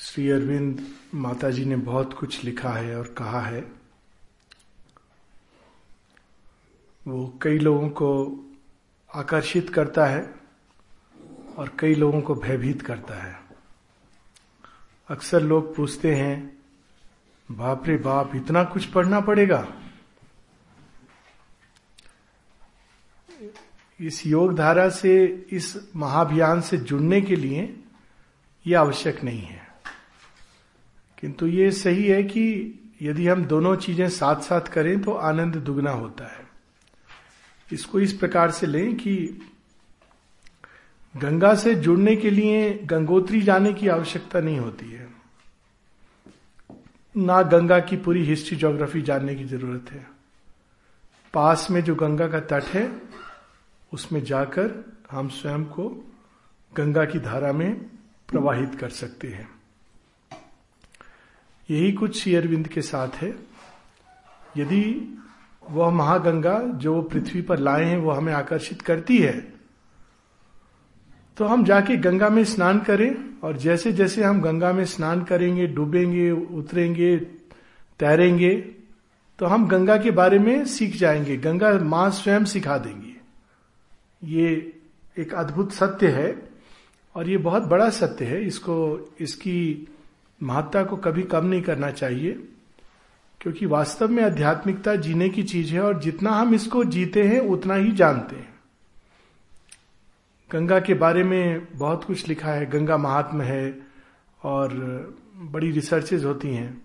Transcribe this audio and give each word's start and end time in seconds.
श्री 0.00 0.30
अरविंद 0.30 0.94
माता 1.14 1.50
जी 1.50 1.64
ने 1.64 1.76
बहुत 1.76 2.14
कुछ 2.14 2.44
लिखा 2.44 2.70
है 2.70 2.98
और 2.98 3.14
कहा 3.18 3.40
है। 3.40 3.60
वो 7.06 7.38
कई 7.42 7.58
लोगों 7.58 7.88
को 7.88 8.40
आकर्षित 9.14 9.70
करता 9.70 10.06
है 10.06 10.34
और 11.56 11.76
कई 11.78 11.94
लोगों 11.94 12.20
को 12.20 12.34
भयभीत 12.34 12.82
करता 12.82 13.14
है। 13.14 13.40
अक्सर 15.08 15.42
लोग 15.42 15.76
पूछते 15.76 16.14
हैं, 16.14 16.58
बाप 17.50 17.86
रे 17.86 17.96
बाप, 17.96 18.34
इतना 18.34 18.64
कुछ 18.64 18.86
पढ़ना 18.86 19.20
पड़ेगा? 19.20 19.68
इस 24.00 24.26
योग 24.26 24.54
धारा 24.54 24.88
से, 24.88 25.46
इस 25.50 25.90
महाभियान 25.96 26.60
से 26.60 26.76
जुड़ने 26.76 27.20
के 27.20 27.36
लिए 27.36 27.80
यह 28.66 28.80
आवश्यक 28.80 29.24
नहीं 29.24 29.42
है। 29.42 29.67
किंतु 31.18 31.46
ये 31.46 31.70
सही 31.72 32.06
है 32.06 32.22
कि 32.22 32.74
यदि 33.02 33.26
हम 33.28 33.44
दोनों 33.44 33.76
चीज़ें 33.76 34.08
साथ 34.08 34.36
साथ 34.36 34.60
करें 34.60 35.00
तो 35.02 35.12
आनंद 35.12 35.56
दुगना 35.56 35.90
होता 35.90 36.24
है। 36.24 36.46
इसको 37.72 38.00
इस 38.00 38.12
प्रकार 38.12 38.50
से 38.50 38.66
लें 38.66 38.96
कि 38.96 39.40
गंगा 41.16 41.54
से 41.54 41.74
जुड़ने 41.74 42.16
के 42.16 42.30
लिए 42.30 42.72
गंगोत्री 42.84 43.42
जाने 43.42 43.72
की 43.72 43.88
आवश्यकता 43.88 44.40
नहीं 44.40 44.58
होती 44.58 44.90
है। 44.90 45.08
ना 47.16 47.42
गंगा 47.42 47.78
की 47.80 47.96
पूरी 47.96 48.24
हिस्ट्री 48.24 48.56
ज्योग्राफी 48.56 49.02
जानने 49.02 49.34
की 49.34 49.44
ज़रूरत 49.44 49.90
है। 49.92 50.06
पास 51.34 51.66
में 51.70 51.84
जो 51.84 51.94
गंगा 51.94 52.28
का 52.28 52.40
तट 52.40 52.64
है, 52.64 52.92
उसमें 53.92 54.24
जाकर 54.24 54.96
हम 55.10 55.28
स्वयं 55.28 55.64
को 55.64 55.88
गंगा 56.76 57.04
की 57.04 57.18
धारा 57.18 57.52
में 57.52 57.74
प्रवाहित 58.28 58.74
कर 58.74 58.88
सकते 58.88 59.28
हैं। 59.28 59.57
यही 61.70 61.92
कुछ 61.92 62.22
श्री 62.22 62.34
अरविंद 62.34 62.68
के 62.68 62.82
साथ 62.82 63.08
है। 63.08 63.36
यदि 64.56 65.14
वह 65.70 65.90
महागंगा 65.90 66.58
जो 66.58 66.94
वो 66.94 67.02
पृथ्वी 67.02 67.42
पर 67.42 67.58
लाए 67.58 67.84
हैं, 67.84 67.98
वो 67.98 68.10
हमें 68.10 68.32
आकर्षित 68.32 68.82
करती 68.82 69.18
है 69.18 69.58
तो 71.36 71.44
हम 71.44 71.64
जाके 71.64 71.96
गंगा 71.96 72.28
में 72.28 72.44
स्नान 72.44 72.78
करें 72.78 73.40
और 73.40 73.56
जैसे 73.56 73.92
जैसे 73.92 74.22
हम 74.24 74.40
गंगा 74.40 74.72
में 74.72 74.84
स्नान 74.84 75.22
करेंगे, 75.24 75.66
डूबेंगे, 75.66 76.30
उतरेंगे, 76.30 77.16
तैरेंगे 77.98 78.54
तो 79.38 79.46
हम 79.46 79.66
गंगा 79.68 79.96
के 79.96 80.10
बारे 80.10 80.38
में 80.38 80.64
सीख 80.64 80.96
जाएँगे। 80.96 81.36
गंगा 81.36 81.78
माँ 81.78 82.10
स्वयं 82.10 82.44
सिखा 82.44 82.78
देंगी। 82.78 83.14
ये 84.24 84.72
एक 85.18 85.34
अद्भुत 85.34 85.72
सत्य 85.72 86.08
है 86.08 86.48
और 87.14 87.28
ये 87.28 87.36
बहुत 87.36 87.62
बड़ा 87.62 87.90
सत्य 87.90 88.24
है। 88.24 88.44
इसको, 88.46 88.76
इसकी 89.20 89.88
महत्ता 90.42 90.82
को 90.82 90.96
कभी 90.96 91.22
कम 91.22 91.46
नहीं 91.46 91.62
करना 91.62 91.90
चाहिए, 91.90 92.32
क्योंकि 93.40 93.66
वास्तव 93.66 94.08
में 94.08 94.24
आध्यात्मिकता 94.24 94.96
जीने 94.96 95.28
की 95.28 95.42
चीज़ 95.42 95.72
है 95.72 95.80
और 95.80 96.00
जितना 96.00 96.30
हम 96.30 96.54
इसको 96.54 96.84
जीते 96.84 97.22
हैं, 97.22 97.40
उतना 97.40 97.74
ही 97.74 97.92
जानते 97.92 98.36
हैं। 98.36 98.54
गंगा 100.52 100.80
के 100.80 100.94
बारे 100.94 101.24
में 101.24 101.66
बहुत 101.74 102.04
कुछ 102.04 102.28
लिखा 102.28 102.50
है, 102.50 102.66
गंगा 102.66 102.96
महात्म 102.96 103.40
है 103.40 103.78
और 104.42 104.68
बड़ी 105.36 105.70
रिसर्चेज 105.70 106.24
होती 106.24 106.48
हैं। 106.48 106.82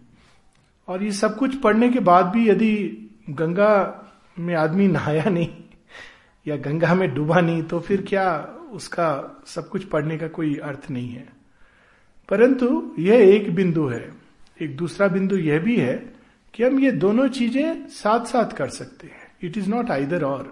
और 0.87 1.03
ये 1.03 1.11
सब 1.11 1.37
कुछ 1.37 1.55
पढ़ने 1.55 1.89
के 1.89 1.99
बाद 1.99 2.25
भी 2.25 2.49
यदि 2.49 2.99
गंगा 3.29 3.99
में 4.39 4.55
आदमी 4.55 4.87
नहाया 4.91 5.23
नहीं 5.23 5.63
या 6.47 6.55
गंगा 6.55 6.95
में 6.95 7.13
डूबा 7.13 7.41
नहीं 7.41 7.63
तो 7.63 7.79
फिर 7.79 8.01
क्या 8.01 8.39
उसका 8.71 9.41
सब 9.45 9.69
कुछ 9.69 9.83
पढ़ने 9.83 10.17
का 10.17 10.27
कोई 10.27 10.55
अर्थ 10.55 10.91
नहीं 10.91 11.09
है? 11.09 11.42
परंतु 12.29 12.95
यह 12.99 13.33
एक 13.35 13.53
बिंदु 13.55 13.87
है, 13.87 14.11
एक 14.61 14.75
दूसरा 14.77 15.07
बिंदु 15.07 15.37
यह 15.37 15.59
भी 15.59 15.75
है 15.77 15.93
कि 16.53 16.63
हम 16.63 16.79
ये 16.79 16.91
दोनों 16.91 17.27
चीज़ें 17.27 17.87
साथ 17.87 18.25
साथ 18.25 18.55
कर 18.55 18.69
सकते 18.69 19.07
हैं। 19.07 19.27
इट 19.43 19.57
इज़ 19.57 19.69
नॉट 19.69 19.91
आइदर 19.91 20.23
और 20.23 20.43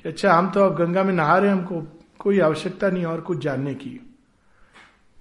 कि 0.00 0.08
अच्छा 0.08 0.32
हम 0.32 0.50
तो 0.50 0.60
अब 0.60 0.76
गंगा 0.76 1.02
में 1.02 1.12
नहा 1.12 1.38
रहे 1.38 1.50
हैं, 1.50 1.56
हमको 1.56 1.80
कोई 2.18 2.40
आवश्यकता 2.40 2.90
नहीं 2.90 3.04
और 3.04 3.20
कुछ 3.20 3.42
जानने 3.42 3.74
की। 3.74 4.00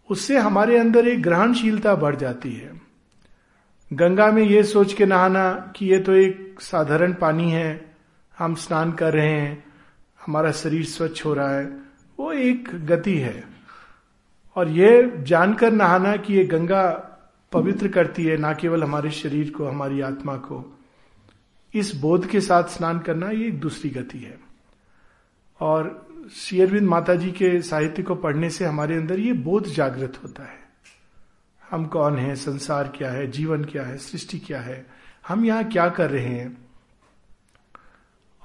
उससे 0.10 0.38
हमारे 0.38 0.78
अंदर 0.78 1.08
एक 1.08 1.22
ग्रहणशीलता 1.22 1.96
बढ़ 1.96 2.16
जाती 2.16 2.54
है। 2.54 2.72
गंगा 3.92 4.32
में 4.32 4.44
ये 4.44 4.64
सोच 4.64 4.94
के 4.94 5.06
नहाना 5.06 5.74
कि 5.76 5.86
ये 5.86 6.00
तो 6.00 6.14
एक 6.14 6.62
साधारण 6.62 7.14
पानी 7.14 7.52
है, 7.52 7.96
हम 8.38 8.56
स्नान 8.56 8.92
कर 8.92 9.14
रहे 9.14 9.28
हैं, 9.28 9.64
हमारा 10.20 10.52
शरीर 10.52 10.86
स्वच्छ 10.86 11.26
हो 11.26 11.34
रहा 11.34 11.56
है, 11.56 11.66
वो 12.20 12.32
एक 12.32 12.70
गति 12.86 13.18
है। 13.18 13.53
और 14.56 14.70
ये 14.70 15.14
जानकर 15.18 15.72
नहाना 15.72 16.16
कि 16.16 16.34
ये 16.34 16.46
गंगा 16.46 17.10
पवित्र 17.52 17.88
करती 17.88 18.26
है, 18.26 18.38
ना 18.38 18.54
केवल 18.54 18.84
हमारे 18.84 19.12
शरीर 19.12 19.52
को, 19.52 19.66
हमारी 19.66 20.02
आत्मा 20.02 20.36
को। 20.36 20.80
इस 21.74 21.96
बोध 21.96 22.28
के 22.28 22.42
साथ 22.42 22.64
स्नान 22.64 23.00
करना 23.00 23.30
ये 23.30 23.48
एक 23.48 23.60
दूसरी 23.60 23.90
गति 23.90 24.18
है। 24.18 24.40
और 25.60 26.08
शेयरविंद 26.36 26.88
माता 26.88 27.16
जी 27.16 27.32
के 27.32 27.62
साहित्य 27.62 28.04
को 28.04 28.16
पढ़ने 28.16 28.50
से 28.50 28.66
हमारे 28.66 28.96
अंदर 28.96 29.20
ये 29.20 29.34
बोध 29.34 29.66
जागृत 29.66 30.20
होता 30.24 30.44
है। 30.44 30.60
हम 31.72 31.86
कौन 31.86 32.18
है, 32.18 32.36
संसार 32.36 32.94
क्या 32.98 33.12
है, 33.12 33.28
जीवन 33.28 33.64
क्या 33.64 33.84
है, 33.84 33.98
सृष्टि 33.98 34.40
क्या 34.40 34.62
है, 34.62 34.86
हम 35.28 35.46
यहाँ 35.46 35.64
क्या 35.64 35.90
कर 35.90 36.12
रहे 36.12 36.26
हैं? 36.26 36.58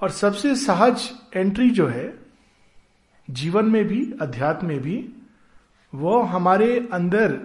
और 0.01 0.09
सबसे 0.09 0.55
सहज 0.55 1.11
एंट्री 1.33 1.69
जो 1.69 1.87
है, 1.87 2.19
जीवन 3.29 3.65
में 3.65 3.85
भी, 3.85 4.13
अध्यात्म 4.21 4.67
में 4.67 4.79
भी 4.79 5.09
वो 5.93 6.21
हमारे 6.21 6.77
अंदर 6.93 7.39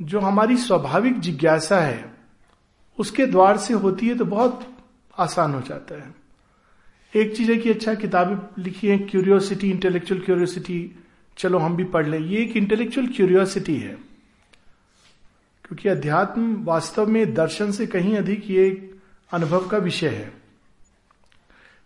जो 0.00 0.20
हमारी 0.20 0.56
स्वाभाविक 0.56 1.18
जिज्ञासा 1.20 1.80
है, 1.80 2.12
उसके 2.98 3.26
द्वार 3.26 3.56
से 3.56 3.74
होती 3.74 4.08
है 4.08 4.14
तो 4.14 4.24
बहुत 4.24 4.66
आसान 5.18 5.54
हो 5.54 5.60
जाता 5.60 5.94
है। 5.94 6.14
एक 7.14 7.36
चीज़ 7.36 7.50
है 7.52 7.56
कि 7.58 7.70
अच्छा 7.70 7.94
किताबें 7.94 8.62
लिखी 8.62 8.88
है 8.88 8.98
क्यूरियोसिटी 8.98 9.70
इंटेलेक्चुअल 9.70 10.20
क्यूरियोसिटी 10.20 10.90
चलो 11.38 11.58
हम 11.58 11.76
भी 11.76 11.84
पढ़ 11.84 12.06
लें। 12.06 12.18
ये 12.18 12.42
एक 12.42 12.56
इंटेलेक्चुअल 12.56 13.06
क्यूरियोसिटी 13.06 13.76
है, 13.76 13.94
क्योंकि 15.64 15.88
अध्यात्म 15.88 16.64
वास्तव 16.64 17.06
में 17.06 17.34
दर्शन 17.34 17.70
से 17.70 17.86
कहीं 17.86 18.16
अधिक 18.16 18.50
ये 18.50 18.66
एक 18.66 19.00
अनुभव 19.32 19.66
का 19.66 19.78
विषय 19.78 20.08
है। 20.08 20.32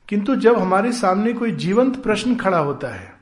किंतु 0.08 0.36
जब 0.36 0.58
हमारे 0.58 0.92
सामने 0.92 1.32
कोई 1.32 1.52
जीवंत 1.56 2.02
प्रश्न 2.02 2.36
खड़ा 2.36 2.58
होता 2.58 2.88
है 2.88 3.21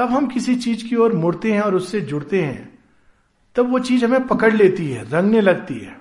तब 0.00 0.10
हम 0.10 0.26
किसी 0.26 0.56
चीज़ 0.56 0.88
की 0.88 0.96
ओर 0.96 1.12
मुड़ते 1.12 1.52
हैं 1.52 1.60
और 1.60 1.74
उससे 1.74 2.00
जुड़ते 2.00 2.42
हैं। 2.42 2.78
तब 3.54 3.70
वो 3.70 3.78
चीज़ 3.78 4.04
हमें 4.04 4.26
पकड़ 4.26 4.54
लेती 4.54 4.90
है, 4.90 5.10
रंगने 5.10 5.40
लगती 5.40 5.74
है। 5.74 5.94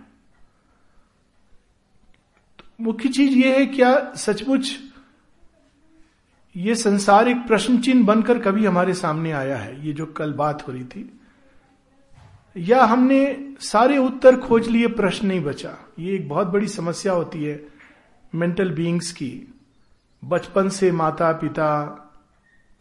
तो 2.60 2.84
मुख्य 2.84 3.10
चीज़ 3.10 3.32
ये 3.32 3.60
है, 3.60 3.66
क्या 3.66 4.14
सचमुच 4.14 4.80
ये 6.56 6.76
संसार 6.76 7.28
एक 7.28 7.48
प्रश्न 7.48 7.78
चिन्ह 7.78 8.06
बनकर 8.06 8.40
कभी 8.40 8.66
हमारे 8.66 8.94
सामने 8.94 9.32
आया 9.32 9.58
है? 9.58 9.88
ये 9.88 9.94
जो 9.94 10.06
कल 10.06 10.34
बात 10.34 10.68
हो 10.68 10.72
रही 10.74 10.84
थी। 10.84 11.20
या 12.58 12.84
हमने 12.84 13.54
सारे 13.60 13.98
उत्तर 13.98 14.40
खोज 14.40 14.68
लिए, 14.68 14.88
प्रश्न 14.88 15.28
नहीं 15.28 15.42
बचा? 15.42 15.78
ये 16.00 16.16
एक 16.16 16.30
बहुत 16.30 16.48
बड़ी 16.48 16.68
समस्या 16.68 17.14
होती 17.14 17.44
है 17.44 17.68
मेंटल 18.36 18.72
बीइंग्स 18.72 19.12
की। 19.12 19.54
बचपन 20.26 20.70
से 20.70 20.92
माता 20.92 21.32
पिता 21.32 21.96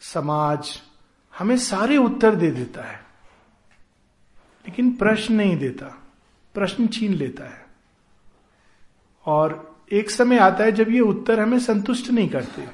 समाज 0.00 0.82
हमें 1.38 1.58
सारे 1.58 1.96
उत्तर 1.96 2.34
दे 2.34 2.50
देता 2.50 2.82
है। 2.82 2.98
लेकिन 4.68 4.92
प्रश्न 4.92 5.34
नहीं 5.34 5.56
देता। 5.56 6.02
प्रश्न 6.54 6.86
छीन 6.86 7.14
लेता 7.14 7.44
है। 7.44 7.66
और 9.26 9.76
एक 9.92 10.10
समय 10.10 10.38
आता 10.38 10.64
है 10.64 10.72
जब 10.72 10.90
ये 10.90 11.00
उत्तर 11.00 11.40
हमें 11.40 11.58
संतुष्ट 11.58 12.10
नहीं 12.10 12.28
करते। 12.28 12.68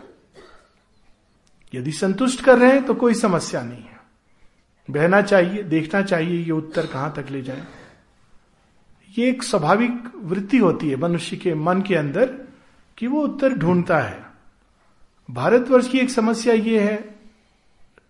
यदि 1.74 1.92
संतुष्ट 1.92 2.44
कर 2.44 2.58
रहे 2.58 2.72
हैं 2.72 2.84
तो 2.84 2.94
कोई 2.94 3.14
समस्या 3.14 3.62
नहीं 3.62 3.82
है। 3.82 4.00
बहना 4.90 5.22
चाहिए, 5.22 5.62
देखना 5.62 6.02
चाहिए 6.02 6.44
ये 6.44 6.50
उत्तर 6.50 6.86
कहाँ 6.86 7.12
तक 7.16 7.26
ले 7.30 7.42
जाए। 7.42 7.64
ये 9.18 9.30
एक 9.30 9.42
स्वाभाविक 9.42 10.12
वृत्ति 10.16 10.58
होती 10.58 10.90
है 10.90 10.96
मनुष्य 10.96 11.36
के 11.36 11.54
मन 11.54 11.82
के 11.82 11.94
अंदर 11.94 12.48
कि 12.98 13.06
वो 13.06 13.20
उत्तर 13.20 13.52
ढूंढता 13.52 13.98
है। 13.98 14.26
भारतवर्ष 15.30 15.88
की 15.88 15.98
एक 15.98 16.10
समस्या 16.10 16.54
ये 16.54 16.80
है 16.80 17.13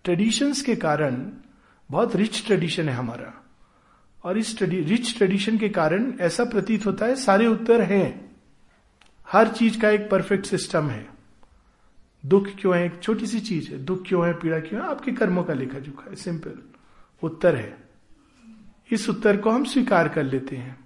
ट्रेडिशंस 0.05 0.61
के 0.61 0.75
कारण 0.75 1.31
बहुत 1.91 2.15
रिच 2.15 2.45
ट्रेडिशन 2.45 2.89
है 2.89 2.95
हमारा। 2.95 3.45
और 4.23 4.37
इस 4.37 4.61
रिच 4.61 5.17
ट्रेडिशन 5.17 5.57
के 5.57 5.69
कारण 5.69 6.13
ऐसा 6.19 6.45
प्रतीत 6.45 6.85
होता 6.85 7.05
है, 7.05 7.15
सारे 7.15 7.47
उत्तर 7.47 7.81
हैं। 7.81 8.35
हर 9.31 9.47
चीज़ 9.47 9.81
का 9.81 9.89
एक 9.89 10.09
परफेक्ट 10.09 10.45
सिस्टम 10.45 10.87
है। 10.87 11.07
दुख 12.25 12.47
क्यों 12.59 12.75
है? 12.75 12.85
एक 12.85 12.99
छोटी 13.03 13.27
सी 13.27 13.39
चीज़ 13.39 13.71
है। 13.71 13.85
दुख 13.85 14.03
क्यों 14.07 14.27
है? 14.27 14.33
पीड़ा 14.33 14.59
क्यों 14.59 14.81
है? 14.81 14.89
आपके 14.89 15.11
कर्मों 15.11 15.43
का 15.43 15.53
लेखा 15.53 15.79
जोखा 15.79 16.09
है। 16.09 16.15
सिंपल। 16.15 16.53
उत्तर 17.23 17.55
है। 17.55 17.77
इस 18.91 19.09
उत्तर 19.09 19.37
को 19.37 19.49
हम 19.49 19.63
स्वीकार 19.63 20.09
कर 20.09 20.23
लेते 20.23 20.55
हैं। 20.55 20.79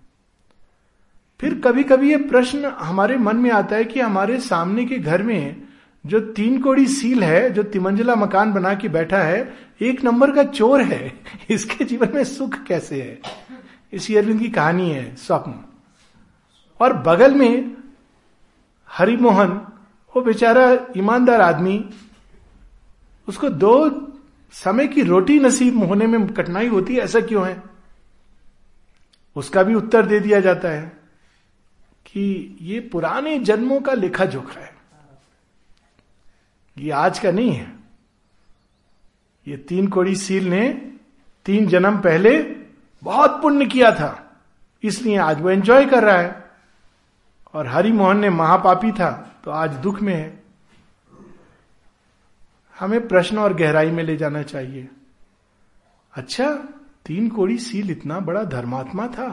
फिर 1.40 1.60
कभी 1.60 1.84
कभी 1.84 2.12
ये 2.12 2.18
प्रश्न 2.18 2.66
हमारे 2.66 3.18
मन 3.18 3.38
में 3.38 3.52
आता 3.52 3.76
है 3.76 3.84
कि 3.84 4.00
हमारे 4.00 4.40
सामने 4.40 4.86
के 4.86 4.98
घर 4.98 5.24
में 5.24 5.69
जो 6.06 6.20
तीन 6.20 6.62
कोड़ी 6.62 6.88
सील 6.88 7.24
है, 7.24 7.50
जो 7.50 7.64
तिमंजला 7.64 8.16
मकान 8.16 8.54
बना 8.54 8.74
के 8.74 8.90
बैठा 8.90 9.18
है, 9.18 9.58
एक 9.82 10.04
नंबर 10.04 10.32
का 10.32 10.44
चोर 10.44 10.82
है। 10.82 11.20
इसके 11.50 11.86
जीवन 11.86 12.10
में 12.14 12.24
सुख 12.24 12.64
कैसे 12.64 13.02
है? 13.02 13.22
इसी 13.94 14.16
अरविंद 14.16 14.40
की 14.40 14.50
कहानी 14.50 14.92
है, 14.92 15.16
स्वप्न। 15.16 15.54
और 16.82 16.94
बगल 16.94 17.36
में 17.36 17.78
हरिमोहन, 18.90 19.50
वो 20.16 20.22
बेचारा 20.22 20.80
ईमानदार 20.98 21.42
आदमी, 21.42 21.90
उसको 23.28 23.50
दो 23.50 24.06
समय 24.52 24.88
की 24.88 25.02
रोटी 25.02 25.40
नसीब 25.40 25.84
होने 25.84 26.08
में 26.08 26.28
कठिनाई 26.28 26.68
होती 26.68 26.96
है, 26.96 27.02
ऐसा 27.02 27.20
क्यों 27.22 27.48
है? 27.48 27.64
उसका 29.36 29.64
भी 29.64 29.74
उत्तर 29.74 30.06
दे 30.06 30.20
दिया 30.20 30.40
जाता 30.40 30.70
है 30.70 30.98
कि 32.06 32.58
ये 32.62 32.80
पुराने 32.80 33.40
जन्मों 33.40 33.82
का 33.82 33.94
लेखा 33.94 34.26
जोखा 34.26 34.62
है। 34.62 34.69
ये 36.80 36.92
आज 36.92 37.20
का 37.20 37.32
नहीं 37.32 37.52
है। 37.52 37.72
ये 39.48 39.58
तीन 39.60 39.88
कोड़ी 39.88 40.16
सील 40.16 40.50
ने 40.50 40.68
तीन 41.46 41.68
जन्म 41.68 41.98
पहले 42.00 42.40
बहुत 43.04 43.42
पुण्य 43.42 43.66
किया 43.66 43.92
था, 43.92 44.40
इसलिए 44.84 45.18
आज 45.18 45.42
वो 45.42 45.50
एंजॉय 45.50 45.86
कर 45.86 46.04
रहा 46.04 46.18
है। 46.18 46.50
और 47.54 47.68
हरि 47.68 47.92
मोहन 47.92 48.20
ने 48.20 48.30
महापापी 48.30 48.92
था 48.92 49.12
तो 49.44 49.52
आज 49.52 49.76
दुख 49.78 50.02
में 50.02 50.14
है। 50.14 50.44
हमें 52.76 53.08
प्रश्न 53.08 53.38
और 53.38 53.54
गहराई 53.54 53.92
में 53.92 54.04
ले 54.04 54.16
जाना 54.18 54.42
चाहिए। 54.44 54.88
अच्छा 56.14 56.50
तीन 57.06 57.30
कोड़ी 57.30 57.58
सील 57.58 57.92
इतना 57.92 58.20
बड़ा 58.20 58.44
धर्मात्मा 58.46 59.08
था 59.08 59.28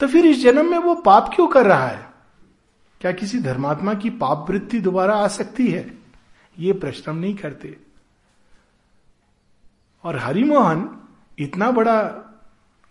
तो 0.00 0.06
फिर 0.06 0.26
इस 0.26 0.42
जन्म 0.42 0.70
में 0.70 0.78
वो 0.78 0.94
पाप 0.96 1.30
क्यों 1.34 1.46
कर 1.48 1.66
रहा 1.66 1.86
है? 1.86 2.06
क्या 3.00 3.12
किसी 3.12 3.38
धर्मात्मा 3.38 3.94
की 3.94 4.10
पाप 4.12 4.46
वृत्ति 4.50 4.80
दोबारा 4.80 5.16
आ 5.16 5.26
सकती 5.28 5.66
है? 5.66 5.82
ये 6.58 6.72
प्रश्न 6.72 7.16
नहीं 7.16 7.34
करते। 7.34 7.76
और 10.04 10.16
हरिमोहन 10.16 11.08
इतना 11.38 11.70
बड़ा 11.70 12.02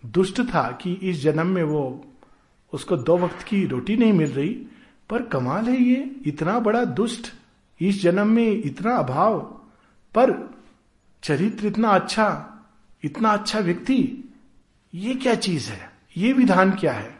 दुष्ट 0.06 0.40
था 0.40 0.70
कि 0.70 0.92
इस 0.92 1.20
जन्म 1.20 1.46
में 1.46 1.62
वो 1.62 2.04
उसको 2.72 2.96
दो 2.96 3.18
वक्त 3.18 3.42
की 3.42 3.66
रोटी 3.66 3.96
नहीं 3.96 4.12
मिल 4.12 4.32
रही, 4.32 4.66
पर 5.10 5.22
कमाल 5.22 5.64
है 5.64 5.82
ये, 5.82 6.16
इतना 6.26 6.58
बड़ा 6.58 6.84
दुष्ट, 6.84 7.32
इस 7.80 8.02
जन्म 8.02 8.26
में 8.26 8.62
इतना 8.64 8.96
अभाव, 8.96 9.40
पर 10.14 10.58
चरित्र 11.22 11.66
इतना 11.66 11.88
अच्छा 11.88 12.44
इतना 13.04 13.28
अच्छा 13.28 13.58
व्यक्ति, 13.58 14.24
ये 14.94 15.14
क्या 15.14 15.34
चीज़ 15.34 15.70
है? 15.70 15.92
ये 16.16 16.32
विधान 16.32 16.70
क्या 16.70 16.92
है? 16.92 17.18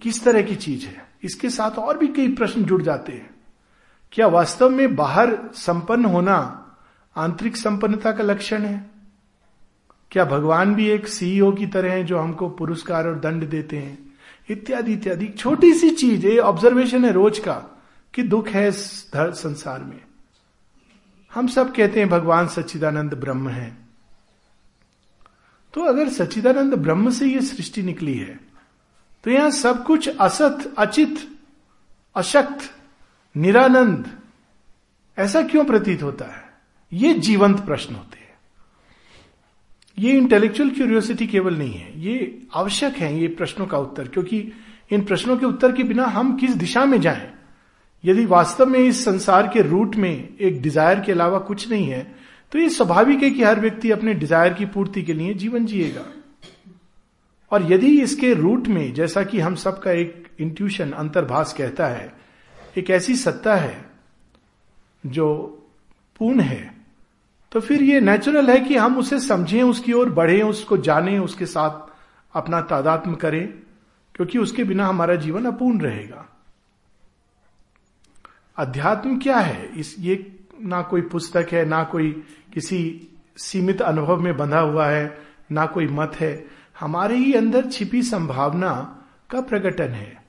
किस 0.00 0.24
तरह 0.24 0.42
की 0.42 0.56
चीज़ 0.56 0.86
है? 0.86 1.08
इसके 1.22 1.50
साथ 1.50 1.70
और 1.70 1.98
भी 1.98 2.08
कई 2.08 2.34
प्रश्न 2.34 2.64
जुड़ 2.64 2.82
जाते 2.82 3.12
हैं। 3.12 3.37
क्या 4.12 4.26
वास्तव 4.26 4.70
में 4.70 4.94
बाहर 4.96 5.36
संपन्न 5.54 6.04
होना 6.04 6.36
आंतरिक 7.16 7.56
संपन्नता 7.56 8.12
का 8.12 8.24
लक्षण 8.24 8.62
है? 8.62 8.90
क्या 10.10 10.24
भगवान 10.24 10.74
भी 10.74 10.88
एक 10.90 11.08
सीईओ 11.08 11.52
की 11.52 11.66
तरह 11.66 11.92
है 11.92 12.04
जो 12.04 12.18
हमको 12.18 12.48
पुरस्कार 12.48 13.06
और 13.06 13.18
दंड 13.18 13.48
देते 13.50 13.76
हैं? 13.76 13.98
इत्यादि 14.50 14.92
इत्यादि। 14.92 15.26
छोटी 15.28 15.72
सी 15.74 15.90
चीज़, 15.90 16.26
ये 16.26 16.38
ऑब्जर्वेशन 16.38 17.04
है 17.04 17.12
रोज 17.12 17.38
का, 17.38 17.54
कि 18.14 18.22
दुख 18.22 18.48
है 18.48 18.70
संसार 18.72 19.82
में। 19.84 20.00
हम 21.32 21.48
सब 21.48 21.74
कहते 21.74 22.00
हैं 22.00 22.08
भगवान 22.08 22.48
सच्चिदानंद 22.48 23.14
ब्रह्म 23.14 23.48
है। 23.48 23.76
तो 25.74 25.80
अगर 25.80 26.08
सच्चिदानंद 26.08 26.74
ब्रह्म 26.74 27.10
से 27.10 27.26
ये 27.26 27.40
सृष्टि 27.40 27.82
निकली 27.82 28.14
है 28.14 28.40
तो 29.24 29.30
यहाँ 29.30 29.50
सब 29.50 29.84
कुछ 29.84 30.08
असत, 30.10 30.74
अचित, 30.78 31.18
अशक्त 32.16 32.70
निरानंद, 33.38 34.04
ऐसा 35.18 35.42
क्यों 35.42 35.64
प्रतीत 35.64 36.02
होता 36.02 36.24
है? 36.26 36.42
ये 36.92 37.12
जीवंत 37.14 37.60
प्रश्न 37.60 37.94
होते 37.94 38.18
हैं। 38.18 38.26
ये 39.98 40.12
इंटेलेक्चुअल 40.12 40.70
क्यूरियोसिटी 40.70 41.26
केवल 41.26 41.54
नहीं 41.54 41.72
है, 41.72 42.00
ये 42.00 42.46
आवश्यक 42.54 42.96
है 42.96 43.18
ये 43.20 43.28
प्रश्नों 43.28 43.66
का 43.66 43.78
उत्तर, 43.78 44.08
क्योंकि 44.08 44.52
इन 44.90 45.04
प्रश्नों 45.04 45.36
के 45.36 45.46
उत्तर 45.46 45.72
के 45.72 45.82
बिना 45.84 46.04
हम 46.06 46.36
किस 46.36 46.54
दिशा 46.56 46.84
में 46.84 47.00
जाएँ? 47.00 47.30
यदि 48.04 48.24
वास्तव 48.26 48.66
में 48.66 48.78
इस 48.78 49.04
संसार 49.04 49.46
के 49.48 49.62
रूट 49.62 49.96
में 49.96 50.36
एक 50.38 50.60
डिज़ायर 50.62 51.00
के 51.00 51.12
अलावा 51.12 51.38
कुछ 51.40 51.68
नहीं 51.70 51.86
है 51.86 52.06
तो 52.52 52.58
ये 52.58 52.68
स्वाभाविक 52.70 53.22
है 53.22 53.30
कि 53.30 53.42
हर 53.42 53.60
व्यक्ति 53.60 53.90
अपने 53.90 54.12
डिज़ायर 54.14 54.52
की 54.54 54.66
पूर्ति 54.66 55.02
के 55.02 55.12
लिए 55.12 55.32
जीवन 55.34 55.64
जिएगा। 55.66 56.04
और 57.52 57.72
यदि 57.72 57.88
इसके 58.02 58.32
रूट 58.34 58.68
में, 58.68 58.94
जैसा 58.94 59.22
कि 59.22 59.40
हम 59.40 59.54
सबका 59.54 59.92
एक 59.92 60.28
इंट्यूशन 60.40 60.90
अंतर्भाष 60.92 61.52
कहता 61.52 61.86
है 61.86 62.12
एक 62.78 62.90
ऐसी 62.90 63.16
सत्ता 63.16 63.56
है 63.56 63.90
जो 65.06 65.26
पूर्ण 66.18 66.40
है 66.40 66.78
तो 67.52 67.60
फिर 67.60 67.82
ये 67.82 68.00
नेचुरल 68.00 68.50
है 68.50 68.60
कि 68.60 68.76
हम 68.76 68.98
उसे 68.98 69.20
समझें, 69.20 69.62
उसकी 69.62 69.92
ओर 69.92 70.10
बढ़े, 70.10 70.42
उसको 70.42 70.76
जाने, 70.76 71.18
उसके 71.18 71.46
साथ 71.46 71.92
अपना 72.36 72.60
तादात्म 72.60 73.14
करें, 73.14 73.48
क्योंकि 74.14 74.38
उसके 74.38 74.64
बिना 74.64 74.86
हमारा 74.86 75.14
जीवन 75.14 75.44
अपूर्ण 75.44 75.80
रहेगा। 75.80 76.28
अध्यात्म 78.56 79.18
क्या 79.18 79.38
है? 79.38 79.70
इस, 79.76 79.96
ये 79.98 80.38
ना 80.60 80.82
कोई 80.82 81.00
पुस्तक 81.00 81.46
है, 81.52 81.64
ना 81.64 81.84
कोई 81.84 82.24
किसी 82.54 83.08
सीमित 83.36 83.82
अनुभव 83.82 84.20
में 84.20 84.36
बंधा 84.36 84.60
हुआ 84.60 84.86
है, 84.86 85.18
ना 85.50 85.66
कोई 85.66 85.86
मत 85.86 86.12
है। 86.14 86.46
हमारे 86.80 87.16
ही 87.16 87.32
अंदर 87.32 87.66
छिपी 87.66 88.02
संभावना 88.02 89.02
का 89.30 89.40
प्रकटन 89.40 89.88
है, 89.88 90.22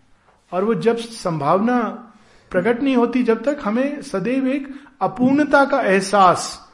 और 0.53 0.63
वो 0.63 0.73
जब 0.73 0.97
संभावना 0.97 2.05
प्रकट 2.51 2.83
नहीं 2.83 2.95
होती 2.95 3.23
जब 3.23 3.43
तक 3.43 3.59
हमें 3.63 4.01
सदैव 4.01 4.47
एक 4.47 4.67
अपूर्णता 5.01 5.65
का 5.65 5.81
एहसास 5.81 6.69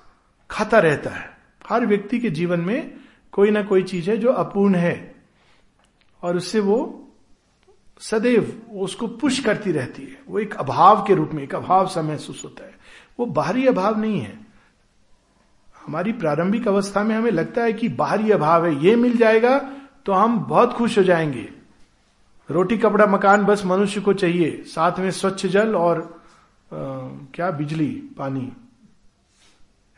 खाता 0.52 0.80
रहता 0.80 1.10
है। 1.10 1.38
हर 1.70 1.86
व्यक्ति 1.86 2.20
के 2.20 2.30
जीवन 2.30 2.60
में 2.60 2.94
कोई 3.32 3.52
ना 3.52 3.64
कोई 3.64 3.84
चीज़ 3.84 4.10
है 4.12 4.18
जो 4.18 4.32
अपूर्ण 4.32 4.76
है 4.76 5.16
और 6.24 6.38
उससे 6.38 6.60
वो 6.60 7.08
सदैव 8.00 8.62
उसको 8.74 9.08
पुश 9.08 9.40
करती 9.40 9.72
रहती 9.72 10.04
है। 10.04 10.18
वो 10.28 10.40
एक 10.40 10.54
अभाव 10.54 11.04
के 11.04 11.16
रूप 11.16 11.32
में, 11.34 11.44
एक 11.44 11.56
अभाव 11.56 11.88
सा 11.88 12.02
महसूस 12.02 12.42
होता 12.44 12.66
है। 12.66 12.74
वो 13.20 13.26
बाहरी 13.26 13.68
अभाव 13.68 14.00
नहीं 14.00 14.20
है। 14.20 14.40
हमारी 15.86 16.12
प्रारंभिक 16.12 16.68
अवस्था 16.68 17.04
में 17.04 17.16
हमें 17.16 17.32
लगता 17.32 17.64
है 17.64 17.74
कि 17.74 17.90
बाहरी 17.90 18.32
अभाव 18.32 18.66
है, 18.66 18.86
ये 18.86 18.96
मिल 18.96 19.18
जाएगा 19.18 19.60
तो 20.06 20.14
हम 20.14 20.40
बहुत 20.40 20.74
खुश 20.74 20.98
हो 20.98 21.04
जाएँगे। 21.04 21.55
रोटी 22.52 22.78
कपड़ा 22.78 23.06
मकान 23.06 23.46
बस 23.46 23.66
मनुष्य 23.66 24.02
को 24.02 24.14
चाहिए। 24.14 24.64
साथ 24.64 25.00
में 25.00 25.12
स्वच्छ 25.12 25.46
जल 25.46 25.76
और 25.76 26.22
आ, 26.74 26.78
क्या 27.34 27.52
बिजली 27.52 28.10
पानी। 28.18 28.54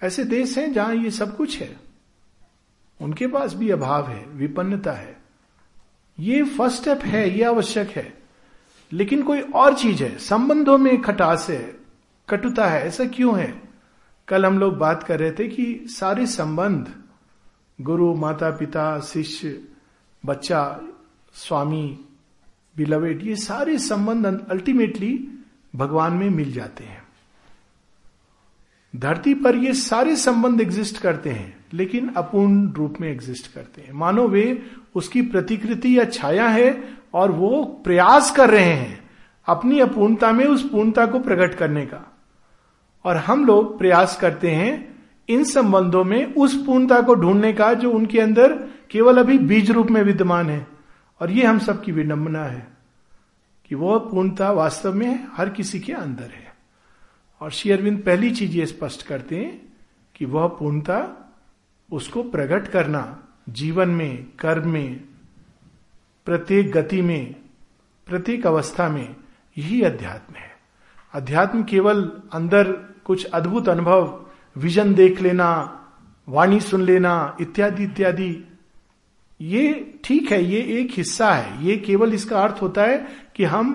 ऐसे 0.04 0.24
देश 0.24 0.58
हैं 0.58 0.74
जहाँ 0.74 0.96
ये 0.96 1.12
सब 1.12 1.38
कुछ 1.38 1.62
है। 1.62 1.78
उनके 3.02 3.28
पास 3.28 3.54
भी 3.54 3.70
अभाव 3.70 4.08
है 4.08 4.26
विपन्नता 4.28 4.92
है। 4.92 5.18
ये 6.20 6.44
फ़र्स्ट 6.44 6.78
स्टेप 6.78 7.00
है 7.02 7.38
ये 7.38 7.44
आवश्यक 7.44 7.90
है। 7.90 8.18
लेकिन 8.92 9.24
कोई 9.24 9.42
और 9.42 9.74
चीज़ 9.74 10.04
है 10.04 10.18
संबंधों 10.18 10.78
में 10.78 11.02
खटास 11.02 11.50
है 11.50 11.76
कटुता 12.30 12.68
है 12.68 12.88
ऐसा 12.88 13.06
क्यों 13.06 13.40
है? 13.40 13.62
कल 14.28 14.46
हम 14.46 14.60
लोग 14.60 14.78
बात 14.78 15.04
कर 15.04 15.20
रहे 15.20 15.32
थे 15.32 15.48
कि 15.48 15.82
सारे 15.86 16.26
संबंध 16.26 16.94
गुरु 17.82 18.14
माता 18.14 18.50
पिता 18.50 19.00
शिष्य 19.00 19.64
बच्चा 20.26 20.82
स्वामी 21.34 22.06
बिलवेड 22.78 23.24
ये 23.24 23.36
सारे 23.36 23.78
संबंध 23.80 24.26
अल्टीमेटली 24.50 25.28
भगवान 25.76 26.14
में 26.14 26.30
मिल 26.30 26.52
जाते 26.52 26.84
हैं। 26.84 27.02
धरती 28.94 29.34
पर 29.34 29.56
ये 29.56 29.74
सारे 29.74 30.16
संबंध 30.16 30.62
एग्जिस्ट 30.62 30.98
करते 30.98 31.30
हैं, 31.30 31.56
लेकिन 31.74 32.10
अपूर्ण 32.18 32.72
रूप 32.72 32.96
में 33.02 33.10
एग्जिस्ट 33.10 33.54
करते 33.54 33.82
हैं। 33.82 33.94
मानो 33.94 34.28
वे 34.28 34.62
उसकी 34.96 35.22
प्रतिकृति 35.22 35.98
या 36.00 36.06
छाया 36.06 36.48
है 36.48 36.72
और 37.14 37.32
वो 37.32 37.64
प्रयास 37.84 38.32
कर 38.32 38.50
रहे 38.50 38.64
हैं 38.64 39.00
अपनी 39.48 39.80
अपूर्णता 39.80 40.32
में 40.32 40.46
उस 40.46 40.70
पूर्णता 40.70 41.06
को 41.06 41.20
प्रकट 41.20 41.56
करने 41.56 41.86
का। 41.86 42.06
और 43.06 43.18
हम 43.18 43.46
लोग 43.46 43.78
प्रयास 43.80 44.18
करते 44.22 44.52
हैं 44.52 44.96
इन 45.30 45.44
संबंधों 45.44 46.04
में 46.04 46.34
उस 46.34 46.56
पूर्णता 46.66 47.02
को 47.02 47.16
ढूँढने 47.16 47.54
का 47.54 47.74
जो 47.74 47.92
उनके 47.92 48.20
अंदर 48.20 48.54
केवल 48.92 49.18
अभी 49.18 49.38
बीज 49.38 49.72
रूप 49.72 49.92
में 49.92 50.02
विद्यमान 50.04 50.50
है। 50.50 50.77
और 51.22 51.32
ये 51.32 51.46
हम 51.46 51.60
सबकी 51.60 51.92
विडंबना 51.92 52.44
है 52.44 52.68
कि 53.66 53.76
वह 53.76 54.00
पूर्णता 54.00 54.52
वास्तव 54.52 54.94
में 54.94 55.28
हर 55.32 55.50
किसी 55.50 55.80
के 55.80 55.94
अंदर 55.94 56.24
है। 56.24 56.56
और 57.42 57.52
श्री 57.52 57.72
अरविंद 57.72 58.04
पहली 58.06 58.32
चीज़ 58.32 58.52
ये 58.52 58.66
स्पष्ट 58.66 59.08
करते 59.08 59.36
हैं 59.36 59.74
कि 60.16 60.26
वह 60.26 60.48
पूर्णता 60.48 61.24
उसको 61.92 62.24
प्रकट 62.24 62.68
करना, 62.68 63.24
जीवन 63.50 63.90
में, 63.90 64.26
कर्म 64.40 64.70
में, 64.70 65.02
प्रत्येक 66.26 66.72
गति 66.72 67.02
में, 67.02 67.36
प्रत्येक 68.08 68.48
अवस्था 68.48 68.90
में 68.90 69.16
यही 69.58 69.82
अध्यात्म 69.82 70.34
है। 70.36 70.58
अध्यात्म 71.14 71.64
केवल 71.64 72.22
अंदर 72.34 72.72
कुछ 73.06 73.26
अद्भुत 73.26 73.70
अनुभव, 73.70 74.26
विजन 74.58 74.94
देख 74.94 75.22
लेना, 75.22 75.74
वाणी 76.30 76.60
सुन 76.60 76.82
लेना, 76.82 77.38
इत्यादि 77.42 77.84
इत्यादि 77.84 78.47
ये 79.42 80.00
ठीक 80.04 80.32
है, 80.32 80.44
ये 80.44 80.60
एक 80.80 80.92
हिस्सा 80.92 81.32
है। 81.32 81.66
ये 81.66 81.78
केवल 81.78 82.14
इसका 82.14 82.42
अर्थ 82.42 82.62
होता 82.62 82.84
है 82.84 83.06
कि 83.36 83.44
हम 83.44 83.72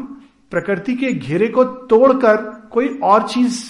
प्रकृति 0.53 0.95
के 0.95 1.13
घेरे 1.13 1.49
को 1.49 1.65
तोड़कर 1.65 2.37
कोई 2.73 2.89
और 3.03 3.29
चीज़ 3.29 3.65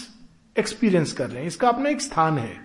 एक्सपीरियंस 0.56 1.12
कर 1.12 1.30
रहे 1.30 1.40
हैं। 1.40 1.46
इसका 1.46 1.68
अपना 1.68 1.90
एक 1.90 2.00
स्थान 2.00 2.38
है, 2.38 2.60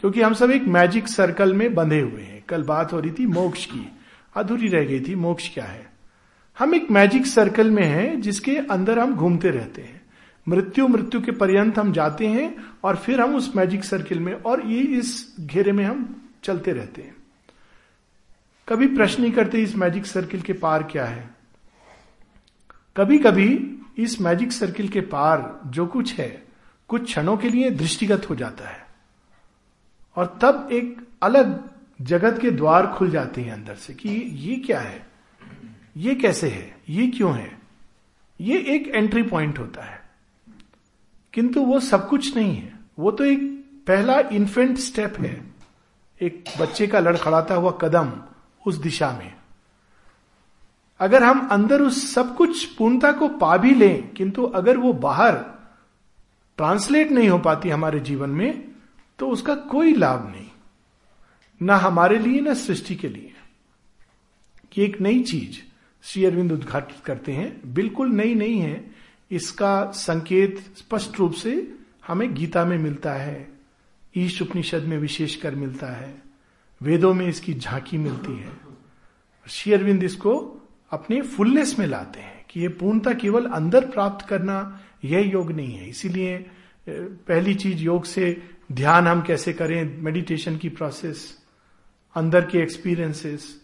क्योंकि 0.00 0.22
हम 0.22 0.34
सब 0.34 0.50
एक 0.50 0.64
मैजिक 0.68 1.08
सर्कल 1.08 1.54
में 1.54 1.74
बंधे 1.74 2.00
हुए 2.00 2.22
हैं। 2.22 2.42
कल 2.48 2.62
बात 2.62 2.92
हो 2.92 3.00
रही 3.00 3.10
थी 3.10 3.26
मोक्ष 3.26 3.64
की। 3.66 3.86
अधूरी 4.36 4.68
रह 4.68 4.84
गई 4.84 5.00
थी, 5.00 5.14
मोक्ष 5.14 5.52
क्या 5.54 5.64
है? 5.64 5.86
हम 6.58 6.74
एक 6.74 6.90
मैजिक 6.90 7.26
सर्कल 7.26 7.70
में 7.70 7.84
हैं, 7.84 8.20
जिसके 8.20 8.56
अंदर 8.70 8.98
हम 8.98 9.14
घूमते 9.14 9.50
रहते 9.50 9.82
हैं। 9.82 10.00
मृत्यु 10.46 10.88
मृत्यु 10.88 11.20
के 11.20 11.32
पर्यंत 11.32 11.78
हम 11.78 11.92
जाते 11.92 12.26
हैं 12.26 12.54
और 12.84 12.96
फिर 12.96 13.20
हम 13.20 13.34
उस 13.36 13.52
मैजिक 13.56 13.84
सर्किल 13.84 14.20
में 14.20 14.32
और 14.34 14.66
ये 14.66 14.80
इस 14.98 15.36
घेरे 15.40 15.72
में 15.72 15.84
हम 15.84 16.28
चलते 16.44 16.72
रहते 16.72 17.02
हैं। 17.02 17.15
कभी 18.68 18.86
प्रश्न 18.86 19.22
नहीं 19.22 19.32
करते 19.32 19.58
इस 19.58 19.76
मैजिक 19.76 20.06
सर्किल 20.06 20.40
के 20.40 20.52
पार 20.52 20.82
क्या 20.82 21.04
है। 21.04 21.30
कभी 22.96 23.18
कभी 23.18 23.78
इस 23.98 24.20
मैजिक 24.20 24.52
सर्किल 24.52 24.88
के 24.88 25.00
पार 25.00 25.60
जो 25.66 25.86
कुछ 25.86 26.14
है, 26.14 26.44
कुछ 26.88 27.04
क्षणों 27.04 27.36
के 27.36 27.50
लिए 27.50 27.70
दृष्टिगत 27.70 28.30
हो 28.30 28.34
जाता 28.34 28.68
है। 28.68 28.86
और 30.16 30.38
तब 30.42 30.68
एक 30.72 31.08
अलग 31.22 31.70
जगत 32.00 32.38
के 32.40 32.50
द्वार 32.50 32.86
खुल 32.86 33.10
जाते 33.10 33.42
हैं 33.42 33.52
अंदर 33.52 33.74
से 33.74 33.94
कि 33.94 34.08
ये 34.18 34.56
क्या 34.56 34.80
है? 34.80 35.06
ये 35.96 36.14
कैसे 36.14 36.48
है? 36.48 36.76
ये 36.88 37.06
क्यों 37.06 37.34
है? 37.34 37.58
ये 38.40 38.58
एक 38.58 38.88
एंट्री 38.88 39.22
पॉइंट 39.22 39.58
होता 39.58 39.82
है। 39.82 40.00
किंतु 41.32 41.60
वो 41.60 41.80
सब 41.80 42.08
कुछ 42.08 42.36
नहीं 42.36 42.56
है। 42.56 42.72
वो 42.98 43.10
तो 43.10 43.24
एक 43.24 43.64
पहला 43.86 44.20
इन्फेंट 44.20 44.78
स्टेप 44.78 45.14
है। 45.18 45.54
एक 46.22 46.44
बच्चे 46.60 46.86
का 46.86 47.00
लड़खड़ाता 47.00 47.54
हुआ 47.54 47.70
कदम 47.70 48.12
उस 48.66 48.74
दिशा 48.74 49.12
में। 49.12 49.34
अगर 51.00 51.22
हम 51.22 51.48
अंदर 51.48 51.80
उस 51.80 52.14
सब 52.14 52.36
कुछ 52.36 52.64
पूर्णता 52.64 53.12
को 53.12 53.28
पा 53.28 53.56
भी 53.56 53.74
लें, 53.74 54.08
किंतु 54.08 54.42
अगर 54.42 54.78
वो 54.78 54.92
बाहर 54.92 55.32
ट्रांसलेट 56.56 57.10
नहीं 57.10 57.28
हो 57.28 57.38
पाती 57.38 57.68
हमारे 57.68 58.00
जीवन 58.00 58.30
में 58.30 58.68
तो 59.18 59.28
उसका 59.28 59.54
कोई 59.54 59.94
लाभ 59.94 60.32
नहीं। 60.32 60.50
ना 61.62 61.76
हमारे 61.76 62.18
लिए, 62.18 62.40
ना 62.40 62.54
सृष्टि 62.54 62.96
के 62.96 63.08
लिए। 63.08 63.32
कि 64.72 64.82
एक 64.82 65.00
नई 65.00 65.22
चीज़ 65.22 65.58
श्री 66.02 66.24
अरविंद 66.24 66.52
उद्घाटित 66.52 66.96
करते 67.04 67.32
हैं। 67.32 67.74
बिल्कुल 67.74 68.08
नई 68.08 68.34
नहीं 68.34 68.60
है। 68.60 68.90
इसका 69.30 69.90
संकेत 69.90 70.74
स्पष्ट 70.78 71.18
रूप 71.18 71.32
से 71.32 71.74
हमें 72.06 72.34
गीता 72.34 72.64
में 72.64 72.78
मिलता 72.78 73.12
है। 73.12 73.52
ईश 74.16 74.42
उपनिषद 74.42 74.82
में 74.82 74.98
विशेषकर 74.98 75.54
मिलता 75.54 75.86
है। 75.86 76.25
वेदों 76.80 77.12
में 77.14 77.26
इसकी 77.26 77.54
झांकी 77.54 77.98
मिलती 77.98 78.36
है। 78.38 78.52
श्री 79.46 79.72
अरविंद 79.72 80.02
इसको 80.02 80.34
अपने 80.92 81.20
फुलनेस 81.22 81.78
में 81.78 81.86
लाते 81.86 82.20
हैं 82.20 82.44
कि 82.50 82.60
यह 82.60 82.74
पूर्णता 82.80 83.12
केवल 83.12 83.46
अंदर 83.46 83.86
प्राप्त 83.86 84.26
करना 84.26 84.80
यह 85.04 85.30
योग 85.30 85.52
नहीं 85.52 85.74
है। 85.74 85.88
इसीलिए 85.88 86.36
पहली 86.88 87.54
चीज़ 87.54 87.82
योग 87.82 88.04
से 88.04 88.42
ध्यान 88.72 89.06
हम 89.06 89.22
कैसे 89.22 89.52
करें 89.52 90.02
मेडिटेशन 90.02 90.56
की 90.56 90.68
प्रोसेस 90.68 91.26
अंदर 92.16 92.46
के 92.46 92.58
एक्सपीरियंसेस 92.58 93.62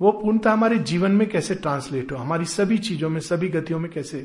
वो 0.00 0.10
पूर्णता 0.12 0.52
हमारे 0.52 0.78
जीवन 0.78 1.10
में 1.10 1.28
कैसे 1.28 1.54
ट्रांसलेट 1.54 2.12
हो, 2.12 2.16
हमारी 2.16 2.44
सभी 2.44 2.78
चीज़ों 2.78 3.08
में, 3.08 3.20
सभी 3.20 3.48
गतियों 3.48 3.78
में 3.78 3.90
कैसे 3.90 4.18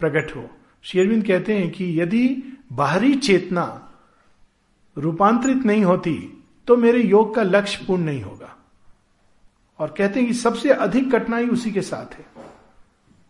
प्रकट 0.00 0.36
हो। 0.36 0.48
शेरविंद 0.82 1.26
कहते 1.26 1.58
हैं 1.58 1.70
कि 1.70 2.00
यदि 2.00 2.28
बाहरी 2.72 3.14
चेतना 3.14 3.64
रूपांतरित 4.96 5.64
नहीं 5.66 5.84
होती 5.84 6.41
तो 6.66 6.76
मेरे 6.76 7.02
योग 7.02 7.34
का 7.34 7.42
लक्ष्य 7.42 7.84
पूर्ण 7.86 8.02
नहीं 8.02 8.22
होगा। 8.22 8.56
और 9.78 9.94
कहते 9.98 10.20
हैं 10.20 10.28
कि 10.28 10.34
सबसे 10.34 10.70
अधिक 10.70 11.12
कठिनाई 11.12 11.46
उसी 11.46 11.70
के 11.70 11.82
साथ 11.82 12.14
है। 12.14 12.26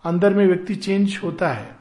अंदर 0.04 0.34
में 0.34 0.46
व्यक्ति 0.46 0.74
चेंज 0.74 1.20
होता 1.22 1.48
है, 1.48 1.76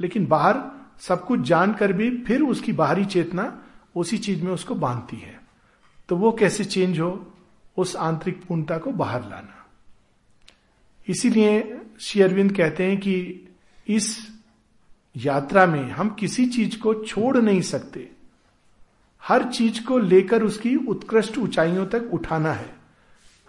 लेकिन 0.00 0.26
बाहर 0.26 0.80
सब 1.00 1.26
कुछ 1.26 1.40
जानकर 1.40 1.92
भी 1.92 2.24
फिर 2.24 2.42
उसकी 2.42 2.72
बाहरी 2.72 3.04
चेतना 3.04 3.62
उसी 3.96 4.18
चीज़ 4.18 4.42
में 4.42 4.52
उसको 4.52 4.74
बांधती 4.74 5.16
है। 5.16 5.40
तो 6.08 6.16
वो 6.16 6.32
कैसे 6.32 6.64
चेंज 6.64 7.00
हो? 7.00 7.34
उस 7.76 7.96
आंतरिक 7.96 8.44
पूर्णता 8.44 8.78
को 8.78 8.92
बाहर 8.92 9.22
लाना। 9.22 9.66
इसीलिए 11.08 11.80
श्री 12.00 12.22
अरविंद 12.22 12.56
कहते 12.56 12.84
हैं 12.84 13.00
कि 13.00 13.48
इस 13.88 14.28
यात्रा 15.16 15.66
में 15.66 15.90
हम 15.90 16.08
किसी 16.08 16.46
चीज़ 16.46 16.78
को 16.78 16.94
छोड़ 16.94 17.38
नहीं 17.38 17.60
सकते। 17.60 18.12
हर 19.22 19.44
चीज़ 19.44 19.82
को 19.84 19.98
लेकर 19.98 20.42
उसकी 20.42 20.74
उत्कृष्ट 20.88 21.38
ऊंचाइयों 21.38 21.86
तक 21.86 22.10
उठाना 22.12 22.52
है। 22.52 22.68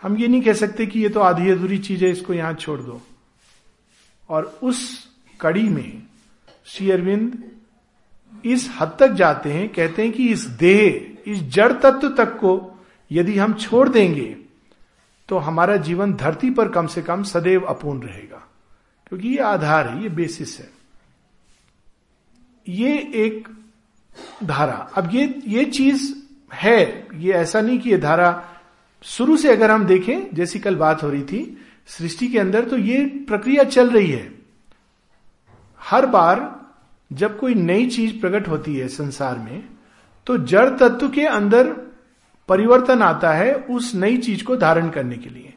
हम 0.02 0.18
ये 0.18 0.28
नहीं 0.28 0.42
कह 0.42 0.54
सकते 0.54 0.86
कि 0.86 1.00
ये 1.00 1.10
तो 1.10 1.20
आधी 1.20 1.50
अधूरी 1.50 1.78
चीज़ 1.80 2.04
है, 2.06 2.12
इसको 2.12 2.34
यहाँ 2.34 2.54
छोड़ 2.54 2.80
दो। 2.80 3.02
और 4.30 4.60
उस 4.64 5.08
कड़ी 5.40 5.64
में 5.64 6.04
श्री 6.66 6.92
अरविंद 6.92 7.44
इस 8.44 8.70
हद 8.80 8.96
तक 9.00 9.12
जाते 9.14 9.52
हैं, 9.54 9.68
कहते 9.70 10.02
हैं 10.02 10.12
कि 10.12 10.28
इस 10.28 10.46
देह, 10.60 11.18
इस 11.28 11.42
जड़ 11.46 11.72
तत्व 11.74 12.10
तक 12.16 12.38
को 12.38 12.80
यदि 13.12 13.38
हम 13.38 13.54
छोड़ 13.54 13.88
देंगे 13.90 14.36
तो 15.30 15.38
हमारा 15.38 15.76
जीवन 15.78 16.14
धरती 16.14 16.50
पर 16.50 16.70
कम 16.70 16.88
से 16.88 17.02
कम 17.02 17.24
सदैव 17.24 17.66
अपूर्ण 17.66 18.02
रहेगा। 18.02 18.48
क्योंकि 19.08 19.28
ये 19.28 19.38
आधार 19.38 19.88
है, 19.90 20.02
ये 20.04 20.10
बेसिस 20.10 20.60
है। 20.60 20.70
ये 22.68 22.98
एक 23.16 23.48
धारा। 24.44 24.74
अब 24.96 25.10
ये 25.14 25.42
ये 25.48 25.66
चीज़ 25.66 26.14
है, 26.54 27.08
ये 27.16 27.34
ऐसा 27.34 27.62
नहीं 27.62 27.80
कि 27.80 27.90
ये 27.90 27.98
धारा 27.98 28.44
शुरू 29.06 29.38
से 29.38 29.52
अगर 29.52 29.72
हम 29.72 29.86
देखें, 29.86 30.34
जैसी 30.34 30.60
कल 30.60 30.76
बात 30.76 31.04
हो 31.04 31.10
रही 31.10 31.24
थी, 31.24 31.58
सृष्टि 31.88 32.28
के 32.28 32.40
अंदर 32.40 32.66
तो 32.66 32.78
ये 32.78 33.06
प्रक्रिया 33.28 33.64
चल 33.64 33.90
रही 33.90 34.12
है। 34.12 34.32
हर 35.82 36.06
बार 36.06 36.50
जब 37.12 37.40
कोई 37.40 37.54
नई 37.54 37.86
चीज़ 37.86 38.20
प्रकट 38.22 38.48
होती 38.48 38.76
है 38.76 38.88
संसार 38.88 39.38
में 39.38 39.64
तो 40.28 40.38
जड़ 40.38 40.70
तत्व 40.70 41.10
के 41.10 41.26
अंदर 41.26 41.72
परिवर्तन 42.50 43.02
आता 43.02 43.32
है 43.34 43.54
उस 43.54 43.94
नई 43.96 44.18
चीज़ 44.18 44.44
को 44.44 44.56
धारण 44.56 44.90
करने 44.90 45.18
के 45.18 45.30
लिए। 45.30 45.54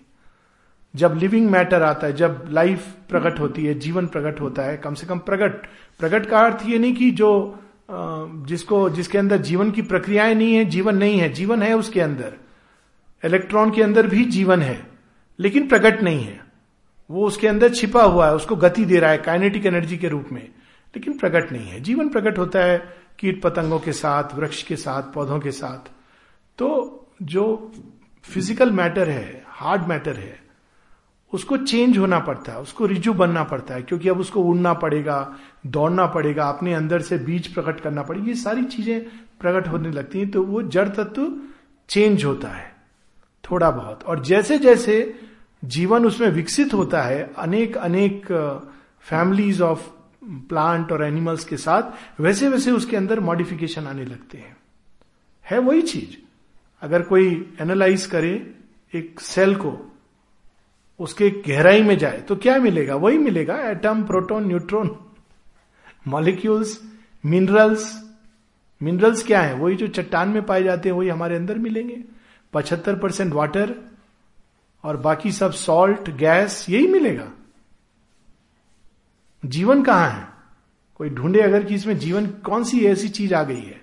जब 0.95 1.17
लिविंग 1.17 1.51
मैटर 1.51 1.83
आता 1.83 2.07
है, 2.07 2.13
जब 2.13 2.49
लाइफ 2.51 2.87
प्रकट 3.09 3.39
होती 3.41 3.65
है, 3.65 3.75
जीवन 3.75 4.07
प्रकट 4.07 4.41
होता 4.41 4.63
है, 4.63 4.77
कम 4.77 4.95
से 4.95 5.07
कम 5.07 5.19
प्रकट 5.19 5.67
प्रकट 6.01 6.27
का 6.27 6.39
अर्थ 6.39 6.67
ये 6.67 6.79
नहीं 6.79 6.95
कि 6.95 7.11
जो 7.11 7.31
जिसको, 7.91 8.91
जिसके 8.91 9.19
अंदर 9.19 9.37
जीवन 9.37 9.71
की 9.71 9.83
प्रक्रियाएँ 9.83 10.35
नहीं 10.35 10.55
है, 10.55 10.65
जीवन 10.65 10.97
नहीं 10.97 11.19
है। 11.19 11.29
जीवन 11.29 11.63
है 11.63 11.77
उसके 11.77 12.01
अंदर। 12.01 12.33
इलेक्ट्रॉन 13.25 13.71
के 13.71 13.83
अंदर 13.83 14.07
भी 14.07 14.25
जीवन 14.25 14.63
है, 14.63 14.87
लेकिन 15.39 15.69
प्रकट 15.69 16.03
नहीं 16.03 16.25
है। 16.25 16.45
वो 17.11 17.27
उसके 17.27 17.49
अंदर 17.49 17.75
छिपा 17.75 18.03
हुआ 18.03 18.27
है, 18.27 18.35
उसको 18.35 18.57
गति 18.57 18.85
दे 18.85 18.99
रहा 18.99 19.11
है 19.11 19.19
काइनेटिक 19.19 19.67
एनर्जी 19.67 19.97
के 19.97 20.09
रूप 20.09 20.29
में। 20.33 20.49
लेकिन 20.97 21.19
प्रकट 21.19 21.53
नहीं 21.53 21.67
है। 21.67 21.81
जीवन 21.81 22.09
प्रकट 22.09 22.39
होता 22.39 22.59
है 22.59 22.97
कीट 23.19 23.43
पतंगों 23.43 23.79
के 23.79 23.93
साथ, 23.93 24.35
वृक्ष 24.35 24.63
के 24.63 24.77
साथ, 24.77 25.03
पौधों 25.03 25.41
के 25.41 25.51
साथ। 25.51 25.91
तो 26.59 27.09
जो 27.23 27.73
फ़िज़िकल 28.25 28.71
मैटर 28.71 29.11
है 29.11 29.45
हार्ड 29.47 29.83
मैटर 29.83 30.17
है 30.17 30.44
उसको 31.35 31.57
चेंज 31.57 31.99
होना 31.99 32.19
पड़ता 32.19 32.53
है, 32.53 32.61
उसको 32.61 32.87
रिजू 32.87 33.13
बनना 33.15 33.43
पड़ता 33.45 33.75
है, 33.75 33.83
क्योंकि 33.83 34.09
अब 34.09 34.21
उसको 34.21 34.43
उड़ना 34.43 34.73
पड़ेगा, 34.75 35.37
दौड़ना 35.67 36.07
पड़ेगा, 36.07 36.49
अपने 36.49 36.75
अंदर 36.75 37.03
से 37.03 37.19
बीज 37.21 37.47
प्रकट 37.55 37.81
करना 37.81 38.03
पड़ेगा, 38.03 38.27
ये 38.27 38.35
सारी 38.37 38.65
चीज़ें 38.67 39.01
प्रकट 39.41 39.69
होने 39.69 39.91
लगती 39.91 40.19
हैं 40.19 40.31
तो 40.31 40.43
वो 40.43 40.63
जड़ 40.65 40.89
तत्व 40.91 41.33
चेंज 41.91 42.25
होता 42.25 42.49
है, 42.49 42.73
थोड़ा 43.45 43.71
बहुत। 43.71 44.03
और 44.03 44.25
जैसे 44.25 44.59
जैसे 44.59 45.15
जीवन 45.63 46.07
उसमें 46.07 46.29
विकसित 46.31 46.75
होता 46.75 47.03
है, 47.03 47.23
अनेक 47.39 47.77
अनेक 47.79 48.27
फैमिलीज़ 49.07 49.63
ऑफ़ 49.63 49.89
प्लांट 50.49 50.93
और 50.93 51.05
एनिमल्स 51.05 51.45
के 51.45 51.57
साथ, 51.57 52.21
वैसे 52.21 52.49
वैसे 52.49 52.71
उसके 52.71 52.97
अंदर 52.97 53.21
मॉडिफिकेशन 53.21 53.87
आने 53.87 54.05
लगते 54.05 54.39
हैं। 54.39 54.57
है 55.47 55.59
वही 55.59 55.83
चीज़। 55.83 56.17
अगर 56.83 57.03
कोई 57.03 57.27
एनालाइज 57.61 58.07
करे 58.07 58.31
एक 58.93 59.21
सेल 59.21 59.55
को 59.55 59.71
उसके 61.01 61.31
गहराई 61.31 61.83
में 61.83 61.99
जाए 61.99 62.21
तो 62.21 62.37
क्या 62.37 62.59
मिलेगा? 62.59 62.95
वही 62.95 63.19
मिलेगा 63.19 63.59
atom 63.71 64.03
proton 64.05 64.47
neutron 64.47 64.97
molecules 66.09 66.81
minerals 67.25 68.03
minerals 68.83 69.23
क्या 69.23 69.41
है? 69.41 69.55
वही 69.55 69.77
जो 69.77 69.87
चट्टान 69.87 70.29
में 70.29 70.43
पाए 70.47 70.63
जाते 70.63 70.89
हैं, 70.89 70.97
वही 70.97 71.09
हमारे 71.09 71.37
अंदर 71.37 71.59
मिलेंगे। 71.59 72.05
पचहत्तर 72.53 72.99
परसेंट 72.99 73.33
वाटर 73.33 73.75
और 74.85 74.97
बाकी 74.97 75.33
सब 75.33 75.53
सॉल्ट 75.53 76.11
गैस 76.11 76.67
यही 76.71 76.87
मिलेगा। 76.87 77.31
जीवन 79.45 79.83
कहाँ 79.83 80.11
है? 80.11 80.29
कोई 80.95 81.11
ढूंढे 81.11 81.41
अगर 81.41 81.65
कि 81.65 81.75
इसमें 81.75 81.99
जीवन 81.99 82.27
कौन 82.27 82.65
सी 82.65 82.85
ऐसी 82.87 83.09
चीज़ 83.09 83.35
आ 83.35 83.43
गई 83.43 83.61
है? 83.61 83.81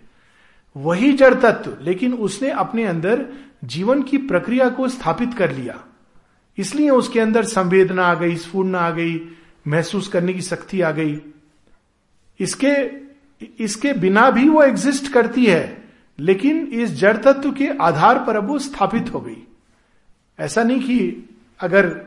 वही 0.77 1.13
जड़ 1.13 1.33
तत्व, 1.33 1.77
लेकिन 1.81 2.13
उसने 2.13 2.49
अपने 2.49 2.83
अंदर 2.83 3.25
जीवन 3.63 4.03
की 4.03 4.17
प्रक्रिया 4.17 4.69
को 4.69 4.87
स्थापित 4.87 5.33
कर 5.33 5.51
लिया। 5.51 5.85
इसलिए 6.57 6.89
उसके 6.89 7.19
अंदर 7.19 7.43
संवेदना 7.43 8.05
आ 8.05 8.13
गई, 8.13 8.35
स्फूर्णा 8.35 8.79
आ 8.79 8.91
गई, 8.91 9.21
महसूस 9.67 10.07
करने 10.07 10.33
की 10.33 10.41
शक्ति 10.41 10.81
आ 10.81 10.91
गई। 10.91 11.21
इसके 12.39 13.01
इसके 13.59 13.93
बिना 13.93 14.31
भी 14.31 14.49
वो 14.49 14.63
एग्जिस्ट 14.63 15.13
करती 15.13 15.45
है, 15.45 15.89
लेकिन 16.19 16.67
इस 16.67 16.89
जड़ 16.89 17.17
तत्व 17.17 17.51
के 17.51 17.69
आधार 17.81 18.23
पर 18.25 18.35
अब 18.35 18.47
वो 18.47 18.59
स्थापित 18.59 19.13
हो 19.13 19.21
गई। 19.21 19.47
ऐसा 20.39 20.63
नहीं 20.63 20.79
कि 20.79 21.29
अगर 21.59 22.01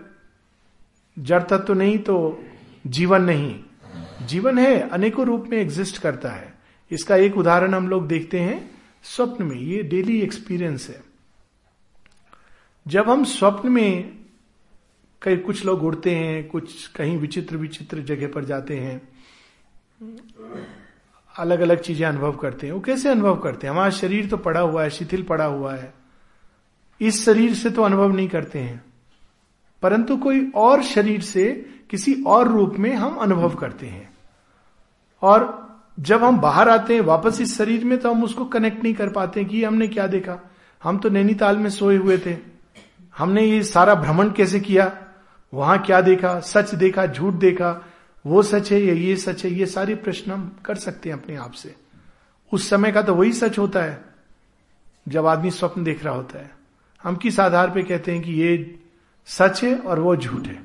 जड़ 1.19 1.43
तत्व 1.43 1.75
नहीं 1.75 1.99
तो 1.99 2.45
जीवन 2.87 3.23
नहीं। 3.23 3.61
जीवन 4.27 4.59
है, 4.59 4.89
अनेकों 4.89 5.27
रूप 5.27 5.47
में 5.51 5.59
एग्जिस्ट 5.59 5.99
करता 5.99 6.29
है। 6.29 6.55
इसका 6.91 7.17
एक 7.17 7.37
उदाहरण 7.37 7.75
हम 7.75 7.89
लोग 7.89 8.09
देखते 8.09 8.41
हैं 8.41 8.71
स्वप्न 9.03 9.45
में, 9.45 9.57
ये 9.57 9.83
डेली 9.83 10.21
एक्सपीरियंस 10.21 10.89
है। 10.89 11.03
जब 12.87 13.11
हम 13.11 13.25
स्वप्न 13.25 13.69
में 13.69 14.24
कई 15.25 15.37
कुछ 15.37 15.65
लोग 15.65 15.83
उड़ते 15.83 16.15
हैं, 16.15 16.49
कुछ 16.49 16.87
कहीं 16.87 17.19
विचित्र 17.19 17.57
विचित्र 17.57 17.99
जगह 17.99 18.29
पर 18.29 18.45
जाते 18.45 18.77
हैं। 18.77 19.09
अलग 21.39 21.61
अलग 21.61 21.81
चीज़ें 21.81 22.07
अनुभव 22.07 22.33
करते 22.33 22.67
हैं। 22.67 22.75
वो 22.75 22.81
कैसे 22.81 23.09
अनुभव 23.09 23.37
करते 23.37 23.67
हैं? 23.67 23.75
हमारा 23.75 23.91
शरीर 23.91 24.27
तो 24.27 24.37
पड़ा 24.37 24.61
हुआ 24.61 24.83
है, 24.83 24.91
शिथिल 24.91 25.23
पड़ा 25.23 25.45
हुआ 25.45 25.75
है। 25.75 25.95
इस 27.01 27.25
शरीर 27.25 27.55
से 27.55 27.71
तो 27.71 27.83
अनुभव 27.83 28.13
नहीं 28.13 28.29
करते 28.29 28.59
हैं। 28.59 28.85
परंतु 29.83 30.17
कोई 30.17 30.53
और 30.55 30.83
शरीर 30.83 31.21
से 31.21 31.67
किसी 31.91 32.23
और 32.27 32.49
रूप 32.49 32.77
में 32.79 32.95
हम 32.95 33.15
अनुभव 33.15 33.55
करते 33.55 33.87
हैं। 33.87 34.15
और 35.23 35.65
जब 36.01 36.25
हम 36.25 36.39
बाहर 36.39 36.69
आते 36.69 36.95
हैं, 36.95 37.01
वापस 37.01 37.41
इस 37.41 37.59
शरीर 37.59 37.85
में 37.85 37.99
तो 37.99 38.11
हम 38.11 38.25
उसको 38.25 38.45
कनेक्ट 38.45 38.85
नहीं 38.85 38.95
कर 38.95 39.09
पाते 39.09 39.45
कि 39.45 39.65
हमने 39.65 39.89
क्या 39.89 40.07
देखा? 40.07 40.51
हम 40.83 40.99
तो 40.99 41.09
नैनीताल 41.09 41.57
में 41.57 41.71
सोए 41.71 41.97
हुए 41.97 42.19
थे। 42.19 42.37
हमने 43.19 43.43
ये 43.43 43.63
सारा 43.63 43.95
भ्रमण 43.95 44.31
कैसे 44.31 44.61
किया? 44.61 45.01
वहाँ 45.55 45.83
क्या 45.83 46.01
देखा, 46.01 46.41
सच 46.41 46.75
देखा, 46.75 47.07
झूठ 47.07 47.35
देखा, 47.35 47.87
वो 48.27 48.43
सच 48.43 48.73
है 48.73 48.81
या 48.81 48.95
ये 48.95 49.17
सच 49.17 49.45
है, 49.45 49.51
ये 49.51 49.67
सारे 49.67 49.95
प्रश्न 49.95 50.33
हम 50.33 50.57
कर 50.65 50.75
सकते 50.75 51.11
हैं 51.11 51.23
अपने 51.23 51.37
आप 51.37 51.53
से। 51.53 51.75
उस 52.53 52.71
समय 52.71 52.93
का 52.93 53.03
तो 53.03 53.15
वही 53.15 53.33
सच 53.33 53.59
होता 53.59 53.83
है, 53.83 54.05
जब 55.09 55.27
आदमी 55.27 55.51
स्वप्न 55.51 55.85
देख 55.85 56.05
रहा 56.05 56.15
होता 56.15 56.39
है। 56.39 56.51
हम 57.03 57.17
किस 57.17 57.41
आधार 57.41 57.71
पे 57.71 57.83
कहते 57.83 58.13
हैं 58.13 58.23
कि 58.23 58.33
ये 58.33 58.79
सच 59.27 59.65
है 59.65 59.79
और 59.79 60.01
वो 60.01 60.17
झूठ 60.17 60.47
है? 60.47 60.63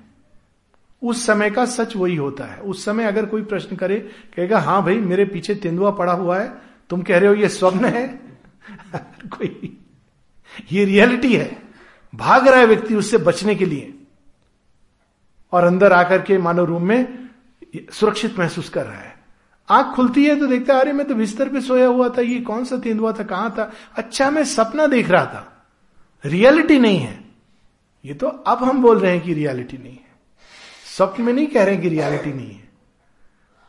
उस 1.04 1.26
समय 1.26 1.50
का 1.50 1.66
सच 1.66 1.96
वही 1.96 2.16
होता 2.16 2.44
है। 2.44 2.58
उस 2.58 2.86
समय 2.86 3.04
अगर 3.04 3.26
कोई 3.26 3.44
प्रश्न 3.44 3.76
करे, 3.76 4.00
कहेगा 4.36 4.60
हाँ 4.60 4.84
भाई, 4.84 4.98
मेरे 4.98 5.26
पीछे 5.26 5.56
तेंदुआ 5.56 5.92
पड़ा 5.92 6.14
हुआ 6.14 6.40
है, 6.40 6.62
तुम 6.90 7.02
कह 7.02 7.18
रहे 7.18 7.30
हो 7.30 7.36
ये 7.36 7.50
स्वप्न 7.50 7.86
है? 7.86 8.22
कोई, 9.26 9.78
ये 10.72 10.86
रियलिटी 10.86 11.36
है। 11.36 11.62
भाग 12.16 12.48
रहा 12.48 12.60
है 12.60 12.66
व्यक्ति 12.66 12.96
उससे 12.96 13.18
बचने 13.18 13.56
के 13.56 13.66
लिए। 13.66 13.94
और 15.52 15.64
अंदर 15.64 15.94
आकर 15.94 16.22
के 16.22 16.38
मानव 16.38 16.66
रूम 16.66 16.84
में 16.84 17.30
सुरक्षित 17.92 18.40
महसूस 18.40 18.70
कर 18.70 18.86
रहा 18.86 19.00
है। 19.00 19.20
आँख 19.70 19.96
खुलती 19.96 20.26
है 20.26 20.40
तो 20.40 20.48
देखता 20.48 20.74
है, 20.74 20.82
अरे 20.82 20.94
मैं 20.94 21.08
तो 21.08 21.16
बिस्तर 21.16 21.50
पे 21.50 21.62
सोया 21.62 21.88
हुआ 21.88 22.10
था, 22.10 22.22
ये 22.22 22.40
कौन 22.40 22.66
सा 22.66 22.78
तेंदुआ 22.78 23.12
था, 23.12 23.24
कहाँ 23.24 23.52
था? 23.52 23.72
अच्छा 23.96 24.32
मैं 24.32 24.44
सपना 24.44 24.88
देख 24.88 25.10
रहा 25.10 25.26
था। 25.26 25.66
रियलिटी 26.26 26.80
नहीं 26.80 27.00
है। 27.00 27.26
ये 28.06 28.14
तो 28.14 28.28
अब 28.28 28.64
हम 28.64 28.82
बोल 28.82 29.00
रहे 29.00 29.12
हैं 29.12 29.22
कि 29.22 29.34
रियलिटी 29.34 29.78
नहीं 29.78 29.94
है। 29.94 30.10
स्वप्न 30.98 31.24
में 31.24 31.34
नहीं 31.34 31.48
कह 31.48 31.64
रहे 31.64 31.74
हैं 31.74 31.84
कि 31.84 31.90
रियलिटी 31.90 32.34
नहीं 32.34 32.52
है। 32.52 32.70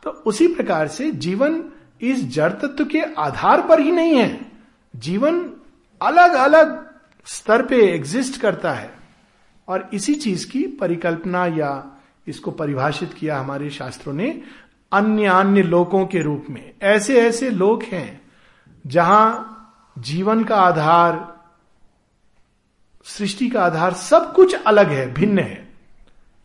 तो 0.03 0.09
उसी 0.09 0.47
प्रकार 0.47 0.87
से 0.87 1.11
जीवन 1.11 1.63
इस 2.01 2.25
जड़ 2.25 2.51
तत्व 2.51 2.85
के 2.85 3.01
आधार 3.17 3.61
पर 3.61 3.79
ही 3.79 3.91
नहीं 3.91 4.15
है। 4.15 4.51
जीवन 4.95 5.53
अलग 6.01 6.33
अलग 6.33 6.89
स्तर 7.25 7.65
पे 7.65 7.75
एग्जिस्ट 7.95 8.41
करता 8.41 8.73
है। 8.73 9.00
और 9.67 9.89
इसी 9.93 10.15
चीज़ 10.15 10.49
की 10.51 10.65
परिकल्पना 10.79 11.45
या 11.47 11.71
इसको 12.27 12.51
परिभाषित 12.51 13.13
किया 13.13 13.39
हमारे 13.39 13.69
शास्त्रों 13.69 14.13
ने 14.13 14.41
अन्य 14.91 15.25
अन्य 15.25 15.61
लोकों 15.63 16.05
के 16.05 16.21
रूप 16.21 16.45
में। 16.49 16.71
ऐसे 16.81 17.21
ऐसे 17.21 17.49
लोग 17.49 17.83
हैं 17.83 18.21
जहाँ 18.85 19.47
जीवन 19.97 20.43
का 20.43 20.55
आधार, 20.55 21.27
सृष्टि 23.05 23.49
का 23.49 23.63
आधार 23.63 23.93
सब 23.93 24.33
कुछ 24.33 24.55
अलग 24.55 24.89
है, 24.89 25.13
भिन्न 25.13 25.39
है। 25.39 25.69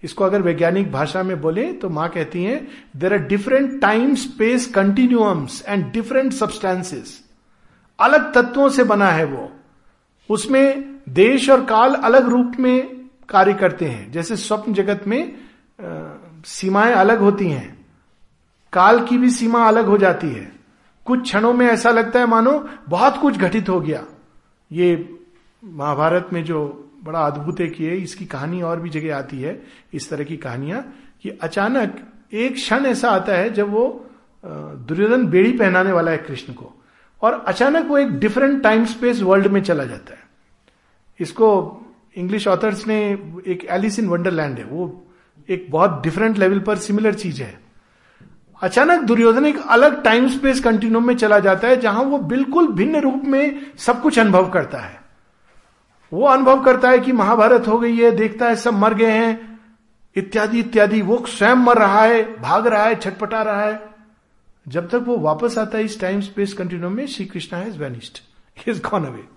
इसको 0.02 0.24
अगर 0.24 0.42
वैज्ञानिक 0.42 0.90
भाषा 0.92 1.22
में 1.22 1.40
बोले 1.40 1.72
तो 1.72 1.88
माँ 1.88 2.08
कहती 2.08 2.44
हैं 2.44 2.66
there 2.96 3.12
are 3.12 3.18
different 3.18 3.80
time 3.80 4.14
space 4.14 4.66
continuums 4.66 5.62
and 5.68 5.92
different 5.92 6.32
substances 6.32 7.20
अलग 7.98 8.32
तत्वों 8.34 8.68
से 8.68 8.84
बना 8.84 9.08
है 9.08 9.24
वो। 9.24 9.50
उसमें 10.30 11.00
देश 11.08 11.48
और 11.50 11.64
काल 11.64 11.94
अलग 11.94 12.28
रूप 12.28 12.52
में 12.60 12.95
कार्य 13.28 13.54
करते 13.54 13.84
हैं। 13.84 14.10
जैसे 14.12 14.36
स्वप्न 14.36 14.72
जगत 14.72 15.06
में 15.06 15.38
सीमाएँ 16.46 16.92
अलग 16.92 17.18
होती 17.18 17.48
हैं। 17.50 17.86
काल 18.72 19.04
की 19.06 19.18
भी 19.18 19.30
सीमा 19.30 19.66
अलग 19.68 19.86
हो 19.86 19.98
जाती 19.98 20.28
है। 20.28 20.50
कुछ 21.06 21.22
क्षणों 21.22 21.52
में 21.52 21.66
ऐसा 21.66 21.90
लगता 21.90 22.20
है, 22.20 22.26
मानो 22.26 22.68
बहुत 22.88 23.16
कुछ 23.16 23.36
घटित 23.36 23.68
हो 23.68 23.80
गया। 23.80 24.04
ये 24.72 25.18
महाभारत 25.64 26.28
में 26.32 26.44
जो 26.44 26.82
बड़ा 27.02 27.20
अद्भुत 27.20 27.60
है 27.60 27.66
कि 27.66 27.88
इसकी 27.88 28.26
कहानी 28.26 28.62
और 28.62 28.80
भी 28.80 28.90
जगह 28.90 29.16
आती 29.16 29.40
है, 29.40 29.62
इस 29.94 30.10
तरह 30.10 30.24
की 30.24 30.36
कहानियाँ, 30.36 30.82
कि 31.22 31.30
अचानक 31.30 32.00
एक 32.32 32.54
क्षण 32.54 32.86
ऐसा 32.86 33.10
आता 33.10 33.32
है, 33.32 33.50
जब 33.50 33.70
वो 33.70 34.06
दुर्योधन 34.44 35.26
बेड़ी 35.26 35.52
पहनाने 35.52 35.92
वाला 35.92 36.10
है 36.10 36.18
कृष्ण 36.18 36.52
को, 36.52 36.72
और 37.22 37.44
अचानक 37.48 37.86
वो 37.86 37.98
एक 37.98 38.10
डिफरेंट 38.10 38.62
टाइम 38.62 38.84
स्पेस 38.84 39.20
वर्ल्ड 39.20 39.46
में 39.46 39.62
चला 39.62 39.84
जाता 39.84 40.14
है। 40.14 40.24
इसको 41.20 41.82
इंग्लिश 42.16 42.48
ऑथर्स 42.48 42.86
ने 42.86 43.12
एक 43.46 43.66
एलिस 43.70 43.98
इन 43.98 44.08
वंडरलैंड 44.08 44.58
है, 44.58 44.64
वो 44.64 45.06
एक 45.48 45.66
बहुत 45.70 46.02
डिफरेंट 46.02 46.38
लेवल 46.38 46.58
पर 46.58 46.76
सिमिलर 46.76 47.14
चीज़ 47.14 47.42
है। 47.42 47.60
अचानक 48.62 49.02
दुर्योधन 49.02 49.46
एक 49.46 49.58
अलग 49.68 50.02
टाइम 50.02 50.28
स्पेस 50.28 50.60
कंटिन्यूम 50.60 51.06
में 51.06 51.16
चला 51.16 51.38
जाता 51.38 51.68
है, 51.68 51.80
जहाँ 51.80 52.02
वो 52.02 52.18
बिल्कुल 52.18 52.68
भिन्न 52.68 53.00
रूप 53.00 53.22
में 53.24 53.66
सब 53.78 54.02
कुछ 54.02 54.18
अनुभव 54.18 54.50
करता 54.50 54.78
है। 54.78 55.00
वो 56.12 56.26
अनुभव 56.26 56.62
करता 56.62 56.90
है 56.90 56.98
कि 56.98 57.12
महाभारत 57.12 57.68
हो 57.68 57.78
गई 57.78 57.96
है, 57.96 58.10
देखता 58.10 58.48
है 58.48 58.56
सब 58.56 58.74
मर 58.74 58.94
गए 58.94 59.10
हैं, 59.10 59.60
इत्यादि 60.16 60.58
इत्यादि। 60.58 61.02
वो 61.02 61.24
स्वयं 61.26 61.54
मर 61.54 61.78
रहा 61.78 62.02
है, 62.02 62.40
भाग 62.40 62.66
रहा 62.66 62.84
है, 62.84 62.94
छटपटा 62.94 63.42
रहा 63.42 63.62
है। 63.62 63.88
जब 64.68 64.88
तक 64.88 65.04
वो 65.06 65.16
वापस 65.16 65.58
आता 65.58 65.78
है 65.78 65.84
इस 65.84 66.00
टाइम 66.00 66.20
स्पेस 66.20 66.52
कंटिन्यूम 66.52 66.92
में 66.92 67.06
Shri 67.06 67.24
Krishna 67.24 67.58
has 67.58 67.78
vanished 67.78 68.18
is 68.68 68.82
gone 68.82 69.04
away 69.04 69.35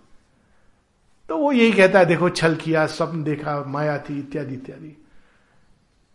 तो 1.29 1.37
वो 1.37 1.51
यही 1.51 1.71
कहता 1.71 1.99
है, 1.99 2.05
देखो, 2.05 2.29
छल 2.29 2.55
किया, 2.55 2.85
स्वप्न 2.85 3.23
देखा, 3.23 3.63
माया 3.67 3.97
थी, 3.97 4.19
इत्यादि 4.19 4.53
इत्यादि। 4.53 4.87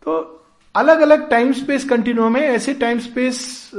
तो 0.05 0.41
अलग 0.75 0.99
अलग 0.99 1.29
टाइम 1.29 1.53
स्पेस 1.53 1.89
कंटिन्यूम 1.89 2.37
है, 2.37 2.43
ऐसे 2.43 2.73
टाइम 2.73 2.99
स्पेस 2.99 3.71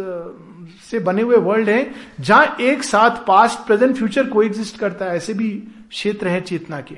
से 0.90 0.98
बने 0.98 1.22
हुए 1.22 1.36
वर्ल्ड 1.36 1.68
हैं, 1.68 1.94
जहाँ 2.20 2.56
एक 2.60 2.82
साथ 2.82 3.10
पास्ट 3.26 3.58
प्रेजेंट 3.58 3.96
फ्यूचर 3.96 4.26
को 4.26 4.42
एग्जिस्ट 4.42 4.78
करता 4.78 5.04
है, 5.04 5.16
ऐसे 5.16 5.34
भी 5.34 5.50
क्षेत्र 5.88 6.28
हैं 6.28 6.42
चेतना 6.44 6.80
के। 6.80 6.96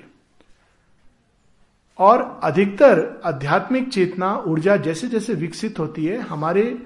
और 1.99 2.41
अधिकतर 2.43 3.21
आध्यात्मिक 3.25 3.93
चेतना, 3.93 4.37
ऊर्जा 4.37 4.77
जैसे 4.77 5.09
जैसे 5.09 5.35
विकसित 5.35 5.79
होती 5.79 6.07
है, 6.07 6.21
हमारे 6.21 6.79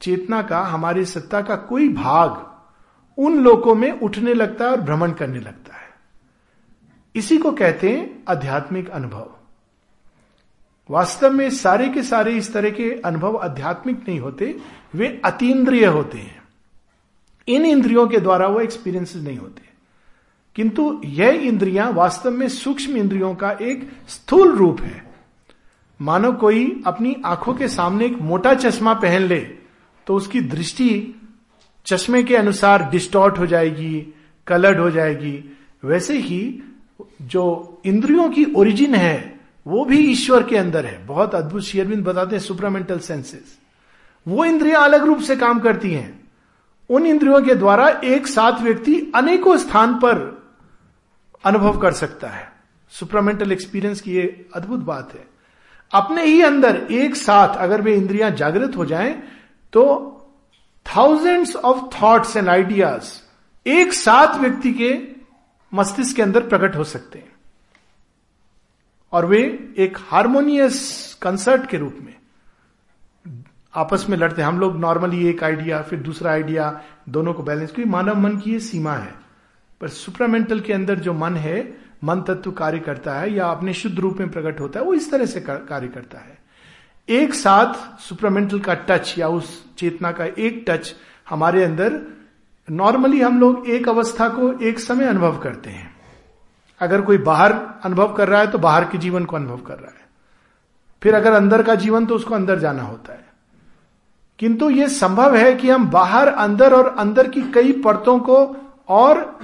चेतना 0.00 0.42
का, 0.42 0.60
हमारी 0.60 1.04
सत्ता 1.04 1.40
का 1.42 1.56
कोई 1.56 1.88
भाग 1.88 2.44
उन 3.18 3.38
लोगों 3.38 3.74
में 3.74 4.00
उठने 4.00 4.34
लगता 4.34 4.64
है 4.64 4.70
और 4.70 4.80
भ्रमण 4.80 5.12
करने 5.12 5.40
लगता 5.40 5.76
है। 5.76 5.85
इसी 7.16 7.38
को 7.38 7.52
कहते 7.52 7.90
हैं 7.90 8.24
आध्यात्मिक 8.28 8.88
अनुभव। 8.88 9.30
वास्तव 10.90 11.30
में 11.30 11.50
सारे 11.50 11.88
के 11.88 12.02
सारे 12.02 12.36
इस 12.36 12.52
तरह 12.52 12.70
के 12.70 12.90
अनुभव 13.04 13.36
आध्यात्मिक 13.36 14.08
नहीं 14.08 14.20
होते, 14.20 14.56
वे 14.94 15.22
अतीन्द्रिय 15.24 15.86
होते 15.86 16.18
हैं। 16.18 16.42
इन 17.48 17.66
इंद्रियों 17.66 18.06
के 18.08 18.20
द्वारा 18.20 18.46
वो 18.46 18.60
एक्सपीरियंसेस 18.60 19.22
नहीं 19.22 19.38
होते। 19.38 19.62
किंतु 20.54 21.02
यह 21.04 21.28
इंद्रियाँ 21.28 21.92
वास्तव 21.92 22.30
में 22.30 22.48
सूक्ष्म 22.48 22.96
इंद्रियों 22.96 23.34
का 23.34 23.50
एक 23.52 23.90
स्थूल 24.08 24.56
रूप 24.56 24.80
है। 24.80 25.14
मानो 26.00 26.32
कोई 26.32 26.82
अपनी 26.86 27.16
आँखों 27.26 27.54
के 27.54 27.68
सामने 27.68 28.06
एक 28.06 28.18
मोटा 28.20 28.54
चश्मा 28.54 28.94
पहन 28.94 29.22
ले 29.22 29.40
तो 30.06 30.14
उसकी 30.14 30.40
दृष्टि 30.40 31.14
चश्मे 31.86 32.22
के 32.22 32.36
अनुसार 32.36 32.90
डिस्टॉर्ट 32.90 33.38
हो 33.38 33.46
जाएगी 33.46 34.14
कलर्ड 34.46 34.80
हो 34.80 34.90
जाएगी। 34.90 35.56
वैसे 35.84 36.18
ही 36.18 36.62
जो 37.22 37.80
इंद्रियों 37.84 38.28
की 38.30 38.44
ओरिजिन 38.56 38.94
है, 38.94 39.40
वो 39.66 39.84
भी 39.84 39.98
ईश्वर 39.98 40.42
के 40.42 40.56
अंदर 40.56 40.86
है। 40.86 41.06
बहुत 41.06 41.34
अद्भुत 41.34 41.62
शेयरविंद 41.62 42.04
बताते 42.04 42.36
हैं 42.36 42.42
सुपरामेंटल 42.42 42.98
सेंसेस 42.98 43.58
वो 44.26 44.44
इंद्रियाँ 44.44 44.82
अलग 44.84 45.04
रूप 45.04 45.20
से 45.20 45.36
काम 45.36 45.60
करती 45.60 45.92
हैं। 45.92 46.20
उन 46.90 47.06
इंद्रियों 47.06 47.40
के 47.42 47.54
द्वारा 47.54 47.88
एक 48.04 48.26
साथ 48.26 48.60
व्यक्ति 48.60 49.12
अनेकों 49.14 49.56
स्थान 49.56 49.94
पर 49.94 50.16
अनुभव 51.44 51.78
कर 51.78 51.92
सकता 51.92 52.28
है। 52.28 52.52
सुपरामेंटल 52.92 53.52
एक्सपीरियंस 53.52 54.00
की 54.00 54.12
ये 54.12 54.46
अद्भुत 54.54 54.80
बात 54.80 55.12
है। 55.14 55.24
अपने 55.92 56.24
ही 56.24 56.42
अंदर 56.42 56.76
एक 56.90 57.16
साथ 57.16 57.56
अगर 57.56 57.80
वे 57.80 57.94
इंद्रियाँ 57.94 58.30
जागृत 58.30 58.76
हो 58.76 58.84
जाएँ 58.84 59.12
तो 59.72 59.84
thousands 60.86 61.56
of 61.56 62.02
thoughts 62.02 62.36
and 62.36 62.48
ideas 62.48 63.12
एक 63.66 63.92
साथ 63.92 64.38
व्यक्ति 64.38 64.72
के 64.72 65.15
मस्तिष्क 65.76 66.16
के 66.16 66.22
अंदर 66.22 66.48
प्रकट 66.48 66.76
हो 66.76 66.84
सकते 66.84 67.18
हैं। 67.18 67.32
और 69.12 69.26
वे 69.26 69.40
एक 69.78 69.98
हारमोनियस 70.00 71.16
कंसर्ट 71.22 71.66
के 71.66 71.78
रूप 71.78 71.98
में 72.00 72.14
आपस 73.74 74.06
में 74.08 74.16
लड़ते 74.16 74.42
हैं। 74.42 74.48
हम 74.48 74.60
लोग 74.60 74.78
नॉर्मली 74.80 75.26
एक 75.28 75.42
आइडिया 75.44 75.82
फिर 75.82 75.98
दूसरा 75.98 76.30
आइडिया 76.30 76.80
दोनों 77.08 77.34
को 77.34 77.42
बैलेंस 77.42 77.72
क्योंकि 77.72 77.90
मानव 77.90 78.18
मन 78.18 78.36
की 78.36 78.52
ये 78.52 78.60
सीमा 78.60 78.92
है। 78.92 79.14
पर 79.80 79.88
सुप्रामेंटल 79.88 80.60
के 80.60 80.72
अंदर 80.72 80.98
जो 80.98 81.12
मन 81.12 81.36
है, 81.36 81.78
मन 82.04 82.20
तत्व 82.20 82.50
कार्य 82.52 82.78
करता 82.78 83.18
है 83.18 83.32
या 83.32 83.46
अपने 83.46 83.72
शुद्ध 83.72 83.98
रूप 83.98 84.16
में 84.16 84.28
प्रकट 84.28 84.60
होता 84.60 84.80
है, 84.80 84.86
वो 84.86 84.94
इस 84.94 85.10
तरह 85.10 85.26
से 85.26 85.40
कार्य 85.40 85.88
करता 85.88 86.18
है। 86.18 86.38
एक 87.08 87.34
साथ 87.34 88.00
सुप्रामेंटल 88.00 88.60
का 88.60 88.74
टच 88.74 89.14
या 89.18 89.28
उस 89.28 89.74
चेतना 89.76 90.12
का 90.12 90.24
एक 90.24 90.64
टच 90.68 90.94
हमारे 91.28 91.64
अंदर 91.64 92.00
नॉर्मली 92.68 93.20
हम 93.20 93.40
लोग 93.40 93.68
एक 93.68 93.88
अवस्था 93.88 94.28
को 94.28 94.52
एक 94.60 94.78
समय 94.78 95.04
अनुभव 95.04 95.38
करते 95.38 95.70
हैं। 95.70 95.94
अगर 96.80 97.00
कोई 97.00 97.18
बाहर 97.18 97.52
अनुभव 97.84 98.12
कर 98.14 98.28
रहा 98.28 98.40
है 98.40 98.50
तो 98.50 98.58
बाहर 98.58 98.84
के 98.84 98.98
जीवन 98.98 99.24
को 99.24 99.36
अनुभव 99.36 99.56
कर 99.56 99.74
रहा 99.74 99.90
है। 99.90 100.04
फिर 101.02 101.14
अगर 101.14 101.32
अंदर 101.32 101.62
का 101.62 101.74
जीवन 101.74 102.06
तो 102.06 102.14
उसको 102.14 102.34
अंदर 102.34 102.58
जाना 102.58 102.82
होता 102.82 103.12
है। 103.12 103.24
किंतु 104.38 104.70
यह 104.70 104.88
संभव 104.88 105.36
है 105.36 105.54
कि 105.54 105.70
हम 105.70 105.88
बाहर, 105.90 106.28
अंदर 106.28 106.74
और 106.74 106.86
अंदर 106.98 107.28
की 107.28 107.42
कई 107.42 107.72
परतों 107.72 108.18
को 108.20 108.56
और 108.88 109.38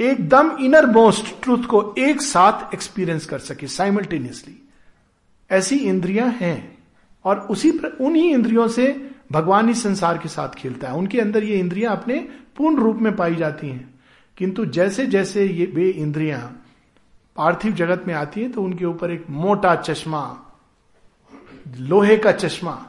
एकदम 0.00 0.50
इनर 0.60 0.86
मोस्ट 0.86 1.42
ट्रूथ 1.42 1.64
को 1.64 1.94
एक 1.98 2.22
साथ 2.22 2.74
एक्सपीरियंस 2.74 3.26
कर 3.26 3.38
सके 3.38 3.66
साइमल्टेनियसली 3.66 4.68
ऐसी 5.50 5.76
इंद्रियाँ 5.76 6.28
हैं 6.28 6.78
और 7.24 7.40
उसी 7.40 7.70
उन्हीं 8.00 8.30
इंद्रियों 8.34 8.68
से 8.68 9.10
भगवान 9.32 9.68
इस 9.70 9.82
संसार 9.82 10.18
के 10.18 10.28
साथ 10.28 10.48
खेलता 10.48 10.88
है। 10.88 10.94
उनके 10.94 11.20
अंदर 11.20 11.44
ये 11.44 11.58
इंद्रियाँ 11.58 11.96
अपने 11.96 12.28
पूर्ण 12.56 12.76
रूप 12.76 12.96
में 12.96 13.14
पाई 13.16 13.34
जाती 13.34 13.68
हैं। 13.68 14.00
किंतु 14.38 14.64
जैसे 14.64 15.06
जैसे 15.06 15.46
ये 15.46 15.66
वे 15.66 15.88
इंद्रियाँ 15.88 16.62
पार्थिव 17.36 17.72
जगत 17.72 18.04
में 18.06 18.14
आती 18.14 18.40
हैं 18.40 18.52
तो 18.52 18.62
उनके 18.62 18.84
ऊपर 18.84 19.10
एक 19.10 19.24
मोटा 19.30 19.74
चश्मा, 19.74 20.52
लोहे 21.78 22.16
का 22.16 22.32
चश्मा 22.32 22.86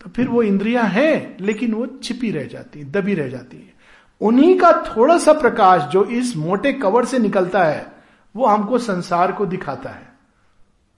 तो 0.00 0.10
फिर 0.10 0.28
वो 0.28 0.42
इंद्रियाँ 0.42 0.84
हैं, 0.84 1.36
लेकिन 1.40 1.74
वो 1.74 1.86
छिपी 2.02 2.30
रह 2.30 2.44
जाती 2.44 2.80
है, 2.80 2.90
दबी 2.90 3.14
रह 3.14 3.28
जाती 3.28 3.56
है। 3.56 3.74
उन्हीं 4.20 4.58
का 4.58 4.72
थोड़ा 4.72 5.18
सा 5.18 5.32
प्रकाश 5.32 5.82
जो 5.82 6.04
इस 6.04 6.36
मोटे 6.36 6.72
कवर 6.72 7.04
से 7.04 7.18
निकलता 7.18 7.64
है, 7.64 7.92
वो 8.36 8.46
हमको 8.46 8.78
संसार 8.78 9.32
को 9.32 9.46
दिखाता 9.46 9.90
है, 9.90 10.08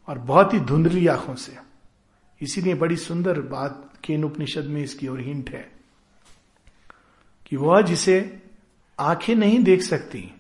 और 0.09 0.19
बहुत 0.19 0.55
ही 0.55 0.61
धुंधली 0.61 1.07
आँखों 1.07 1.35
से। 1.35 1.57
इसीलिए 2.43 2.75
बड़ी 2.75 2.97
सुंदर 2.97 3.41
बात 3.41 3.91
केन 4.05 4.25
उपनिषद 4.25 4.65
में 4.65 4.83
इसकी 4.83 5.09
और 5.09 5.21
हिंट 5.21 5.51
है। 5.51 5.82
कि 7.53 7.57
वह 7.57 7.81
जिसे 7.83 8.43
आँखें 8.99 9.35
नहीं 9.37 9.59
देख 9.65 9.83
सकती, 9.83 10.35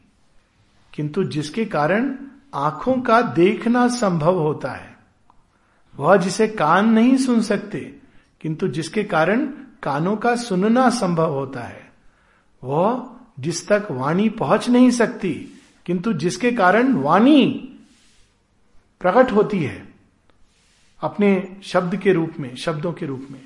किंतु 0.94 1.24
जिसके 1.24 1.64
कारण 1.64 2.16
आँखों 2.54 2.94
का 3.00 3.20
देखना 3.22 3.88
संभव 3.88 4.38
होता 4.38 4.72
है, 4.72 4.96
वह 5.98 6.16
जिसे 6.16 6.48
कान 6.48 6.88
नहीं 6.88 7.16
सुन 7.16 7.42
सकते, 7.42 7.78
किंतु 8.40 8.68
जिसके 8.68 9.04
कारण 9.04 9.46
कानों 9.82 10.16
का 10.16 10.34
सुनना 10.36 10.90
संभव 10.90 11.34
होता 11.34 11.60
है, 11.60 11.92
वह 12.64 13.16
जिस 13.40 13.68
तक 13.68 13.88
वाणी 13.90 14.28
पहुँच 14.28 14.68
नहीं 14.68 14.90
सकती, 14.90 15.60
किंतु 15.86 16.12
जिसके 16.12 16.52
कारण 16.52 16.92
वाणी 16.92 17.68
प्रकट 19.00 19.32
होती 19.32 19.62
है, 19.64 19.88
अपने 21.00 21.56
शब्द 21.62 21.96
के 21.96 22.12
रूप 22.12 22.32
में, 22.40 22.56
शब्दों 22.56 22.92
के 22.92 23.06
रूप 23.06 23.28
में, 23.30 23.40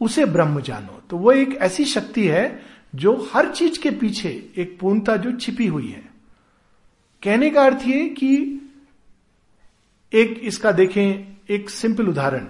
उसे 0.00 0.24
ब्रह्म 0.24 0.60
जानो। 0.60 1.02
तो 1.10 1.16
वो 1.16 1.32
एक 1.32 1.54
ऐसी 1.54 1.84
शक्ति 1.84 2.26
है 2.26 2.75
जो 2.94 3.30
हर 3.32 3.52
चीज़ 3.52 3.78
के 3.80 3.90
पीछे 3.90 4.28
एक 4.56 4.78
पूर्णता 4.80 5.16
जो 5.16 5.32
छिपी 5.32 5.66
हुई 5.66 5.88
है। 5.88 6.02
कहने 7.22 7.50
का 7.50 7.64
अर्थ 7.64 7.86
ये 7.86 8.08
कि 8.08 8.36
एक 10.12 10.40
इसका 10.42 10.72
देखें, 10.72 11.36
एक 11.50 11.70
सिंपल 11.70 12.08
उदाहरण। 12.08 12.46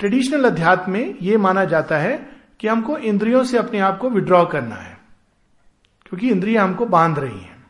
ट्रेडिशनल 0.00 0.44
अध्यात्म 0.44 0.92
में 0.92 1.14
यह 1.22 1.38
माना 1.38 1.64
जाता 1.64 1.98
है 1.98 2.16
कि 2.60 2.68
हमको 2.68 2.96
इंद्रियों 2.98 3.44
से 3.44 3.58
अपने 3.58 3.78
आप 3.78 3.98
को 3.98 4.10
विड्रॉ 4.10 4.44
करना 4.46 4.74
है, 4.74 4.98
क्योंकि 6.06 6.30
इंद्रियाँ 6.30 6.64
हमको 6.64 6.86
बाँध 6.86 7.18
रही 7.18 7.40
हैं। 7.40 7.64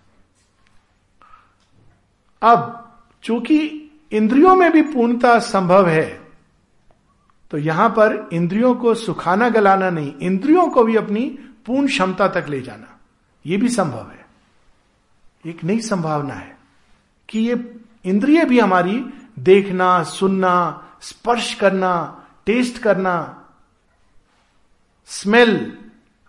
अब, 2.42 2.92
चूँकि 3.22 3.59
इंद्रियों 4.12 4.55
में 4.55 4.70
भी 4.72 4.83
पूर्णता 4.83 5.38
संभव 5.38 5.88
है 5.88 6.25
तो 7.50 7.59
यहाँ 7.59 7.88
पर 7.88 8.28
इंद्रियों 8.32 8.74
को 8.74 8.94
सुखाना 8.94 9.48
गलाना 9.48 9.90
नहीं, 9.90 10.14
इंद्रियों 10.22 10.68
को 10.68 10.85
भी 10.85 10.96
अपनी 10.96 11.38
पूर्ण 11.66 11.87
क्षमता 11.87 12.28
तक 12.28 12.46
ले 12.48 12.61
जाना। 12.61 12.98
यह 13.46 13.59
भी 13.59 13.68
संभव 13.68 14.11
है। 14.11 14.26
एक 15.46 15.64
नई 15.64 15.80
संभावना 15.80 16.35
है 16.35 16.59
कि 17.28 17.38
ये 17.38 17.78
इंद्रिय 18.04 18.44
भी 18.44 18.61
हमारी 18.61 19.04
देखना, 19.38 20.02
सुनना, 20.02 20.85
स्पर्श 21.00 21.54
करना, 21.54 22.24
टेस्ट 22.46 22.78
करना, 22.78 23.42
स्मेल, 25.06 25.78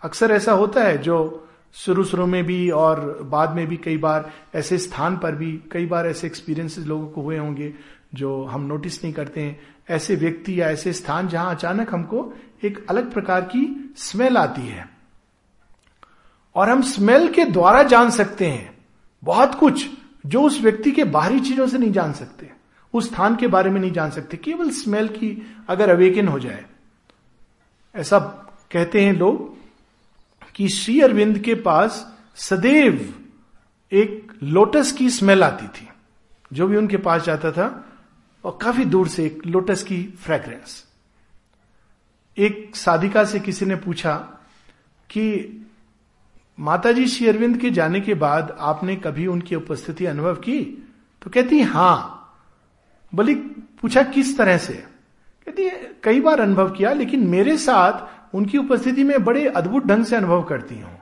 अक्सर 0.01 0.32
ऐसा 0.32 0.51
होता 0.51 0.84
है 0.84 0.97
जो 0.97 1.47
शुरू 1.73 2.03
शुरू 2.03 2.25
में 2.25 2.43
भी 2.43 2.69
और 2.69 3.19
बाद 3.23 3.51
में 3.51 3.67
भी 3.67 3.77
कई 3.77 3.97
बार 3.97 4.32
ऐसे 4.56 4.77
स्थान 4.77 5.17
पर 5.17 5.36
भी, 5.36 5.63
कई 5.71 5.86
बार 5.86 6.08
ऐसे 6.08 6.27
एक्सपीरियंसेस 6.27 6.86
लोगों 6.86 7.08
को 7.08 7.21
हुए 7.21 7.38
होंगे 7.38 7.73
जो 8.13 8.43
हम 8.45 8.62
नोटिस 8.62 9.03
नहीं 9.03 9.13
करते 9.13 9.41
हैं। 9.41 9.60
ऐसे 9.89 10.15
व्यक्ति 10.15 10.62
या 10.62 10.69
ऐसे 10.69 10.93
स्थान 10.93 11.28
जहाँ 11.28 11.56
अचानक 11.56 11.93
हमको 11.93 12.34
एक 12.63 12.86
अलग 12.89 13.12
प्रकार 13.12 13.41
की 13.41 13.93
स्मेल 13.97 14.38
आती 14.38 14.62
है। 14.62 14.89
और 16.56 16.69
हम 16.69 16.82
स्मेल 16.82 17.28
के 17.34 17.45
द्वारा 17.45 17.84
जान 17.84 18.10
सकते 18.10 18.45
हैं 18.45 18.78
बहुत 19.23 19.56
कुछ 19.56 19.86
जो 20.26 20.41
उस 20.41 20.62
व्यक्ति 20.62 20.91
के 20.91 21.04
बाहरी 21.04 21.39
चीज़ों 21.39 21.67
से 21.67 21.78
नहीं 21.78 21.91
जान 21.91 22.13
सकते, 22.13 22.52
उस 22.93 23.10
स्थान 23.10 23.36
के 23.36 23.47
बारे 23.47 23.69
में 23.69 23.82
नहीं 23.82 23.91
जान 23.91 24.12
सकते। 24.12 24.38
केवल 24.38 24.69
स्मेल 24.69 25.08
की 25.08 25.56
अगर 25.69 25.89
अवेकन 25.89 26.28
हो 26.28 26.39
जाए। 26.39 26.65
ऐसा 27.95 28.19
कहते 28.71 29.02
हैं 29.02 29.13
लोग 29.13 29.58
कि 30.56 30.69
श्री 30.69 31.02
अरविंद 31.02 31.39
के 31.39 31.56
पास 31.56 32.15
सदैव 32.36 33.13
एक 33.91 34.34
लोटस 34.43 34.91
की 34.91 35.10
स्मेल 35.10 35.43
आती 35.43 35.67
थी, 35.67 35.88
जो 36.54 36.67
भी 36.67 36.78
उनके 36.78 36.97
पास 36.97 37.23
जाता 37.23 37.52
था। 37.52 37.87
और 38.47 38.57
काफ़ी 38.62 38.86
दूर 38.86 39.07
से 39.07 39.25
एक 39.25 39.45
लोटस 39.45 39.83
की 39.83 40.03
फ्रेग्रेंस 40.03 40.86
एक 42.38 42.75
साधिका 42.75 43.23
से 43.23 43.39
किसी 43.39 43.65
ने 43.65 43.75
पूछा 43.75 44.13
कि, 45.10 45.25
माताजी, 46.60 47.07
श्री 47.07 47.27
अरविंद 47.27 47.57
के 47.57 47.69
जाने 47.69 48.01
के 48.01 48.13
बाद 48.13 48.57
आपने 48.60 48.95
कभी 48.95 49.27
उनकी 49.27 49.55
उपस्थिति 49.55 50.05
अनुभव 50.05 50.36
की? 50.36 50.88
तो 51.21 51.29
कहती 51.29 51.62
हाँ 51.62 52.13
बोली, 53.15 53.36
पूछा 53.81 54.03
किस 54.03 54.38
तरह 54.38 54.57
से? 54.57 54.73
कहती 55.45 55.69
कई 56.03 56.21
बार 56.21 56.39
अनुभव 56.39 56.69
किया, 56.69 56.93
लेकिन 56.93 57.27
मेरे 57.27 57.57
साथ 57.57 58.36
उनकी 58.36 58.57
उपस्थिति 58.57 59.03
में 59.03 59.23
बड़े 59.23 59.47
अद्भुत 59.47 59.86
ढंग 59.86 60.05
से 60.05 60.15
अनुभव 60.15 60.43
करती 60.43 60.79
हूँ। 60.79 60.99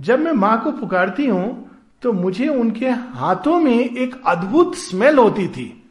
जब 0.00 0.20
मैं 0.20 0.32
माँ 0.32 0.62
को 0.64 0.72
पुकारती 0.72 1.26
हूँ 1.26 1.70
तो 2.02 2.12
मुझे 2.12 2.48
उनके 2.48 2.90
हाथों 2.90 3.60
में 3.60 3.96
एक 3.96 4.22
अद्भुत 4.26 4.74
स्मेल 4.74 5.18
होती 5.18 5.48
थी। 5.48 5.82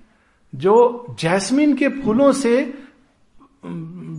जो 0.56 1.06
जैस्मिन 1.20 1.76
के 1.76 1.90
फूलों 1.90 2.32
से 2.32 2.74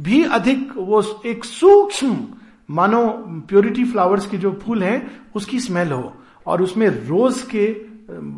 भी 0.02 0.24
अधिक 0.24 0.72
वो 0.76 1.22
एक 1.26 1.44
सूक्ष्म, 1.44 2.28
मानो 2.70 3.08
प्योरिटी 3.48 3.84
फ्लावर्स 3.84 4.26
के 4.26 4.36
जो 4.36 4.52
फूल 4.52 4.82
हैं, 4.82 5.20
उसकी 5.34 5.60
स्मेल 5.60 5.92
हो। 5.92 6.16
और 6.46 6.62
उसमें 6.62 6.88
रोज 7.06 7.42
के 7.42 7.86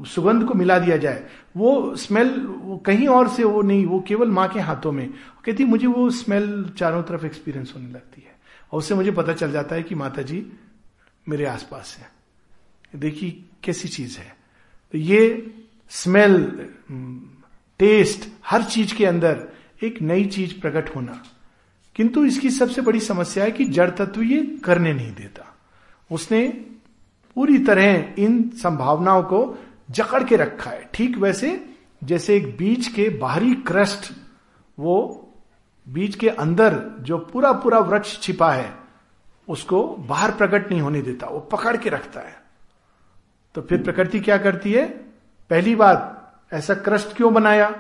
सुगंध 0.09 0.45
को 0.45 0.55
मिला 0.55 0.79
दिया 0.79 0.97
जाए। 0.97 1.29
वो 1.57 1.97
स्मेल 1.97 2.47
वो 2.47 2.77
कहीं 2.77 3.09
और 3.09 3.29
से 3.29 3.45
वो 3.45 3.63
नहीं, 3.63 3.87
वो 3.87 4.01
केवल 4.01 4.29
माँ 4.29 4.49
के 4.49 4.61
हाथों 4.61 4.93
में। 4.93 5.15
कहती 5.45 5.65
मुझे 5.65 5.87
वो 5.87 6.11
स्मेल 6.11 6.71
चारों 6.77 7.03
तरफ़ 7.03 7.27
एक्सपीरियंस 7.27 7.73
होने 7.77 7.89
लगती 7.89 8.23
है। 8.23 8.39
और 8.73 8.79
उससे 8.79 8.95
मुझे 8.95 9.11
पता 9.11 9.33
चल 9.33 9.53
जाता 9.53 9.75
है 9.75 9.83
कि 9.83 9.95
माता 9.95 10.23
जी 10.23 10.53
मेरे 11.29 11.45
आसपास 11.45 11.99
है। 12.01 12.11
देखिए, 13.01 13.45
कैसी 13.65 13.89
चीज़ 13.89 14.19
है। 14.19 14.37
तो 14.93 14.99
ये 14.99 15.55
स्मेल 15.91 16.67
टेस्ट 17.79 18.29
हर 18.47 18.63
चीज़ 18.63 18.95
के 18.95 19.07
अंदर 19.07 19.49
एक 19.83 20.03
नई 20.03 20.25
चीज़ 20.25 20.61
प्रकट 20.61 20.97
होना। 20.97 21.23
किंतु 21.95 22.25
इसकी 22.25 22.51
सबसे 22.51 22.81
बड़ी 22.81 23.01
समस्या 23.01 23.45
है 23.45 23.51
कि 23.51 23.65
जड़ 23.65 23.91
तत्व 23.91 24.23
ये 24.23 24.59
करने 24.65 24.93
नहीं 24.93 25.15
देता। 25.15 25.57
उसने 26.11 26.49
पूरी 27.35 27.59
तरह 27.59 28.15
इन 28.19 28.51
संभावनाओं 28.55 29.23
को 29.23 29.59
जकड़ 29.91 30.25
के 30.25 30.37
रखा 30.37 30.71
है। 30.71 30.91
ठीक 30.95 31.19
वैसे 31.19 31.71
जैसे 32.05 32.37
एक 32.37 32.57
बीज 32.57 32.89
के 32.89 33.09
बाहरी 33.09 33.55
क्रस्ट, 33.55 34.13
वो 34.79 35.25
बीज 35.89 36.15
के 36.15 36.29
अंदर 36.29 36.83
जो 37.01 37.19
पूरा 37.19 37.53
पूरा 37.53 37.79
वृक्ष 37.79 38.21
छिपा 38.21 38.53
है, 38.53 38.75
उसको 39.49 39.89
बाहर 39.89 40.31
प्रकट 40.31 40.71
नहीं 40.71 40.81
होने 40.81 41.03
देता, 41.03 41.27
वो 41.27 41.41
पकड़ 41.41 41.77
के 41.77 41.91
रखता 41.91 42.21
है। 42.21 42.37
तो 43.55 43.63
फिर 43.63 43.83
प्रकृति 43.83 44.21
क्या 44.21 44.39
करती 44.39 44.73
है? 44.73 44.89
पहली 45.51 45.75
बात 45.77 46.15
ऐसा 46.53 46.75
क्रस्ट 46.75 47.17
क्यों 47.17 47.35
बनाया? 47.35 47.71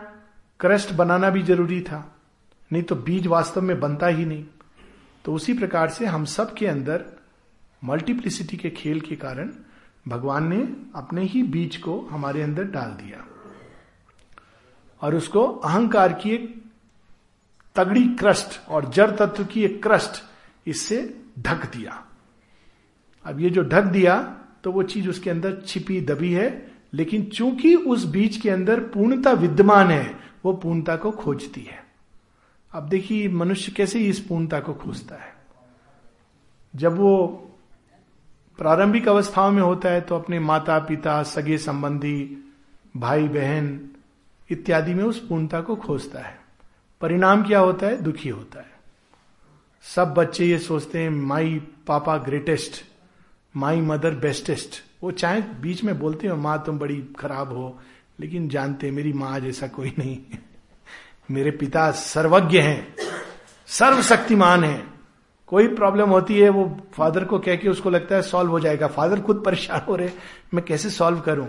क्रस्ट 0.60 0.92
बनाना 0.92 1.30
भी 1.30 1.42
ज़रूरी 1.42 1.80
था। 1.80 2.16
नहीं 2.72 2.82
तो 2.82 2.94
बीज 2.94 3.26
वास्तव 3.26 3.60
में 3.60 3.80
बनता 3.80 4.06
ही 4.06 4.24
नहीं। 4.24 4.44
तो 5.24 5.34
उसी 5.34 5.54
प्रकार 5.54 5.88
से 5.88 6.06
हम 6.06 6.24
सब 6.24 6.54
के 6.54 6.66
अंदर 6.66 7.04
मल्टीप्लिसिटी 7.84 8.56
के 8.56 8.70
खेल 8.70 9.00
के 9.00 9.16
कारण 9.16 9.50
भगवान 10.08 10.48
ने 10.48 10.76
अपने 10.94 11.22
ही 11.22 11.42
बीज 11.42 11.76
को 11.76 12.00
हमारे 12.10 12.42
अंदर 12.42 12.64
डाल 12.64 12.90
दिया। 12.90 13.24
और 15.02 15.14
उसको 15.14 15.44
अहंकार 15.44 16.12
की 16.12 16.30
एक 16.30 16.62
तगड़ी 17.76 18.08
क्रस्ट 18.08 18.68
और 18.68 18.90
जड़ 18.90 19.10
तत्व 19.10 19.44
की 19.44 19.64
एक 19.64 19.82
क्रस्ट 19.82 20.22
इससे 20.66 21.20
ढक 21.38 21.66
दिया। 21.66 22.04
अब 23.24 23.40
ये 23.40 23.50
जो 23.50 23.62
ढक 23.62 23.82
दिया 23.82 24.22
तो 24.64 24.72
वो 24.72 24.82
चीज़ 24.82 25.08
उसके 25.08 25.30
अंदर 25.30 25.60
छिपी 25.66 26.00
दबी 26.00 26.32
है 26.32 26.77
लेकिन 26.94 27.24
चूँकि 27.24 27.74
उस 27.74 28.04
बीज 28.04 28.36
के 28.36 28.50
अंदर 28.50 28.80
पूर्णता 28.80 29.32
विद्यमान 29.32 29.90
है, 29.90 30.16
वो 30.44 30.52
पूर्णता 30.52 30.96
को 30.96 31.10
खोजती 31.10 31.60
है। 31.60 31.84
अब 32.72 32.88
देखिए, 32.88 33.28
मनुष्य 33.28 33.72
कैसे 33.72 34.00
इस 34.00 34.20
पूर्णता 34.20 34.60
को 34.60 34.74
खोजता 34.74 35.14
है? 35.14 35.34
जब 36.76 36.96
वो 36.96 37.26
प्रारंभिक 38.58 39.08
अवस्थाओं 39.08 39.50
में 39.50 39.62
होता 39.62 39.88
है 39.88 40.00
तो 40.00 40.16
अपने 40.16 40.40
माता 40.40 40.78
पिता 40.78 41.22
सगे 41.22 41.58
संबंधी 41.58 42.44
भाई 42.96 43.28
बहन 43.28 43.90
इत्यादि 44.50 44.94
में 44.94 45.04
उस 45.04 45.26
पूर्णता 45.28 45.60
को 45.60 45.76
खोजता 45.76 46.20
है। 46.20 46.38
परिणाम 47.00 47.42
क्या 47.42 47.58
होता 47.58 47.86
है? 47.86 48.02
दुखी 48.02 48.28
होता 48.28 48.60
है। 48.60 48.70
सब 49.82 50.14
बच्चे 50.14 50.46
ये 50.46 50.58
सोचते 50.58 50.98
हैं, 50.98 51.10
माई 51.10 51.62
पापा 51.86 52.16
ग्रेटेस्ट। 52.16 52.87
My 53.54 53.80
mother 53.80 54.14
bestest. 54.14 54.82
वो 55.02 55.10
चाहे 55.10 55.40
बीच 55.60 55.82
में 55.84 55.98
बोलते 55.98 56.28
हो, 56.28 56.36
माँ, 56.36 56.62
तुम 56.66 56.78
बड़ी 56.78 56.96
खराब 57.18 57.52
हो, 57.52 57.78
लेकिन 58.20 58.48
जानते 58.48 58.90
मेरी 58.90 59.12
माँ 59.12 59.38
जैसा 59.40 59.66
कोई 59.66 59.92
नहीं 59.98 60.18
मेरे 61.30 61.50
पिता 61.50 61.90
सर्वज्ञ 61.90 62.58
हैं, 62.58 62.94
सर्वशक्तिमान 63.68 64.64
हैं। 64.64 64.94
कोई 65.46 65.68
प्रॉब्लम 65.68 66.10
होती 66.10 66.38
है, 66.40 66.48
वो 66.48 66.76
फादर 66.92 67.24
को 67.24 67.38
कह 67.38 67.56
के 67.56 67.68
उसको 67.68 67.90
लगता 67.90 68.14
है 68.14 68.22
सॉल्व 68.22 68.50
हो 68.50 68.60
जाएगा। 68.60 68.86
फादर 68.86 69.20
खुद 69.20 69.42
परेशान 69.46 69.80
हो 69.88 69.96
रहे 69.96 70.10
मैं 70.54 70.64
कैसे 70.64 70.90
सॉल्व 70.90 71.20
करूँ? 71.20 71.48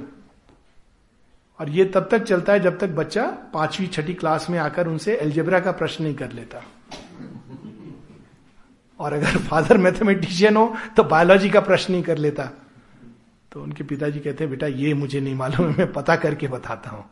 और 1.60 1.70
ये 1.70 1.86
तब 1.86 2.08
तक 2.12 2.24
चलता 2.24 2.54
है 2.54 2.60
जब 2.60 2.78
तक 2.80 2.90
बच्चा 2.90 3.26
पांचवी 3.54 3.88
छठी 3.88 4.14
क्लास 4.14 4.50
में 4.50 4.60
आकर 4.60 4.88
उनसे 4.88 5.16
एल्जेब्रा 5.16 5.60
का 5.60 5.72
प्रश्न 5.72 6.04
नहीं 6.04 6.16
कर 6.16 6.32
लेता। 6.32 6.64
और 9.00 9.14
अगर 9.14 9.38
फादर 9.40 9.78
मैथमेटिशियन 9.78 10.58
हो 10.58 10.74
तो 10.98 11.04
बायोलॉजी 11.06 11.50
का 11.50 11.60
प्रश्न 11.62 11.94
ही 11.96 12.02
कर 12.02 12.18
लेता। 12.18 12.50
तो 13.52 13.62
उनके 13.64 13.84
पिताजी 13.84 14.20
कहते 14.20 14.48
बेटा, 14.48 14.68
ये 14.68 14.94
मुझे 14.94 15.20
नहीं 15.22 15.36
मालूम 15.36 15.70
है 15.70 15.78
मैं 15.78 15.92
पता 15.94 16.16
करके 16.16 16.48
बताता 16.48 16.90
हूँ। 16.90 17.06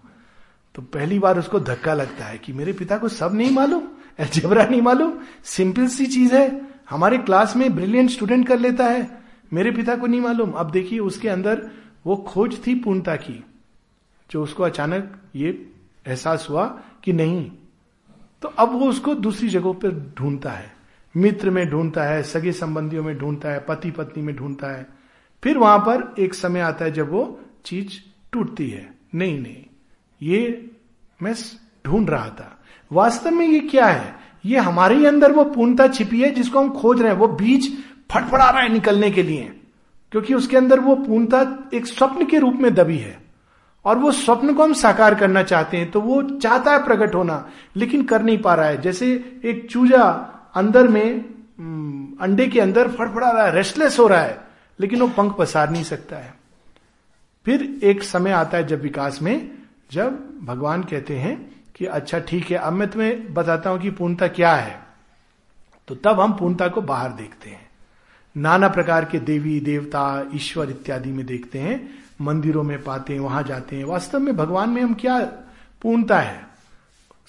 तो 0.76 0.82
पहली 0.84 1.20
बार 1.20 1.40
उसको 1.40 1.60
धक्का 1.60 1.94
लगता 1.94 2.26
है 2.26 2.38
कि 2.38 2.54
मेरे 2.54 2.74
पिता 2.74 2.98
को 2.98 3.08
सब 3.10 3.36
नहीं 3.36 3.52
मालूम, 3.52 3.84
एल्जेब्रा 4.20 4.66
नहीं 4.66 4.82
मालूम, 4.82 5.14
सिंपल 5.46 5.88
सी 5.88 6.06
चीज़ 6.06 6.36
है। 6.36 6.62
हमारे 6.90 7.18
क्लास 7.20 7.56
में 7.56 7.76
ब्रिलियंट 7.76 8.10
स्टूडेंट 8.10 8.48
कर 8.48 8.60
लेता 8.60 8.86
है, 8.86 9.10
मेरे 9.54 9.72
पिता 9.72 9.96
को 9.96 10.08
नहीं 10.08 10.22
मालूम। 10.22 10.52
अब 10.52 10.72
देखिए, 10.72 11.00
उसके 11.00 11.30
अंदर 11.30 11.70
वो 12.06 12.16
खोज 12.28 12.58
थी 12.68 12.76
पूर्णता 12.76 13.16
की, 13.16 13.44
जो 14.30 14.44
उसको 14.44 14.64
अचानक 14.64 15.20
ये 15.36 15.50
एहसास 16.08 16.48
हुआ 16.50 16.66
कि 17.04 17.14
नहीं। 17.14 17.50
तो 18.42 18.48
अब 18.50 18.72
वो 18.72 18.90
उसको 18.90 19.16
दूसरी 19.16 19.50
जगहों 19.50 19.74
पर 19.74 20.14
ढूंढता 20.18 20.52
है। 20.52 20.76
मित्र 21.18 21.50
में 21.50 21.70
ढूंढता 21.70 22.04
है, 22.04 22.22
सगे 22.24 22.52
संबंधियों 22.52 23.04
में 23.04 23.18
ढूंढता 23.18 23.50
है 23.50 23.60
पति 23.60 23.92
पत्नी 23.92 24.24
में 24.24 24.36
ढूंढता 24.36 24.68
है। 24.68 24.86
फिर 25.44 25.58
वहाँ 25.58 25.80
पर 25.80 26.14
एक 26.20 26.34
समय 26.34 26.60
आता 26.60 26.86
है 26.86 26.92
जब 26.92 27.12
वो 27.12 27.40
चीज़ 27.66 28.00
टूटती 28.32 28.70
है। 28.70 28.90
नहीं 29.16 29.40
नहीं, 29.40 29.64
ये 30.22 30.72
मैं 31.24 31.34
ढूंढ 31.86 32.10
रहा 32.10 32.30
था। 32.30 32.58
वास्तव 32.92 33.32
में 33.32 33.48
ये 33.48 33.60
क्या 33.60 33.86
है? 33.86 34.16
ये 34.46 34.58
हमारे 34.58 34.96
ही 34.96 35.06
अंदर 35.06 35.32
वो 35.32 35.44
पूर्णता 35.44 35.88
छिपी 35.88 36.22
है 36.22 36.30
जिसको 36.32 36.60
हम 36.60 36.70
खोज 36.72 37.02
रहे 37.02 37.12
हैं। 37.12 37.18
वो 37.18 37.28
बीज 37.28 37.72
फटफड़ा 38.12 38.50
रहा 38.50 38.62
है 38.62 38.72
निकलने 38.74 39.12
के 39.12 39.24
लिए। 39.24 39.54
क्योंकि 40.12 40.34
उसके 40.34 40.58
अंदर 40.58 40.80
वो 40.80 40.96
पूर्णता 40.96 41.70
एक 41.74 41.86
स्वप्न 41.86 42.26
के 42.26 42.40
रूप 42.40 42.56
में 42.56 42.74
दबी 42.74 42.98
है। 42.98 43.18
और 43.86 43.98
वो 43.98 44.12
स्वप्न 44.12 44.54
को 44.54 44.64
हम 44.64 44.74
साकार 44.74 45.16
करना 45.16 45.44
चाहते 45.44 45.78
हैं 45.78 45.92
तो 45.92 46.02
वो 46.02 46.22
चाहता 46.24 46.72
है 46.72 46.84
प्रकट 46.84 47.16
होना, 47.16 47.50
लेकिन 47.76 48.04
कर 48.04 48.22
नहीं 48.22 48.38
पा 48.38 48.54
रहा 48.56 48.66
है। 48.66 48.82
जैसे 48.82 49.14
एक 49.46 49.68
चूजा 49.72 50.34
अंदर 50.58 50.88
में 50.88 51.26
हम्म, 51.60 52.18
अंडे 52.22 52.48
के 52.48 52.60
अंदर 52.60 52.88
फड़फड़ा 52.88 53.30
रहा 53.32 53.46
है 53.46 53.54
रेस्टलेस 53.56 54.00
हो 54.00 54.08
रहा 54.08 54.22
है 54.22 54.40
लेकिन 54.80 55.02
वो 55.02 55.08
पंख 55.08 55.36
पसार 55.36 55.70
नहीं 55.70 55.84
सकता 55.84 56.18
है। 56.18 56.34
फिर 57.46 57.62
एक 57.84 58.04
समय 58.04 58.32
आता 58.32 58.58
है 58.58 58.68
जब 58.68 58.82
विकास 58.82 59.22
में 59.22 59.52
जब 59.92 60.18
भगवान 60.44 60.84
कहते 60.84 61.18
हैं 61.18 61.36
कि 61.76 61.86
अच्छा 61.86 62.20
ठीक 62.20 62.52
है 62.52 62.58
अब 62.58 62.74
मैं 62.74 62.90
तुम्हें 62.90 63.34
बताता 63.34 63.70
हूँ 63.70 63.80
कि 63.80 63.90
पूर्णता 63.90 64.28
क्या 64.28 64.54
है। 64.56 64.80
तो 65.88 65.96
तब 65.96 66.20
हम 66.20 66.34
पूर्णता 66.34 66.68
को 66.68 66.82
बाहर 66.82 67.12
देखते 67.12 67.50
हैं। 67.50 67.66
नाना 68.36 68.68
प्रकार 68.68 69.06
के 69.06 69.20
देवी 69.20 69.60
देवता 69.60 70.30
ईश्वर 70.36 70.70
इत्यादि 70.70 71.12
में 71.12 71.26
देखते 71.26 71.60
हैं 71.60 71.80
मंदिरों 72.22 72.64
में 72.64 72.82
पाते 72.84 73.14
हैं 73.14 73.20
वहाँ 73.20 73.44
जाते 73.44 73.76
हैं। 73.76 73.86
वास्तव 73.86 74.20
में 74.20 74.36
भगवान 74.38 74.70
में 74.70 74.82
हम 74.82 74.94
क्या 74.94 75.20
पूर्णता 75.82 76.20
है? 76.20 76.46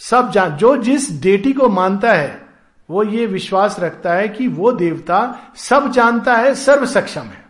सब 0.00 0.30
जान 0.30 0.56
जो 0.56 0.76
जिस 0.76 1.10
डेटी 1.22 1.52
को 1.52 1.68
मानता 1.68 2.12
है 2.12 2.47
वो 2.88 3.02
ये 3.04 3.26
विश्वास 3.26 3.78
रखता 3.80 4.14
है 4.14 4.28
कि 4.28 4.46
वो 4.48 4.72
देवता 4.72 5.52
सब 5.56 5.90
जानता 5.92 6.36
है, 6.36 6.54
सर्व 6.54 6.86
सक्षम 6.86 7.22
है। 7.22 7.46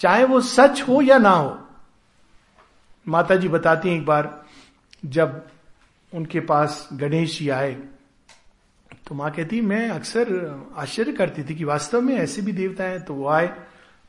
चाहे 0.00 0.24
वो 0.24 0.40
सच 0.40 0.82
हो 0.82 1.00
या 1.02 1.18
ना 1.18 1.30
हो। 1.30 1.58
माता 3.06 3.36
जी 3.36 3.48
बताती 3.48 3.88
हैं 3.88 3.96
एक 3.96 4.06
बार, 4.06 4.44
जब 5.04 5.42
उनके 6.12 6.40
पास 6.40 6.88
गणेश 6.92 7.38
जी 7.38 7.48
आए 7.48 7.76
तो 9.06 9.14
माँ 9.14 9.30
कहती, 9.30 9.60
मैं 9.60 9.88
अक्सर 9.90 10.28
आश्चर्य 10.76 11.12
करती 11.12 11.42
थी 11.44 11.54
कि 11.54 11.64
वास्तव 11.64 12.00
में 12.00 12.14
ऐसे 12.16 12.42
भी 12.42 12.52
देवता 12.52 12.84
हैं। 12.84 13.04
तो 13.04 13.14
वो 13.14 13.28
आए 13.28 13.46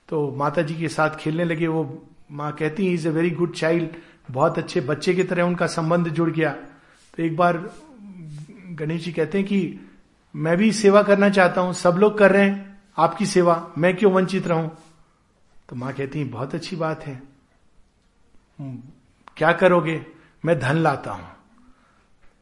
तो 0.09 0.31
माता 0.37 0.61
जी 0.61 0.75
के 0.75 0.87
साथ 0.87 1.15
खेलने 1.19 1.43
लगे। 1.43 1.67
वो 1.67 2.07
माँ 2.31 2.51
कहती 2.51 2.87
is 2.93 3.07
a 3.07 3.11
very 3.11 3.29
good 3.31 3.53
child 3.55 3.95
बहुत 4.31 4.57
अच्छे 4.59 4.81
बच्चे 4.81 5.13
की 5.13 5.23
तरह 5.23 5.43
उनका 5.43 5.67
संबंध 5.67 6.09
जुड़ 6.09 6.29
गया। 6.29 6.49
तो 6.49 7.23
एक 7.23 7.35
बार 7.37 7.57
गणेश 8.71 9.03
जी 9.05 9.11
कहते 9.11 9.37
हैं 9.37 9.47
कि 9.47 9.84
मैं 10.35 10.57
भी 10.57 10.71
सेवा 10.71 11.03
करना 11.03 11.29
चाहता 11.29 11.61
हूँ 11.61 11.73
सब 11.73 11.95
लोग 11.97 12.17
कर 12.17 12.31
रहे 12.31 12.49
हैं 12.49 12.81
आपकी 12.97 13.25
सेवा 13.25 13.71
मैं 13.77 13.97
क्यों 13.97 14.13
वंचित 14.13 14.47
रहूँ? 14.47 14.77
तो 15.69 15.75
माँ 15.75 15.93
कहती 15.93 16.19
है 16.19 16.25
बहुत 16.25 16.55
अच्छी 16.55 16.75
बात 16.75 17.03
है। 17.03 17.23
हम्म, 18.59 18.77
क्या 19.37 19.51
करोगे? 19.51 20.05
मैं 20.45 20.59
धन 20.59 20.77
लाता 20.77 21.11
हूँ। 21.11 21.27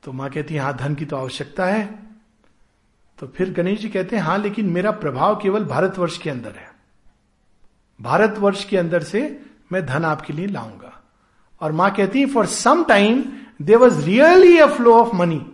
तो 0.03 0.11
माँ 0.11 0.29
कहती 0.29 0.53
है 0.53 0.59
हाँ 0.59 0.77
धन 0.77 0.95
की 0.95 1.05
तो 1.05 1.15
आवश्यकता 1.15 1.65
है। 1.65 1.99
तो 3.19 3.27
फिर 3.27 3.53
गणेश 3.53 3.79
जी 3.79 3.89
कहते 3.89 4.15
हैं 4.15 4.23
हाँ 4.23 4.37
लेकिन 4.37 4.69
मेरा 4.69 4.91
प्रभाव 4.91 5.35
केवल 5.35 5.63
भारतवर्ष 5.63 6.17
के 6.17 6.29
अंदर 6.29 6.51
है। 6.51 6.71
भारतवर्ष 8.01 8.65
के 8.65 8.77
अंदर 8.77 9.03
से 9.03 9.39
मैं 9.71 9.85
धन 9.85 10.05
आपके 10.05 10.33
लिए 10.33 10.47
लाऊँगा। 10.47 11.01
और 11.61 11.71
माँ 11.71 11.91
कहती 11.91 12.19
है 12.19 12.25
for 12.25 12.45
some 12.45 12.83
time 12.83 13.23
there 13.61 13.77
was 13.77 14.05
really 14.05 14.57
a 14.57 14.67
flow 14.67 14.93
of 14.93 15.15
money 15.15 15.45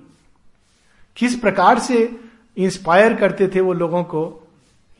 किस 1.16 1.36
प्रकार 1.36 1.80
से 1.80 2.29
इंस्पायर 2.60 3.16
करते 3.16 3.48
थे 3.48 3.62
वो 3.62 3.74
लोगों 3.74 4.04
को, 4.04 4.48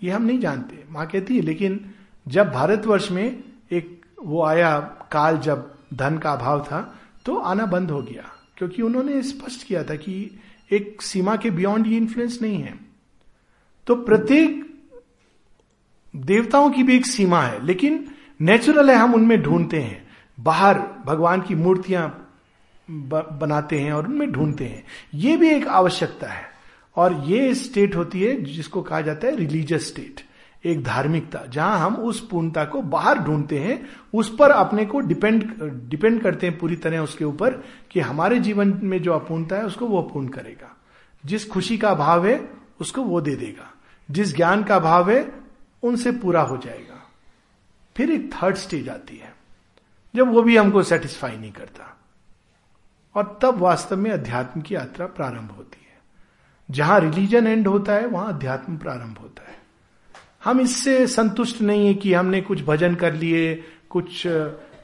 ये 0.04 0.12
हम 0.12 0.24
नहीं 0.24 0.40
जानते। 0.40 0.84
माँ 0.92 1.06
कहती 1.08 1.36
है, 1.36 1.42
लेकिन 1.42 1.80
जब 2.26 2.52
भारतवर्ष 2.52 3.10
में 3.12 3.44
एक 3.72 4.02
वो 4.22 4.44
आया, 4.44 4.80
काल 5.12 5.38
जब 5.38 5.72
धन 5.94 6.18
का 6.18 6.32
अभाव 6.32 6.64
था 6.64 6.82
तो 7.26 7.36
आना 7.38 7.66
बंद 7.66 7.92
हो 7.92 8.02
गया, 8.02 8.24
क्योंकि 8.58 8.82
उन्होंने 8.82 9.22
स्पष्ट 9.24 9.66
किया 9.68 9.84
था 9.84 9.96
कि 9.96 10.40
एक 10.72 11.02
सीमा 11.02 11.36
के 11.36 11.50
बियॉन्ड 11.52 11.88
ये 11.88 11.98
इन्फ्लुएंस 11.98 12.38
नहीं 12.42 12.62
है। 12.62 12.74
तो 13.88 13.96
प्रत्येक 13.98 14.66
देवताओं 16.14 16.70
की 16.72 16.84
भी 16.84 16.96
एक 16.96 17.06
सीमा 17.06 17.42
है, 17.42 17.66
लेकिन 17.66 18.06
नेचुरल 18.42 18.90
है, 18.90 18.96
हम 18.96 19.14
उनमें 19.14 19.42
ढूंढते 19.42 19.82
हैं। 19.82 20.08
बाहर 20.38 20.80
भगवान 21.06 21.42
की 21.42 21.56
मूर्तियाँ 21.56 22.08
बनाते 22.90 23.80
हैं 23.80 23.92
और 23.94 24.08
उनमें 24.08 24.32
ढूंढते 24.32 24.66
हैं। 24.66 24.84
ये 25.16 25.36
भी 25.38 25.50
एक 25.50 25.68
आवश्यकता 25.68 26.28
है। 26.28 26.49
और 26.96 27.14
ये 27.14 27.56
स्टेट 27.56 27.96
होती 27.96 28.22
है, 28.24 28.42
जिसको 28.42 28.82
कहा 28.82 29.02
जाता 29.02 29.28
है 29.28 29.36
रिलीजियस 29.36 29.88
स्टेट 29.88 30.22
एक 30.66 30.84
धार्मिकता, 30.84 31.46
जहाँ 31.50 31.80
हम 31.80 31.96
उस 31.96 32.28
पूर्णता 32.28 32.66
को 32.66 32.82
बाहर 32.82 33.20
ढूंढते 33.20 33.60
हैं, 33.60 33.90
उस 34.14 34.36
पर 34.36 34.52
अपने 34.52 34.86
को 34.86 35.00
डिपेंड 35.00 35.62
डिपेंड 35.90 36.22
करते 36.22 36.48
हैं 36.48 36.58
पूरी 36.58 36.76
तरह 36.76 37.00
उसके 37.00 37.26
ऊपर 37.26 37.52
कि 37.92 38.00
हमारे 38.00 38.40
जीवन 38.40 38.80
में 38.84 39.02
जो 39.02 39.14
अपूर्णता 39.14 39.56
है, 39.56 39.64
उसको 39.66 39.88
वो 39.88 40.02
अपूर्ण 40.02 40.28
करेगा। 40.28 40.78
जिस 41.26 41.50
खुशी 41.50 41.78
का 41.78 41.90
अभाव 41.90 42.28
है, 42.28 42.50
उसको 42.82 43.02
वो 43.02 43.22
दे 43.22 43.36
देगा। 43.36 43.74
जिस 44.12 44.36
ज्ञान 44.36 44.64
का 44.64 44.76
अभाव 44.76 45.12
है, 45.12 45.32
उनसे 45.84 46.12
पूरा 46.12 46.42
हो 46.42 46.58
जाएगा। 46.58 47.12
फिर 47.98 48.12
एक 48.12 48.34
थर्ड 48.34 48.56
स्टेज 48.56 48.90
आती 48.90 49.18
है, 49.18 49.36
जब 50.16 50.28
वो 50.32 50.44
भी 50.44 50.58
हमको 50.58 50.84
सेटिस्फाई 50.84 51.38
नहीं 51.38 51.52
करता। 51.52 51.98
और 53.16 53.40
तब 53.42 53.58
वास्तव 53.58 53.98
में 53.98 54.12
अध्यात्म 54.12 54.62
की 54.62 54.76
यात्रा 54.76 55.06
प्रारंभ 55.06 55.52
होती 55.52 55.82
है। 55.82 55.89
जहाँ 56.72 57.00
रिलीजन 57.00 57.48
एंड 57.48 57.68
होता 57.68 57.94
है, 57.94 58.06
वहाँ 58.06 58.28
अध्यात्म 58.30 58.78
प्रारंभ 58.78 59.18
होता 59.18 59.52
है। 59.52 59.60
हम 60.44 60.62
इससे 60.62 61.08
संतुष्ट 61.08 61.62
नहीं 61.62 61.88
है 61.88 61.94
कि 61.94 62.14
हमने 62.14 62.42
कुछ 62.42 62.64
भजन 62.64 62.96
कर 62.96 63.14
लिए, 63.14 63.64
कुछ 63.90 64.28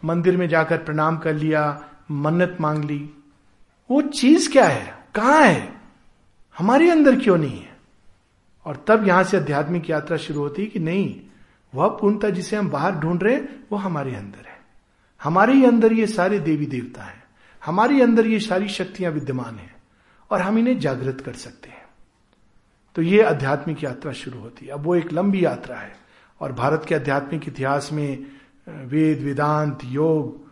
मंदिर 0.05 0.37
में 0.37 0.49
जाकर 0.49 0.77
प्रणाम 0.77 1.17
कर 1.17 1.33
लिया, 1.33 1.85
मन्नत 2.11 2.57
मांग 2.61 2.83
ली। 2.83 3.09
वो 3.91 4.01
चीज़ 4.01 4.51
क्या 4.51 4.65
है? 4.65 4.97
कहाँ 5.15 5.41
है? 5.41 5.73
हमारे 6.57 6.91
अंदर 6.91 7.19
क्यों 7.19 7.37
नहीं 7.37 7.59
है? 7.59 7.77
और 8.65 8.85
तब 8.87 9.07
यहाँ 9.07 9.23
से 9.23 9.37
आध्यात्मिक 9.37 9.89
यात्रा 9.89 10.17
शुरू 10.17 10.39
होती 10.39 10.61
है 10.61 10.67
कि 10.67 10.79
नहीं, 10.79 11.21
वह 11.75 11.87
पूर्णता 11.87 12.29
जिसे 12.29 12.55
हम 12.55 12.69
बाहर 12.69 12.95
ढूंढ 12.95 13.23
रहे 13.23 13.33
हैं, 13.33 13.63
वो 13.71 13.77
हमारे 13.77 14.15
अंदर 14.15 14.47
है। 14.47 14.59
हमारे 15.23 15.53
ही 15.53 15.65
अंदर 15.65 15.93
ये 15.93 16.07
सारे 16.07 16.39
देवी 16.39 16.65
देवता 16.65 17.03
हैं। 17.03 17.23
हमारे 17.65 18.01
अंदर 18.01 18.27
ये 18.27 18.39
सारी 18.39 18.67
शक्तियाँ 18.67 19.11
विद्यमान 19.11 19.55
हैं। 19.55 19.74
और 20.35 20.41
हम 20.41 20.57
इन्हें 20.57 20.79
जागृत 20.79 21.21
कर 21.21 21.33
सकते 21.33 21.69
हैं। 21.69 21.85
तो 22.95 23.01
ये 23.01 23.21
आध्यात्मिक 23.21 23.83
यात्रा 23.83 24.11
शुरू 24.11 24.39
होती 24.39 24.65
है। 24.65 24.71
अब 24.71 24.81
वो 24.81 24.95
एक 24.95 25.13
लंबी 25.13 25.45
यात्रा 25.45 25.75
है 25.75 25.95
और 26.39 26.51
भारत 26.51 26.85
के 26.87 26.95
आध्यात्मिक 26.95 27.47
इतिहास 27.47 27.89
में 27.93 28.25
वेद, 28.69 29.21
वेदांत, 29.21 29.79
योग 29.85 30.47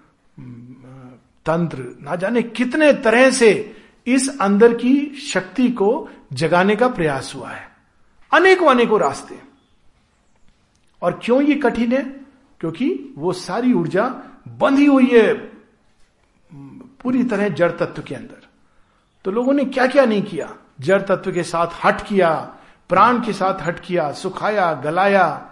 तंत्र, 1.45 1.97
ना 2.01 2.15
जाने 2.15 2.41
कितने 2.41 2.93
तरह 2.93 3.31
से 3.31 3.75
इस 4.07 4.37
अंदर 4.41 4.73
की 4.73 5.15
शक्ति 5.15 5.69
को 5.69 6.09
जगाने 6.33 6.75
का 6.75 6.87
प्रयास 6.87 7.33
हुआ 7.35 7.49
है। 7.49 7.69
अनेकों 8.33 8.67
अनेकों 8.67 8.99
रास्ते। 8.99 9.39
और 11.01 11.19
क्यों 11.23 11.41
ये 11.41 11.55
कठिन 11.55 11.91
है? 11.91 12.03
क्योंकि 12.59 13.13
वो 13.17 13.33
सारी 13.33 13.73
ऊर्जा 13.73 14.07
बंधी 14.47 14.85
हुई 14.85 15.07
है 15.07 15.33
पूरी 17.03 17.23
तरह 17.23 17.49
जड़ 17.49 17.71
तत्व 17.71 18.01
के 18.01 18.15
अंदर। 18.15 18.42
तो 19.23 19.31
लोगों 19.31 19.53
ने 19.53 19.65
क्या 19.65 19.87
क्या 19.87 20.05
नहीं 20.05 20.23
किया? 20.23 20.55
जड़ 20.79 21.01
तत्व 21.01 21.31
के 21.31 21.43
साथ 21.43 21.67
हट 21.85 22.07
किया, 22.07 22.55
प्राण 22.89 23.25
के 23.25 23.33
साथ 23.33 23.61
हट 23.61 23.79
किया, 23.79 24.11
सुखाया, 24.11 24.73
गलाया। 24.73 25.49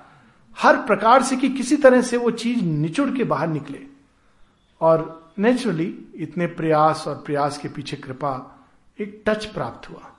हर 0.60 0.78
प्रकार 0.78 1.24
से 1.24 1.36
कि 1.36 1.50
किसी 1.50 1.78
तरह 1.78 2.02
से 2.02 2.18
वो 2.18 2.32
चीज़ 2.32 2.64
निचुड़ 2.64 3.10
के 3.10 3.24
बाहर 3.24 3.48
निकले। 3.48 3.80
और 4.82 5.32
नेचुरली 5.40 6.06
इतने 6.16 6.48
प्रयास 6.48 7.04
और 7.08 7.16
प्रयास 7.16 7.58
के 7.58 7.68
पीछे 7.68 7.96
कृपा 7.96 8.60
एक 9.00 9.24
टच 9.26 9.46
प्राप्त 9.46 9.90
हुआ। 9.90 10.12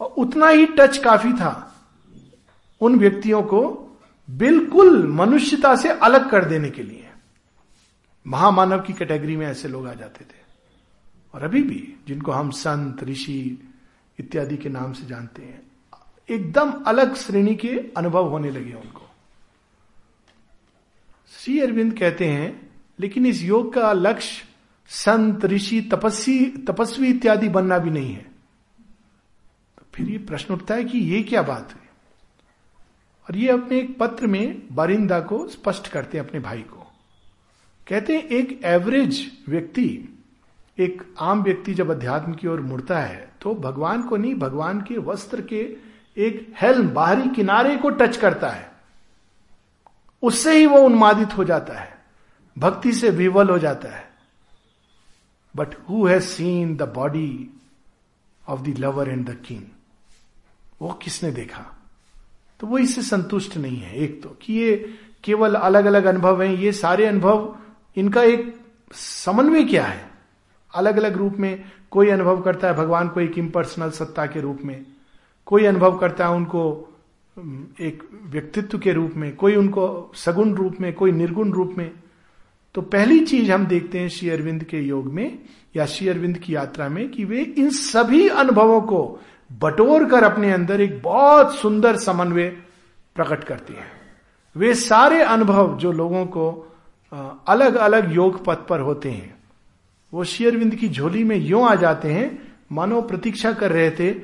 और 0.00 0.06
उतना 0.06 0.48
ही 0.48 0.66
टच 0.66 0.98
काफ़ी 0.98 1.32
था। 1.32 1.74
उन 2.80 2.98
व्यक्तियों 2.98 3.42
को 3.42 3.88
बिल्कुल 4.30 5.06
मनुष्यता 5.08 5.76
से 5.76 5.88
अलग 5.88 6.30
कर 6.30 6.44
देने 6.44 6.70
के 6.70 6.82
लिए। 6.82 7.10
महामानव 8.26 8.80
की 8.80 8.92
कैटेगरी 8.92 9.36
में 9.36 9.46
ऐसे 9.46 9.68
लोग 9.68 9.88
आ 9.88 9.92
जाते 9.92 10.24
थे। 10.24 10.41
और 11.34 11.42
अभी 11.42 11.62
भी 11.62 11.94
जिनको 12.08 12.32
हम 12.32 12.50
संत, 12.50 13.04
ऋषि 13.04 13.68
इत्यादि 14.20 14.56
के 14.56 14.68
नाम 14.68 14.92
से 14.92 15.06
जानते 15.06 15.42
हैं, 15.42 15.62
एकदम 16.30 16.72
अलग 16.72 17.14
श्रेणी 17.14 17.54
के 17.54 17.92
अनुभव 17.96 18.28
होने 18.28 18.50
लगे 18.50 18.72
उनको। 18.72 19.10
श्री 21.38 21.60
अरविंद 21.60 21.98
कहते 21.98 22.26
हैं, 22.26 22.70
लेकिन 23.00 23.26
इस 23.26 23.42
योग 23.42 23.74
का 23.74 23.92
लक्ष्य 23.92 24.44
संत, 24.88 25.44
ऋषि, 25.44 25.80
तपस्वी 25.80 26.46
तपस्वी 26.46 27.08
इत्यादि 27.08 27.48
बनना 27.48 27.78
भी 27.78 27.90
नहीं 27.90 28.12
है। 28.12 28.30
तो 29.78 29.82
फिर 29.94 30.08
ये 30.08 30.18
प्रश्न 30.18 30.54
उठता 30.54 30.74
है 30.74 30.84
कि 30.84 30.98
ये 30.98 31.22
क्या 31.22 31.42
बात 31.42 31.70
है? 31.70 31.82
और 33.28 33.36
ये 33.36 33.48
अपने 33.48 33.78
एक 33.78 33.98
पत्र 33.98 34.26
में 34.26 34.62
बारिंदा 34.72 35.20
को 35.20 35.48
स्पष्ट 35.48 35.88
करते 35.88 36.18
हैं 36.18 36.28
अपने 36.28 36.40
भाई 36.40 36.62
को। 36.62 36.92
कहते 37.88 38.16
हैं, 38.16 38.24
एक 38.24 38.60
एवरेज 38.64 39.38
व्यक्ति 39.48 40.18
एक 40.78 41.02
आम 41.20 41.42
व्यक्ति 41.42 41.74
जब 41.74 41.90
अध्यात्म 41.90 42.32
की 42.34 42.48
ओर 42.48 42.60
मुड़ता 42.60 42.98
है 42.98 43.30
तो 43.40 43.54
भगवान 43.54 44.02
को 44.02 44.16
नहीं, 44.16 44.34
भगवान 44.34 44.80
के 44.80 44.98
वस्त्र 44.98 45.40
के 45.42 45.60
एक 46.16 46.54
हेल्म 46.60 46.88
बाहरी 46.90 47.28
किनारे 47.28 47.76
को 47.76 47.90
टच 47.90 48.16
करता 48.16 48.48
है। 48.48 48.70
उससे 50.22 50.56
ही 50.58 50.66
वो 50.66 50.78
उन्मादित 50.78 51.36
हो 51.38 51.44
जाता 51.44 51.78
है, 51.78 51.96
भक्ति 52.56 52.92
से 52.92 53.10
विवल 53.10 53.50
हो 53.50 53.58
जाता 53.58 53.88
है। 53.88 54.10
But 55.54 55.74
who 55.88 56.06
has 56.06 56.24
seen 56.24 56.76
the 56.76 56.82
body 56.94 57.48
of 58.42 58.60
the 58.60 58.74
lover 58.78 59.08
and 59.08 59.28
the 59.30 59.36
king 59.46 59.62
वो 60.80 60.92
किसने 61.02 61.30
देखा? 61.30 61.64
तो 62.60 62.66
वो 62.66 62.78
इससे 62.78 63.02
संतुष्ट 63.02 63.56
नहीं 63.56 63.76
है। 63.76 63.94
एक 63.94 64.22
तो 64.22 64.36
कि 64.42 64.54
ये 64.54 64.94
केवल 65.24 65.54
अलग 65.54 65.84
अलग 65.84 66.04
अनुभव 66.04 66.42
हैं, 66.42 66.52
ये 66.52 66.72
सारे 66.72 67.06
अनुभव, 67.06 67.56
इनका 67.96 68.22
एक 68.22 68.54
समन्वय 68.92 69.64
क्या 69.64 69.84
है? 69.84 70.10
अलग 70.74 70.96
अलग 70.96 71.16
रूप 71.16 71.36
में 71.38 71.64
कोई 71.90 72.08
अनुभव 72.08 72.40
करता 72.40 72.68
है 72.68 72.74
भगवान 72.74 73.08
को 73.08 73.20
एक 73.20 73.38
इम्पर्सनल 73.38 73.90
सत्ता 73.90 74.26
के 74.26 74.40
रूप 74.40 74.58
में, 74.64 74.84
कोई 75.46 75.64
अनुभव 75.64 75.98
करता 75.98 76.26
है 76.26 76.34
उनको 76.34 76.88
एक 77.80 78.02
व्यक्तित्व 78.24 78.78
के 78.78 78.92
रूप 78.92 79.12
में, 79.16 79.34
कोई 79.36 79.56
उनको 79.56 80.12
सगुण 80.14 80.54
रूप 80.54 80.80
में, 80.80 80.92
कोई 80.92 81.12
निर्गुण 81.12 81.52
रूप 81.52 81.74
में। 81.78 81.90
तो 82.74 82.82
पहली 82.82 83.18
चीज़ 83.20 83.52
हम 83.52 83.66
देखते 83.66 83.98
हैं 83.98 84.08
श्री 84.08 84.28
अरविंद 84.30 84.64
के 84.64 84.80
योग 84.80 85.12
में 85.12 85.38
या 85.76 85.86
श्री 85.86 86.08
अरविंद 86.08 86.38
की 86.38 86.54
यात्रा 86.54 86.88
में 86.88 87.08
कि 87.10 87.24
वे 87.24 87.42
इन 87.42 87.70
सभी 87.70 88.28
अनुभवों 88.28 88.80
को 88.80 89.20
बटोर 89.50 90.04
कर 90.04 90.24
अपने 90.24 90.52
अंदर 90.52 90.80
एक 90.80 91.00
बहुत 91.02 91.54
सुंदर 91.54 91.96
समन्वय 91.96 92.48
प्रकट 93.16 93.44
करती 93.44 93.74
है। 93.74 93.86
वे 94.56 94.74
सारे 94.74 95.22
अनुभव 95.22 95.76
जो 95.78 95.92
लोगों 95.92 96.26
को 96.26 96.50
अलग 97.48 97.74
अलग 97.74 98.14
योग 98.14 98.44
पथ 98.44 98.66
पर 98.68 98.80
होते 98.80 99.10
हैं। 99.10 99.41
वो 100.12 100.24
शेयरविंद 100.24 100.74
की 100.74 100.88
झोली 100.88 101.24
में 101.24 101.36
यूँ 101.36 101.64
आ 101.64 101.74
जाते 101.74 102.12
हैं, 102.12 102.52
मानो 102.72 103.02
प्रतीक्षा 103.02 103.52
कर 103.52 103.72
रहे 103.72 103.90
थे 103.90 104.14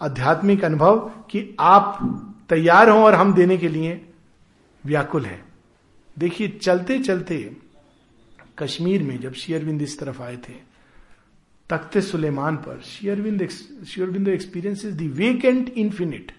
आध्यात्मिक 0.00 0.64
अनुभव 0.64 0.98
कि 1.30 1.56
आप 1.60 1.98
तैयार 2.48 2.88
हो 2.88 2.98
और 2.98 3.14
हम 3.14 3.32
देने 3.34 3.56
के 3.58 3.68
लिए 3.68 4.00
व्याकुल 4.84 5.24
हैं। 5.24 5.44
देखिए 6.18 6.48
चलते 6.48 6.98
चलते 6.98 7.56
कश्मीर 8.58 9.02
में 9.02 9.18
जब 9.20 9.32
शेयरविंद 9.32 9.82
इस 9.82 9.98
तरफ़ 9.98 10.22
आए 10.22 10.36
थे, 10.36 10.54
तख्ते 11.70 12.00
सुलेमान 12.00 12.56
पर 12.56 12.80
शेयरविंद 12.80 13.48
शेयरविंद 13.48 14.28
एक्सपीरियंस 14.28 14.84
इज़ 14.84 15.02
वेकेंट 15.02 15.68
इंफिनिट 15.68 16.32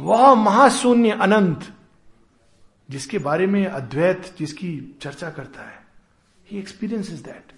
वह 0.00 0.34
महाशून्य 0.34 1.10
अनंत, 1.12 1.72
जिसके 2.90 3.18
बारे 3.18 3.46
में 3.46 3.64
अद्वैत 3.66 4.34
जिसकी 4.38 4.98
चर्चा 5.00 5.30
करता 5.30 5.62
है। 5.62 5.83
ही 6.54 6.96
इज़ 6.96 7.22
दैट 7.24 7.52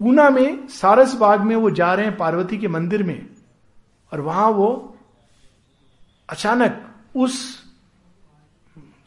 पूना 0.00 0.30
में 0.30 0.66
सारस 0.68 1.14
बाग 1.14 1.40
में 1.40 1.56
वो 1.56 1.70
जा 1.70 1.92
रहे 1.94 2.06
हैं 2.06 2.16
पार्वती 2.16 2.58
के 2.58 2.68
मंदिर 2.68 3.02
में 3.02 3.26
और 4.12 4.20
वहाँ 4.20 4.50
वो 4.50 4.68
अचानक 6.28 6.82
उस 7.14 7.38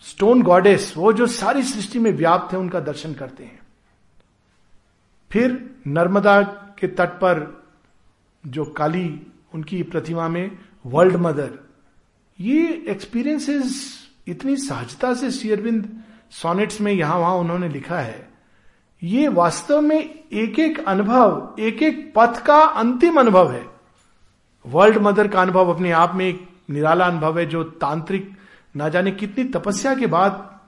स्टोन 0.04 0.42
गॉडेस 0.42 0.94
वो 0.98 1.14
जो 1.14 1.28
सारी 1.28 1.64
सृष्टि 1.64 2.00
में 2.00 2.12
व्याप्त 2.12 2.54
है 2.54 2.60
उनका 2.60 2.80
दर्शन 2.80 3.14
करते 3.14 3.44
हैं 3.44 3.60
फिर 5.32 5.80
नर्मदा 5.88 6.42
के 6.80 6.88
तट 6.88 7.10
पर 7.10 7.46
जो 8.46 8.66
काली 8.66 9.08
उनकी 9.54 9.84
प्रतिमा 9.84 10.28
में 10.28 10.58
वर्ल्ड 10.86 11.16
मदर 11.16 11.60
ये 12.40 12.86
एक्सपीरियंसेस 12.90 13.74
इतनी 14.28 14.56
सहजता 14.58 15.14
से 15.14 15.32
शेयरबिंद 15.32 15.90
सोनेट्स 16.32 16.82
में 16.82 16.92
यहाँ 16.92 17.18
वहाँ 17.20 17.36
उन्होंने 17.36 17.70
लिखा 17.70 18.00
है 18.00 18.29
ये 19.04 19.28
वास्तव 19.28 19.82
में 19.82 20.20
एक 20.34 20.60
एक 20.60 20.88
अनुभव 20.88 21.56
एक 21.60 21.84
एक 21.84 22.14
पथ 22.16 22.46
का 22.46 22.60
अंतिम 22.62 23.20
अनुभव 23.20 23.52
है। 23.52 23.66
वर्ल्ड 24.68 24.98
मदर 24.98 25.28
का 25.28 25.42
अनुभव 25.42 25.74
अपने 25.74 25.92
आप 25.92 26.16
में 26.16 26.28
एक 26.28 26.48
निराला 26.70 27.06
अनुभव 27.06 27.40
है, 27.40 27.46
जो 27.46 27.64
तांत्रिक, 27.64 28.32
ना 28.76 28.90
जाने 28.90 29.12
कितनी 29.12 29.44
तपस्या 29.44 29.96
के 29.96 30.08
बाद 30.08 30.60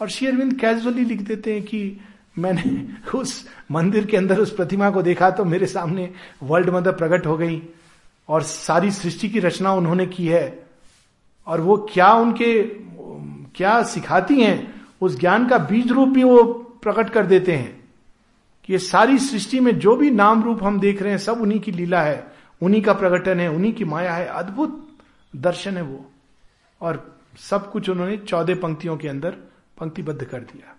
और 0.00 0.08
श्री 0.08 0.26
अरविंद 0.26 0.54
कैजुअली 0.54 1.04
लिख 1.04 1.20
देते 1.20 1.54
हैं 1.54 1.62
कि 1.62 2.00
मैंने 2.38 2.88
उस 3.18 3.48
मंदिर 3.72 4.06
के 4.06 4.16
अंदर 4.16 4.38
उस 4.38 4.54
प्रतिमा 4.54 4.90
को 4.90 5.02
देखा 5.02 5.30
तो 5.30 5.44
मेरे 5.44 5.66
सामने 5.66 6.12
वर्ल्ड 6.42 6.70
मदर 6.70 6.92
प्रकट 6.92 7.26
हो 7.26 7.36
गई 7.36 7.62
और 8.28 8.42
सारी 8.42 8.90
सृष्टि 8.90 9.28
की 9.28 9.38
रचना 9.38 9.72
उन्होंने 9.72 10.06
की 10.06 10.26
है। 10.26 10.66
और 11.46 11.60
वो 11.60 11.76
क्या 11.92 12.12
उनके, 12.12 12.62
क्या 13.56 13.82
सिखाती 13.82 14.40
हैं, 14.40 14.82
उस 15.00 15.20
ज्ञान 15.20 15.48
का 15.48 15.58
बीज 15.58 15.92
रूप 15.92 16.08
भी 16.08 16.24
वो 16.24 16.62
प्रकट 16.86 17.10
कर 17.10 17.26
देते 17.26 17.52
हैं 17.52 17.88
कि 18.64 18.72
ये 18.72 18.78
सारी 18.78 19.18
सृष्टि 19.18 19.60
में 19.60 19.78
जो 19.78 19.96
भी 19.96 20.10
नाम 20.10 20.42
रूप 20.44 20.64
हम 20.64 20.80
देख 20.80 21.02
रहे 21.02 21.10
हैं, 21.10 21.18
सब 21.18 21.40
उन्हीं 21.40 21.60
की 21.60 21.72
लीला 21.72 22.02
है, 22.02 22.32
उन्हीं 22.62 22.82
का 22.82 22.92
प्रकटन 22.92 23.40
है, 23.40 23.48
उन्हीं 23.48 23.72
की 23.72 23.84
माया 23.84 24.14
है, 24.14 24.26
अद्भुत 24.26 24.88
दर्शन 25.36 25.76
है 25.76 25.82
वो। 25.82 26.10
और 26.80 27.20
सब 27.38 27.70
कुछ 27.70 27.88
उन्होंने 27.88 28.16
चौदह 28.16 28.54
पंक्तियों 28.54 28.96
के 28.96 29.08
अंदर 29.08 29.30
पंक्तिबद्ध 29.78 30.24
कर 30.24 30.40
दिया। 30.40 30.76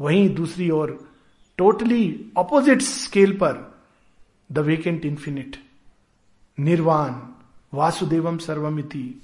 वहीं 0.00 0.34
दूसरी 0.34 0.70
ओर 0.70 1.08
टोटली 1.58 2.32
ऑपोजिट 2.36 2.82
स्केल 2.82 3.32
पर 3.32 3.82
द 4.52 4.58
वेकेंट 4.58 5.04
इंफिनिट 5.04 5.56
निर्वाण 6.60 7.12
वासुदेवम 7.74 8.38
सर्वमिति 8.38 9.22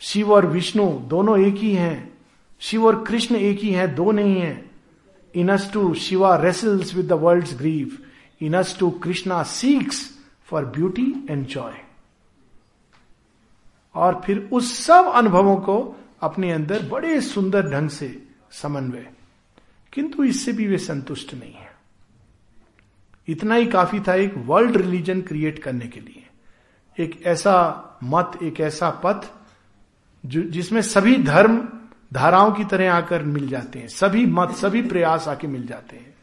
शिव 0.00 0.32
और 0.32 0.46
विष्णु 0.46 1.00
दोनों 1.00 1.38
एक 1.40 1.54
ही 1.54 1.74
हैं। 1.74 2.17
शिव 2.60 2.86
और 2.86 3.04
कृष्ण 3.04 3.36
एक 3.36 3.58
ही 3.58 3.70
है, 3.70 3.94
दो 3.94 4.12
नहीं 4.12 4.40
है। 4.40 4.70
In us 5.34 5.70
two 5.72 5.94
Shiva 5.94 6.36
wrestles 6.36 6.94
with 6.94 7.06
the 7.06 7.12
world 7.12 7.46
grief 7.56 8.04
in us 8.40 8.76
two 8.78 8.90
Krishna 8.90 9.42
seeks 9.42 10.18
for 10.44 10.64
beauty 10.64 11.26
and 11.30 11.46
joy 11.46 11.74
और 13.94 14.22
फिर 14.24 14.48
उस 14.52 14.78
सब 14.78 15.04
अनुभवों 15.14 15.56
को 15.56 15.96
अपने 16.20 16.52
अंदर 16.52 16.82
बड़े 16.82 17.20
सुंदर 17.20 17.70
ढंग 17.70 17.88
से 17.88 18.28
समन्वय। 18.52 19.10
किंतु 19.92 20.24
इससे 20.24 20.52
भी 20.52 20.66
वे 20.66 20.78
संतुष्ट 20.78 21.34
नहीं 21.34 21.54
है। 21.54 21.68
इतना 23.28 23.54
ही 23.54 23.66
काफ़ी 23.66 24.00
था 24.00 24.14
एक 24.14 24.34
वर्ल्ड 24.36 24.76
रिलीजन 24.76 25.20
क्रिएट 25.20 25.58
करने 25.58 25.86
के 25.86 26.00
लिए। 26.00 26.26
एक 26.98 27.26
ऐसा 27.26 27.84
मत, 28.04 28.38
एक 28.42 28.60
ऐसा 28.60 28.90
पथ 28.90 29.26
जिसमें 30.26 30.82
सभी 30.82 31.16
धर्म 31.16 31.68
धाराओं 32.12 32.52
की 32.52 32.64
तरह 32.64 32.94
आकर 32.94 33.22
मिल 33.22 33.48
जाते 33.48 33.78
हैं। 33.78 33.88
सभी 33.88 34.26
मत, 34.26 34.50
सभी 34.50 34.82
प्रयास 34.82 35.28
आके 35.28 35.46
मिल 35.46 35.66
जाते 35.66 35.96
हैं। 35.96 36.14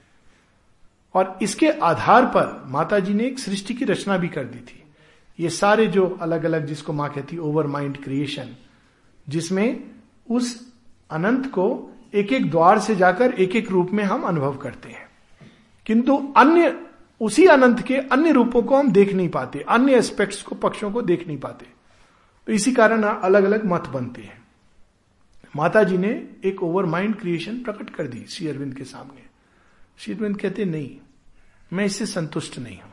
और 1.13 1.39
इसके 1.41 1.69
आधार 1.69 2.25
पर 2.25 2.63
माता 2.67 2.99
जी 2.99 3.13
ने 3.13 3.23
एक 3.23 3.39
सृष्टि 3.39 3.73
की 3.73 3.85
रचना 3.85 4.17
भी 4.17 4.27
कर 4.27 4.43
दी 4.43 4.59
थी। 4.59 4.83
ये 5.39 5.49
सारे 5.49 5.87
जो 5.87 6.17
अलग 6.21 6.43
अलग 6.43 6.65
जिसको 6.65 6.93
माँ 6.93 7.09
कहती 7.09 7.37
ओवर 7.37 7.67
माइंड 7.67 8.03
क्रिएशन 8.03 8.55
जिसमें 9.29 9.83
उस 10.31 10.73
अनंत 11.11 11.47
को 11.47 11.95
एक 12.13 12.33
एक 12.33 12.51
द्वार 12.51 12.79
से 12.79 12.95
जाकर 12.95 13.31
एक 13.31 13.55
एक 13.55 13.71
रूप 13.71 13.89
में 13.91 14.03
हम 14.03 14.21
अनुभव 14.21 14.57
करते 14.57 14.89
हैं। 14.89 15.05
किंतु 15.85 16.33
अन्य, 16.37 16.83
उसी 17.21 17.45
अनंत 17.45 17.79
के 17.79 17.97
अन्य 17.97 18.31
रूपों 18.31 18.63
को 18.63 18.77
हम 18.77 18.91
देख 18.91 19.13
नहीं 19.13 19.29
पाते, 19.29 19.59
अन्य 19.59 19.95
एस्पेक्ट्स 19.95 20.41
को, 20.41 20.55
पक्षों 20.55 20.91
को 20.91 21.01
देख 21.01 21.27
नहीं 21.27 21.39
पाते। 21.39 21.65
तो 22.47 22.53
इसी 22.53 22.71
कारण 22.71 23.03
अलग 23.03 23.43
अलग 23.43 23.65
मत 23.65 23.87
बनते 23.87 24.21
हैं। 24.21 24.44
माता 25.55 25.83
जी 25.83 25.97
ने 25.97 26.35
एक 26.45 26.63
ओवर 26.63 26.85
माइंड 26.85 27.19
क्रिएशन 27.19 27.63
प्रकट 27.63 27.89
कर 27.89 28.07
दी 28.07 28.25
श्री 28.29 28.47
अरविंद 28.47 28.75
के 28.75 28.83
सामने। 28.83 29.25
श्री 29.97 30.13
अरविंद 30.13 30.39
कहते, 30.39 30.65
नहीं, 30.65 30.97
मैं 31.73 31.85
इससे 31.85 32.05
संतुष्ट 32.05 32.59
नहीं 32.59 32.81
हूँ। 32.81 32.91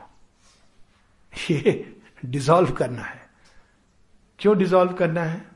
ये 1.51 1.97
डिसॉल्व 2.25 2.71
करना 2.71 3.01
है। 3.01 3.29
क्यों 4.39 4.57
डिसॉल्व 4.57 4.93
करना 4.93 5.21
है? 5.21 5.47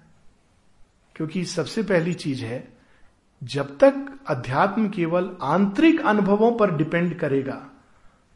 क्योंकि 1.16 1.46
सबसे 1.46 1.84
पहली 1.84 2.14
चीज़ 2.14 2.46
है, 2.46 2.78
जब 3.44 3.78
तक 3.78 4.20
अध्यात्म 4.28 4.90
केवल 4.90 5.38
आंतरिक 5.42 6.02
अनुभवों 6.02 6.58
पर 6.58 6.76
डिपेंड 6.76 7.20
करेगा, 7.20 7.70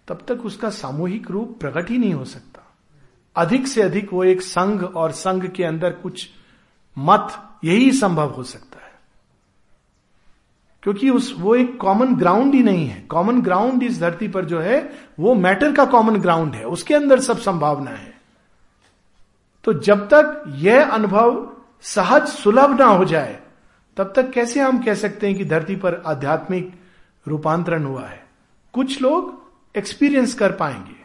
तब 0.08 0.26
तक 0.28 0.46
उसका 0.46 0.70
सामूहिक 0.70 1.32
रूप 1.32 1.60
प्रकट 1.60 1.90
ही 1.90 1.98
नहीं 1.98 2.14
हो 2.14 2.26
सकता। 2.26 2.78
अधिक 3.36 3.68
से 3.68 3.82
अधिक 3.82 4.14
वो 4.14 4.24
एक 4.24 4.42
संघ 4.42 4.84
और 4.84 5.12
संघ 5.12 5.52
के 5.52 5.64
अंदर 5.64 5.94
कुछ 5.94 6.30
मत 6.98 7.48
यही 7.64 7.92
संभव 7.92 8.30
हो 8.30 8.44
सकता 8.44 8.86
है। 8.86 8.92
क्योंकि 10.84 11.10
उस, 11.10 11.36
वो 11.40 11.56
एक 11.56 11.78
कॉमन 11.82 12.16
ग्राउंड 12.16 12.54
ही 12.54 12.64
नहीं 12.64 12.88
है। 12.88 13.02
कॉमन 13.02 13.42
ग्राउंड 13.42 13.84
इस 13.84 14.00
धरती 14.00 14.28
पर 14.28 14.46
जो 14.46 14.60
है, 14.60 14.94
वो 15.20 15.36
मैटर 15.36 15.76
का 15.76 15.86
कॉमन 15.86 16.16
ग्राउंड 16.16 16.54
है। 16.54 16.64
उसके 16.64 16.94
अंदर 16.94 17.20
सब 17.20 17.38
संभावना 17.38 17.92
है। 17.92 18.22
तो 19.64 19.74
जब 19.74 20.06
तक 20.06 20.44
यह 20.48 20.90
अनुभव 20.90 21.58
सहज 21.82 22.28
सुलभ 22.28 22.80
ना 22.80 22.86
हो 22.86 23.06
जाए, 23.06 23.40
तब 23.98 24.14
तक 24.16 24.32
कैसे 24.32 24.60
हम 24.60 24.84
कह 24.84 24.94
सकते 24.94 25.28
हैं 25.28 25.38
कि 25.38 25.46
धरती 25.46 25.76
पर 25.76 26.04
आध्यात्मिक 26.06 26.82
रूपांतरण 27.28 27.84
हुआ 27.84 28.06
है? 28.06 28.26
कुछ 28.74 29.02
लोग 29.02 29.44
एक्सपीरियंस 29.78 30.34
कर 30.34 30.52
पाएँगे। 30.52 30.96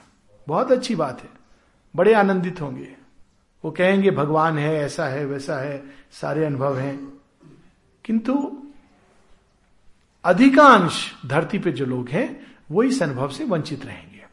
बहुत 0.49 0.73
अच्छी 0.73 0.95
बात 0.95 1.23
है। 1.23 1.29
बड़े 1.97 2.15
आनंदित 2.15 2.61
होंगे। 2.61 2.96
वो 3.65 3.71
कहेंगे, 3.71 4.11
भगवान 4.11 4.59
है, 4.59 4.75
ऐसा 4.75 5.07
है, 5.07 5.27
वैसा 5.27 5.57
है, 5.57 5.83
सारे 6.13 6.45
अनुभव 6.45 6.79
हैं। 6.79 7.13
किंतु 8.05 8.63
अधिकांश 10.25 11.15
धरती 11.27 11.59
पे 11.59 11.73
जो 11.73 11.87
लोग 11.87 12.09
हैं, 12.09 12.47
वो 12.71 12.83
इस 12.83 13.03
अनुभव 13.03 13.29
से 13.29 13.45
वंचित 13.45 13.87
रहेंगे। 13.87 14.27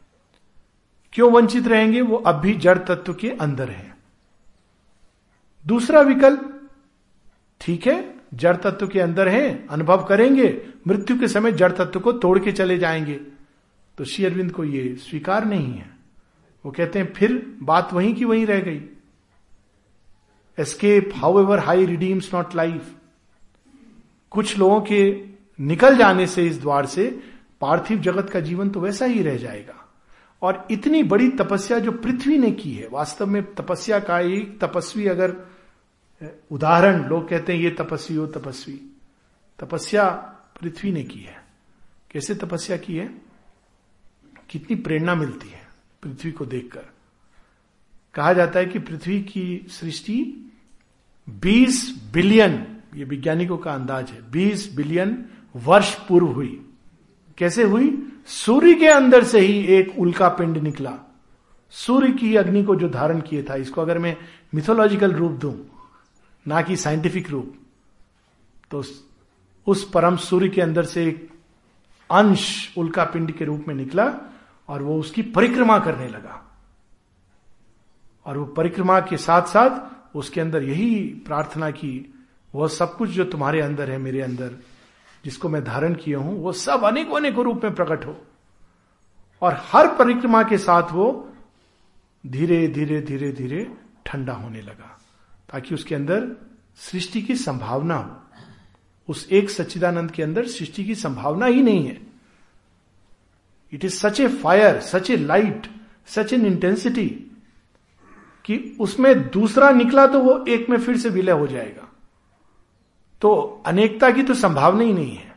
क्यों 1.12 1.32
वंचित 1.32 1.66
रहेंगे? 1.66 2.00
वो 2.00 2.16
अब 2.16 2.34
भी 2.34 2.54
जड़ 2.54 2.78
तत्व 2.78 3.14
के 3.14 3.30
अंदर 3.30 3.68
है। 3.68 3.96
दूसरा 5.66 6.00
विकल्प, 6.00 6.68
ठीक 7.60 7.86
है, 7.86 8.14
जड़ 8.34 8.56
तत्व 8.56 8.88
के 8.88 9.00
अंदर 9.00 9.28
है, 9.28 9.66
अनुभव 9.70 10.04
करेंगे, 10.04 10.66
मृत्यु 10.88 11.20
के 11.20 11.28
समय 11.28 11.52
जड़ 11.52 11.72
तत्व 11.72 12.00
को 12.00 12.12
तोड़ 12.12 12.38
के 12.38 12.52
चले 12.52 12.78
जाएँगे। 12.78 13.20
तो 13.98 14.04
श्री 14.04 14.24
अरविंद 14.24 14.52
को 14.52 14.64
ये 14.64 14.96
स्वीकार 14.96 15.44
नहीं 15.44 15.74
है। 15.74 15.90
वो 16.64 16.72
कहते 16.72 16.98
हैं, 16.98 17.12
फिर 17.12 17.56
बात 17.62 17.92
वहीं 17.92 18.14
की 18.14 18.24
वहीं 18.24 18.46
रह 18.46 18.60
गई। 18.60 18.93
Escape 20.58 21.10
however 21.40 21.58
high 21.58 21.86
redeems 21.86 22.34
not 22.34 22.54
life 22.54 22.94
कुछ 24.30 24.58
लोगों 24.58 24.80
के 24.80 25.24
निकल 25.60 25.96
जाने 25.96 26.26
से 26.26 26.46
इस 26.46 26.60
द्वार 26.60 26.86
से 26.86 27.22
पार्थिव 27.60 27.98
जगत 27.98 28.30
का 28.30 28.40
जीवन 28.40 28.70
तो 28.70 28.80
वैसा 28.80 29.04
ही 29.04 29.22
रह 29.22 29.36
जाएगा। 29.36 29.74
और 30.42 30.66
इतनी 30.70 31.02
बड़ी 31.02 31.28
तपस्या 31.28 31.78
जो 31.78 31.92
पृथ्वी 31.92 32.38
ने 32.38 32.50
की 32.50 32.72
है, 32.72 32.88
वास्तव 32.88 33.26
में 33.26 33.54
तपस्या 33.54 33.98
का 34.00 34.20
एक 34.20 34.58
तपस्वी 34.60 35.06
अगर 35.06 35.36
उदाहरण, 36.50 37.04
लोग 37.04 37.28
कहते 37.28 37.52
हैं 37.52 37.60
ये 37.60 37.70
तपस्वी 37.70 38.16
हो 38.16 38.26
तपस्वी। 38.26 38.80
तपस्या 39.58 40.08
पृथ्वी 40.60 40.92
ने 40.92 41.04
की 41.04 41.20
है। 41.20 41.44
कैसे 42.10 42.34
तपस्या 42.34 42.76
की 42.76 42.96
है? 42.96 43.06
कितनी 44.50 44.76
प्रेरणा 44.76 45.14
मिलती 45.14 45.48
है 45.48 45.66
पृथ्वी 46.02 46.32
को 46.32 46.46
देखकर। 46.46 46.93
कहा 48.14 48.32
जाता 48.32 48.58
है 48.58 48.66
कि 48.66 48.78
पृथ्वी 48.78 49.20
की 49.22 49.66
सृष्टि 49.68 50.50
20 51.28 52.10
बिलियन, 52.12 52.66
ये 52.96 53.04
वैज्ञानिकों 53.04 53.58
का 53.58 53.72
अंदाज 53.74 54.10
है 54.10 54.30
20 54.30 54.74
बिलियन 54.74 55.24
वर्ष 55.54 55.94
पूर्व 55.94 56.26
हुई। 56.26 56.60
कैसे 57.38 57.62
हुई? 57.62 58.12
सूर्य 58.26 58.74
के 58.74 58.88
अंदर 58.88 59.24
से 59.24 59.40
ही 59.40 59.58
एक 59.66 59.98
उल्का 59.98 60.28
पिंड 60.28 60.58
निकला। 60.58 60.98
सूर्य 61.70 62.12
की 62.12 62.34
अग्नि 62.36 62.62
को 62.64 62.76
जो 62.76 62.88
धारण 62.88 63.20
किए 63.20 63.42
था, 63.42 63.54
इसको 63.54 63.80
अगर 63.82 63.98
मैं 63.98 64.16
मिथोलॉजिकल 64.54 65.12
रूप 65.12 65.32
दूँ, 65.32 65.54
ना 66.46 66.62
कि 66.62 66.76
साइंटिफिक 66.76 67.30
रूप 67.30 67.54
तो 68.70 68.82
उस 69.66 69.88
परम 69.90 70.16
सूर्य 70.16 70.48
के 70.48 70.60
अंदर 70.60 70.84
से 70.84 71.06
एक 71.06 71.28
अंश 72.10 72.74
उल्का 72.78 73.04
पिंड 73.04 73.32
के 73.32 73.44
रूप 73.44 73.64
में 73.68 73.74
निकला 73.74 74.04
और 74.68 74.82
वो 74.82 74.98
उसकी 75.00 75.22
परिक्रमा 75.22 75.78
करने 75.78 76.08
लगा। 76.08 76.43
और 78.26 78.38
वो 78.38 78.44
परिक्रमा 78.46 79.00
के 79.00 79.16
साथ 79.16 79.42
साथ 79.42 80.16
उसके 80.16 80.40
अंदर 80.40 80.62
यही 80.62 81.04
प्रार्थना 81.26 81.70
की 81.70 82.14
वह 82.54 82.68
सब 82.68 82.96
कुछ 82.96 83.10
जो 83.10 83.24
तुम्हारे 83.24 83.60
अंदर 83.60 83.90
है, 83.90 83.98
मेरे 83.98 84.20
अंदर, 84.20 84.50
जिसको 85.24 85.48
मैं 85.48 85.64
धारण 85.64 85.94
किया 85.94 86.18
हूँ, 86.18 86.42
वो 86.42 86.52
सब 86.52 86.84
अनेक 86.84 87.10
अनेक 87.10 87.38
रूप 87.38 87.64
में 87.64 87.74
प्रकट 87.74 88.04
हो। 88.06 88.16
और 89.42 89.56
हर 89.62 89.86
परिक्रमा 89.96 90.42
के 90.42 90.58
साथ 90.58 90.92
वो 90.92 91.28
धीरे 92.24 92.68
धीरे 92.68 93.00
धीरे 93.00 93.32
धीरे 93.32 93.66
ठंडा 94.06 94.32
होने 94.32 94.62
लगा, 94.62 94.98
ताकि 95.52 95.74
उसके 95.74 95.94
अंदर 95.94 96.28
सृष्टि 96.76 97.22
की 97.22 97.36
संभावना 97.36 97.96
हो। 97.96 98.20
उस 99.08 99.28
एक 99.32 99.50
सच्चिदानंद 99.50 100.10
के 100.10 100.22
अंदर 100.22 100.46
सृष्टि 100.46 100.84
की 100.84 100.94
संभावना 100.94 101.46
ही 101.46 101.62
नहीं 101.62 101.86
है। 101.86 102.00
It 103.72 103.84
is 103.84 103.94
such 103.94 104.20
a 104.20 104.28
fire 104.28 104.80
such 104.80 105.10
a 105.10 105.16
light 105.16 105.66
such 106.06 106.32
an 106.32 106.46
intensity 106.46 107.08
कि 108.44 108.76
उसमें 108.80 109.30
दूसरा 109.30 109.70
निकला 109.70 110.06
तो 110.06 110.20
वो 110.20 110.44
एक 110.48 110.70
में 110.70 110.78
फिर 110.78 110.96
से 110.96 111.08
विलय 111.08 111.32
हो 111.32 111.46
जाएगा। 111.46 111.88
तो 113.20 113.62
अनेकता 113.66 114.10
की 114.10 114.22
तो 114.22 114.34
संभावना 114.34 114.82
ही 114.82 114.92
नहीं 114.92 115.16
है। 115.16 115.34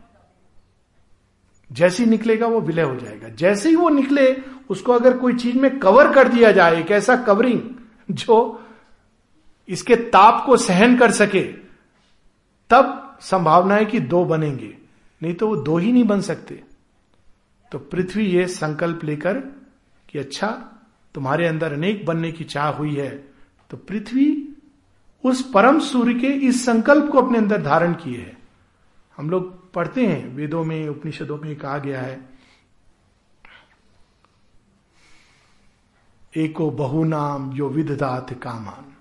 जैसे 1.72 2.04
ही 2.04 2.10
निकलेगा 2.10 2.48
वो 2.48 2.62
विलय 2.62 2.82
हो 2.82 2.96
जाएगा। 2.96 3.30
जैसे 3.30 3.70
ही 3.70 3.76
वो 3.76 3.90
निकले, 3.90 4.44
उसको 4.70 4.94
अगर 4.94 5.18
कोई 5.18 5.34
चीज़ 5.34 5.58
में 5.58 5.80
कवर 5.80 6.14
कर 6.14 6.28
दिया 6.28 6.52
जाए, 6.52 6.82
एक 6.82 6.92
ऐसा 6.92 7.16
कवरिंग 7.16 7.62
जो 8.12 8.64
इसके 9.68 9.96
ताप 9.96 10.44
को 10.46 10.58
सहन 10.58 10.98
कर 10.98 11.12
सके, 11.12 11.44
तब 12.70 13.18
संभावना 13.22 13.76
है 13.76 13.86
कि 13.86 14.00
दो 14.00 14.26
बनेंगे। 14.26 14.78
नहीं 15.24 15.34
तो 15.34 15.48
वो 15.48 15.56
दो 15.56 15.78
ही 15.78 15.92
नहीं 15.92 16.04
बन 16.04 16.22
सकते। 16.22 16.64
तो 17.72 17.80
पृथ्वी 17.80 18.26
ये 18.26 18.48
संकल्प 18.48 19.04
लेकर 19.04 19.38
कि 20.10 20.20
अच्छा 20.20 20.77
तुम्हारे 21.16 21.48
अंदर 21.48 21.74
अनेक 21.74 22.06
बनने 22.06 22.32
की 22.32 22.44
चाह 22.44 22.70
हुई 22.70 22.96
है 22.96 23.10
तो 23.70 23.78
पृथ्वी 23.78 24.28
उस 25.24 25.42
परम 25.52 25.80
सूर्य 25.80 26.14
के 26.14 26.28
इस 26.48 26.66
संकल्प 26.66 27.12
को 27.12 27.22
अपने 27.22 27.38
अंदर 27.38 27.62
धारण 27.62 27.94
किए 27.94 28.18
है। 28.18 28.38
हम 29.18 29.30
लोग 29.30 29.72
पढ़ते 29.74 30.06
हैं, 30.06 30.28
वेदों 30.28 30.64
में, 30.64 30.88
उपनिषदों 30.90 31.38
में 31.38 31.56
कहा 31.56 31.78
गया 31.78 32.02
है, 32.02 32.30
एको 36.34 36.70
बहु 36.72 37.04
नाम 37.04 37.52
जो 37.54 37.70
विधदात 37.70 38.34
कामान। 38.34 38.94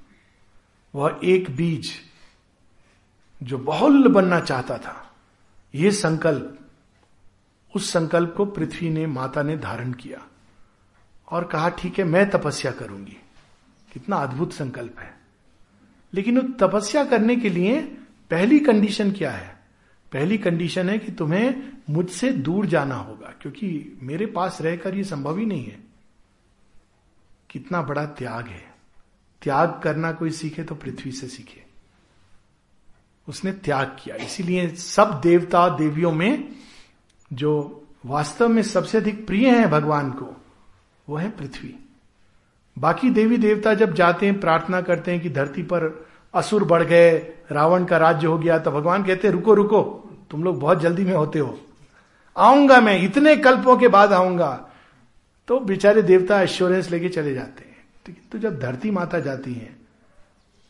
वह 0.94 1.20
एक 1.24 1.50
बीज 1.56 1.90
जो 3.42 3.58
बहुल 3.58 4.08
बनना 4.08 4.40
चाहता 4.40 4.78
था 4.78 5.12
यह 5.74 5.90
संकल्प, 5.90 6.58
उस 7.74 7.92
संकल्प 7.92 8.34
को 8.36 8.44
पृथ्वी 8.46 8.90
ने, 8.90 9.06
माता 9.06 9.42
ने 9.42 9.56
धारण 9.56 9.92
किया। 9.92 10.26
और 11.30 11.44
कहा, 11.44 11.68
ठीक 11.68 11.98
है, 11.98 12.04
मैं 12.04 12.30
तपस्या 12.30 12.72
करूँगी। 12.72 13.16
कितना 13.92 14.16
अद्भुत 14.16 14.52
संकल्प 14.52 14.98
है। 14.98 15.14
लेकिन 16.14 16.38
उस 16.38 16.58
तपस्या 16.58 17.04
करने 17.04 17.36
के 17.36 17.50
लिए 17.50 17.82
पहली 18.30 18.58
कंडीशन 18.58 19.12
क्या 19.12 19.30
है? 19.30 19.60
पहली 20.12 20.38
कंडीशन 20.38 20.88
है 20.88 20.98
कि 20.98 21.12
तुम्हें 21.12 21.72
मुझसे 21.90 22.32
दूर 22.32 22.66
जाना 22.66 22.94
होगा, 22.94 23.34
क्योंकि 23.40 23.98
मेरे 24.02 24.26
पास 24.26 24.58
रहकर 24.60 24.94
यह 24.94 25.02
संभव 25.02 25.38
ही 25.38 25.46
नहीं 25.46 25.64
है। 25.64 25.80
कितना 27.50 27.82
बड़ा 27.82 28.06
त्याग 28.06 28.46
है। 28.46 28.74
त्याग 29.42 29.80
करना 29.84 30.12
कोई 30.12 30.30
सीखे 30.30 30.64
तो 30.64 30.74
पृथ्वी 30.74 31.12
से 31.12 31.26
सीखे। 31.28 31.64
उसने 33.28 33.52
त्याग 33.52 33.96
किया। 34.04 34.16
इसीलिए 34.16 34.68
सब 34.68 35.20
देवता 35.20 35.68
देवियों 35.68 36.12
में 36.12 36.56
जो 37.32 37.84
वास्तव 38.06 38.48
में 38.48 38.62
सबसे 38.62 38.98
अधिक 38.98 39.26
प्रिय 39.26 39.58
है 39.58 39.68
भगवान 39.68 40.10
को 40.10 40.35
वो 41.08 41.16
है 41.16 41.30
पृथ्वी। 41.30 41.74
बाकी 42.78 43.10
देवी 43.10 43.36
देवता 43.36 43.74
जब 43.74 43.94
जाते 43.94 44.26
हैं, 44.26 44.40
प्रार्थना 44.40 44.80
करते 44.80 45.10
हैं 45.10 45.20
कि 45.20 45.30
धरती 45.30 45.62
पर 45.62 46.06
असुर 46.34 46.64
बढ़ 46.64 46.82
गए, 46.82 47.18
रावण 47.52 47.84
का 47.84 47.96
राज्य 47.96 48.26
हो 48.26 48.38
गया 48.38 48.58
तो 48.58 48.70
भगवान 48.70 49.04
कहते 49.04 49.28
हैं, 49.28 49.34
रुको 49.34 49.54
रुको, 49.54 49.82
तुम 50.30 50.44
लोग 50.44 50.60
बहुत 50.60 50.80
जल्दी 50.80 51.04
में 51.04 51.14
होते 51.14 51.38
हो। 51.38 51.58
आऊँगा 52.36 52.80
मैं, 52.80 52.98
इतने 53.02 53.36
कल्पों 53.36 53.76
के 53.76 53.88
बाद 53.88 54.12
आऊँगा। 54.12 54.68
तो 55.48 55.60
बेचारे 55.60 56.02
देवता 56.02 56.40
एश्योरेंस 56.42 56.90
लेके 56.90 57.08
चले 57.08 57.34
जाते 57.34 57.64
हैं। 57.64 57.84
ठीक 58.06 58.22
तो 58.32 58.38
जब 58.38 58.58
धरती 58.58 58.90
माता 58.90 59.20
जाती 59.20 59.54
है, 59.54 59.76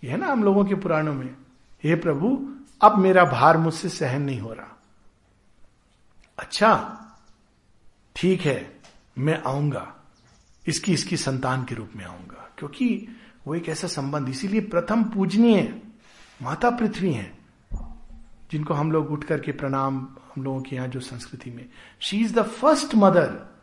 यह 0.05 0.17
ना 0.17 0.27
हम 0.27 0.45
लोगों 0.45 0.65
के 0.65 0.75
पुराणों 0.75 1.15
में, 1.15 1.35
हे 1.85 1.95
प्रभु, 1.95 2.53
अब 2.83 2.99
मेरा 2.99 3.25
भार 3.25 3.57
मुझसे 3.57 3.89
सहन 3.89 4.23
नहीं 4.23 4.41
हो 4.41 4.53
रहा। 4.53 4.77
अच्छा 6.39 7.01
ठीक 8.17 8.41
है, 8.41 8.81
मैं 9.19 9.43
आऊँगा। 9.43 9.96
इसकी 10.67 10.93
इसकी 10.93 11.17
संतान 11.17 11.65
के 11.65 11.75
रूप 11.75 11.91
में 11.97 12.05
आऊँगा। 12.05 12.51
क्योंकि 12.59 13.09
वो 13.47 13.55
एक 13.55 13.69
ऐसा 13.69 13.89
संबंध, 13.89 14.29
इसीलिए 14.29 14.61
प्रथम 14.61 15.05
पूजनीय 15.05 15.83
माता 16.43 16.71
पृथ्वी 16.71 17.13
है, 17.13 17.39
जिनको 18.51 18.75
हम 18.75 18.93
लोग 18.93 19.11
उठ 19.11 19.25
करके 19.25 19.53
प्रणाम 19.53 20.09
हम 20.35 20.43
लोगों 20.43 20.61
के 20.61 20.77
यहाँ 20.77 20.89
जो 20.89 21.01
संस्कृति 21.01 21.51
में। 21.51 21.67
She 22.01 22.21
is 22.21 22.35
the 22.35 22.43
first 22.43 22.95
mother 22.95 23.57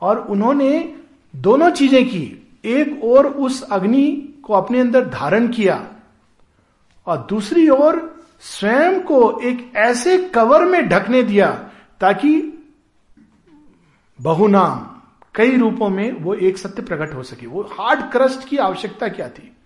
और 0.00 0.18
उन्होंने 0.18 0.96
दोनों 1.36 1.70
चीज़ें 1.70 2.08
की। 2.08 2.48
एक 2.64 3.04
और 3.04 3.26
उस 3.26 3.62
अग्नि 3.62 4.34
को 4.42 4.52
अपने 4.52 4.80
अंदर 4.80 5.08
धारण 5.08 5.48
किया। 5.48 5.92
और 7.06 7.26
दूसरी 7.30 7.68
ओर 7.68 8.24
स्वयं 8.40 9.00
को 9.00 9.40
एक 9.40 9.72
ऐसे 9.76 10.18
कवर 10.18 10.64
में 10.64 10.88
ढकने 10.88 11.22
दिया, 11.22 11.70
ताकि 12.00 12.58
बहुनाम 14.20 14.87
कई 15.38 15.56
रूपों 15.56 15.88
में 15.88 16.12
वो 16.12 16.34
एक 16.34 16.58
सत्य 16.58 16.82
प्रकट 16.82 17.14
हो 17.14 17.22
सके। 17.22 17.46
वो 17.46 17.62
हार्ड 17.62 18.12
क्रस्ट 18.12 18.48
की 18.48 18.56
आवश्यकता 18.56 19.08
क्या 19.08 19.28
थी? 19.28 19.56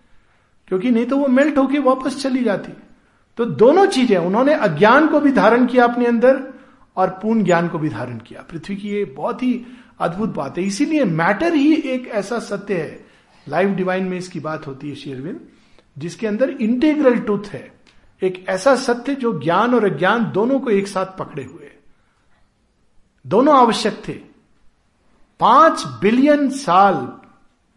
क्योंकि 0.69 0.91
नहीं 0.91 1.07
तो 1.07 1.17
वो 1.17 1.27
मेल्ट 1.27 1.59
होके 1.59 1.79
वापस 1.79 2.23
चली 2.23 2.45
जाती। 2.45 2.73
तो 3.37 3.45
दोनों 3.45 3.87
चीज़ें, 3.87 4.17
उन्होंने 4.17 4.55
अज्ञान 4.55 5.09
को 5.09 5.21
भी 5.21 5.33
धारण 5.33 5.67
किया 5.67 5.85
अपने 5.85 6.07
अंदर 6.07 6.55
और 6.97 7.11
पूर्ण 7.11 7.45
ज्ञान 7.45 7.69
को 7.69 7.79
भी 7.79 7.89
धारण 7.89 8.19
किया। 8.19 8.43
पृथ्वी 8.43 8.77
की 8.77 8.89
ये 8.89 9.05
बहुत 9.05 9.43
ही 9.43 9.67
अद्भुत 10.01 10.35
बात 10.35 10.59
है। 10.59 10.65
इसीलिए 10.65 11.05
मैटर 11.05 11.55
ही 11.55 11.75
एक 11.75 12.09
ऐसा 12.09 12.39
सत्य 12.39 12.75
है। 12.75 13.07
लाइफ 13.49 13.69
डिवाइन 13.69 14.05
में 14.05 14.19
इसकी 14.19 14.41
बात 14.41 14.67
होती 14.67 14.89
है 14.89 14.95
शेरविन 14.95 15.41
जिसके 15.99 16.27
अंदर 16.27 16.51
इंटेग्रल 16.51 17.19
ट्रूथ 17.19 17.45
है। 17.47 17.73
एक 18.23 18.49
ऐसा 18.49 18.77
सत्य 18.77 19.15
जो 19.15 19.41
ज्ञान 19.41 19.75
और 19.75 19.93
अज्ञान 19.93 20.33
दोनों 20.33 20.61
को 20.61 20.71
एक 20.71 20.89
साथ 20.89 21.19
पकड़े 21.19 21.45
हुए। 21.45 21.71
दोनों 23.27 23.57
आवश्यक 23.57 24.03
थे। 24.09 24.32
पाँच 25.43 25.85
बिलियन 26.03 26.51
साल, 26.51 26.95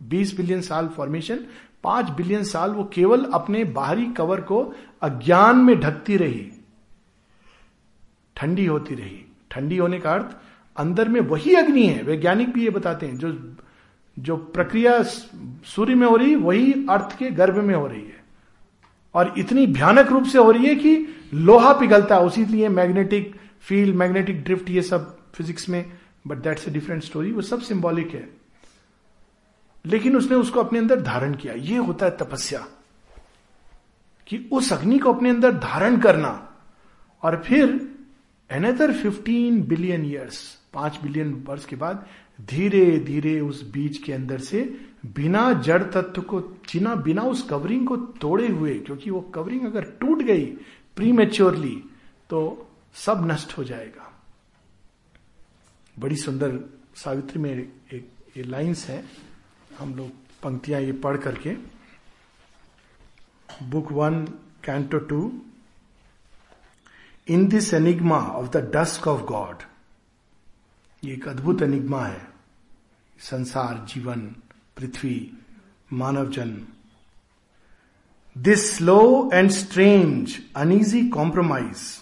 बीस 0.04 0.38
बिलियन 0.38 0.62
साल 0.62 0.88
फॉर्मेशन 0.88 1.40
पाँच 1.84 2.10
बिलियन 2.10 2.44
साल 2.44 2.72
वो 2.72 2.84
केवल 2.94 3.24
अपने 3.34 3.64
बाहरी 3.64 4.06
कवर 4.06 4.42
को 4.42 4.74
अज्ञान 5.02 5.58
में 5.58 5.80
ढकती 5.80 6.18
रही। 6.18 6.52
ठंडी 8.36 8.66
होती 8.66 8.96
रही। 8.96 9.34
ठंडी 9.52 9.78
होने 9.78 10.00
का 10.00 10.14
अर्थ, 10.14 10.26
अंदर 10.78 11.10
में 11.10 11.22
वही 11.22 11.56
अग्नि 11.56 11.88
है, 11.88 12.04
वैज्ञानिक 12.04 12.54
भी 12.54 12.64
ये 12.64 12.70
बताते 12.70 13.06
हैं, 13.06 13.18
जो 13.18 13.56
जो 14.20 14.38
प्रक्रिया 14.38 15.04
सूर्य 15.66 15.96
में 15.96 16.08
हो 16.08 16.16
रही, 16.16 16.36
वही 16.36 16.74
अर्थ 16.90 17.18
के 17.18 17.32
गर्भ 17.32 17.58
में 17.58 17.76
हो 17.76 17.88
रही 17.88 18.02
है। 18.02 18.24
और 19.14 19.34
इतनी 19.38 19.68
भयानक 19.68 20.08
रूप 20.08 20.24
से 20.24 20.38
हो 20.38 20.52
रही 20.52 20.66
है 20.66 20.76
कि 20.76 21.08
लोहा 21.34 21.74
पिघलता 21.74 22.16
है, 22.16 22.22
उसी 22.22 22.46
लिए 22.46 22.70
मैग्नेटिक 22.70 23.36
फ़ील्ड 23.62 23.96
मैग्नेटिक 23.96 24.44
ड्रिफ्ट 24.44 24.70
ये 24.70 24.82
सब 24.82 25.18
फिजिक्स 25.34 25.70
में 25.70 25.92
but 26.28 26.38
that's 26.38 26.68
a 26.68 26.72
different 26.72 27.04
story 27.04 27.32
वो 27.32 27.42
सब 27.42 27.62
सिंबॉलिक 27.62 28.10
है। 28.10 28.30
लेकिन 29.86 30.18
उसने 30.18 30.36
उसको 30.36 30.60
अपने 30.60 30.80
अंदर 30.80 31.02
धारण 31.02 31.36
किया। 31.36 31.54
ये 31.54 31.78
होता 31.78 32.06
है 32.06 32.18
तपस्या। 32.18 32.68
कि 34.28 34.50
उस 34.52 34.74
अग्नि 34.74 35.00
को 35.00 35.14
अपने 35.14 35.30
अंदर 35.30 35.52
धारण 35.52 36.00
करना। 36.00 36.52
और 37.24 37.44
फिर 37.46 37.96
एनदर 38.52 38.94
फिफ्टीन 38.94 39.62
बिलियन 39.64 40.06
ईयर्स 40.06 40.62
पाँच 40.74 41.00
बिलियन 41.04 41.34
वर्ष 41.48 41.66
के 41.66 41.76
बाद 41.76 42.08
धीरे 42.42 43.00
धीरे 43.00 43.40
उस 43.40 43.72
बीज 43.72 43.98
के 43.98 44.14
अंदर 44.14 44.40
से 44.40 44.80
बिना 45.06 45.54
जड़ 45.54 45.84
तत्व 45.84 46.22
को 46.22 46.42
चिना 46.68 46.96
बिना 46.96 47.22
उस 47.22 47.44
कवरिंग 47.44 47.88
को 47.88 47.98
तोड़े 47.98 48.48
हुए, 48.48 48.74
क्योंकि 48.74 49.10
वो 49.10 49.22
कवरिंग 49.22 49.66
अगर 49.66 49.82
टूट 49.82 50.22
गई 50.22 50.46
प्रीमेच्योरली 50.96 51.84
तो 52.30 52.68
सब 52.94 53.32
नष्ट 53.32 53.58
हो 53.58 53.64
जाएगा। 53.64 54.15
बड़ी 56.00 56.16
सुंदर 56.16 56.80
सावित्री 56.96 57.40
में 57.40 57.74
एक 57.94 58.10
ये 58.38 58.44
लाइंस 58.44 58.88
है। 58.88 59.06
हम 59.80 59.96
लोग 59.96 60.10
पंक्तियाँ 60.44 60.82
ये 60.82 60.92
पढ़ 60.92 61.18
करके। 61.18 61.56
Book 63.64 63.92
one, 63.92 64.26
canto 64.64 64.98
two. 64.98 65.42
In 67.28 67.48
this 67.48 67.74
enigma 67.74 68.18
of 68.18 68.50
the 68.50 68.72
dusk 68.76 69.08
of 69.08 69.22
God. 69.22 69.58
ये 71.04 71.14
एक 71.14 71.28
अद्भुत 71.28 71.62
एनिग्मा 71.62 72.06
है। 72.06 72.28
संसार, 73.20 73.86
जीवन, 73.94 74.36
पृथ्वी, 74.78 75.34
मानव 75.94 76.32
जन्म 76.32 76.66
this 78.38 78.78
slow 78.78 79.30
and 79.34 79.50
strange 79.52 80.40
uneasy 80.56 81.10
compromise. 81.10 82.02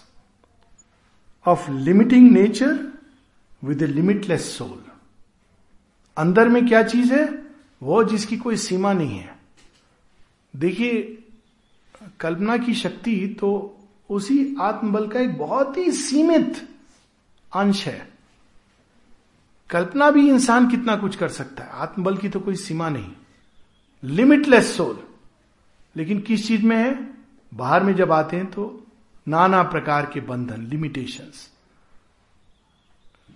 Of 1.46 1.70
limiting 1.70 2.30
nature 2.30 2.93
with 3.64 3.82
a 3.82 3.86
limitless 3.86 4.56
soul 4.58 4.84
अंदर 6.16 6.48
में 6.48 6.66
क्या 6.68 6.82
चीज़ 6.82 7.12
है? 7.14 7.42
वो 7.82 8.04
जिसकी 8.04 8.36
कोई 8.36 8.56
सीमा 8.56 8.92
नहीं 8.92 9.18
है। 9.18 9.36
देखिए, 10.56 11.24
कल्पना 12.20 12.56
की 12.56 12.74
शक्ति 12.74 13.36
तो 13.40 13.78
उसी 14.10 14.56
आत्मबल 14.60 15.08
का 15.08 15.20
एक 15.20 15.38
बहुत 15.38 15.76
ही 15.76 15.92
सीमित 15.92 16.68
अंश 17.56 17.86
है। 17.86 18.08
कल्पना 19.70 20.10
भी 20.10 20.28
इंसान 20.28 20.70
कितना 20.70 20.96
कुछ 20.96 21.16
कर 21.16 21.28
सकता 21.28 21.64
है। 21.64 21.70
आत्मबल 21.70 22.16
की 22.16 22.28
तो 22.28 22.40
कोई 22.40 22.56
सीमा 22.56 22.88
नहीं। 22.88 23.12
लिमिटलेस 24.04 24.76
सोल 24.76 25.02
लेकिन 25.96 26.20
किस 26.20 26.46
चीज़ 26.48 26.62
में 26.62 26.76
है? 26.76 27.14
बाहर 27.54 27.82
में 27.82 27.94
जब 27.94 28.12
आते 28.12 28.36
हैं 28.36 28.46
तो 28.46 28.86
नाना 29.28 29.62
प्रकार 29.62 30.10
के 30.14 30.20
बंधन 30.20 30.66
लिमिटेशंस 30.66 31.50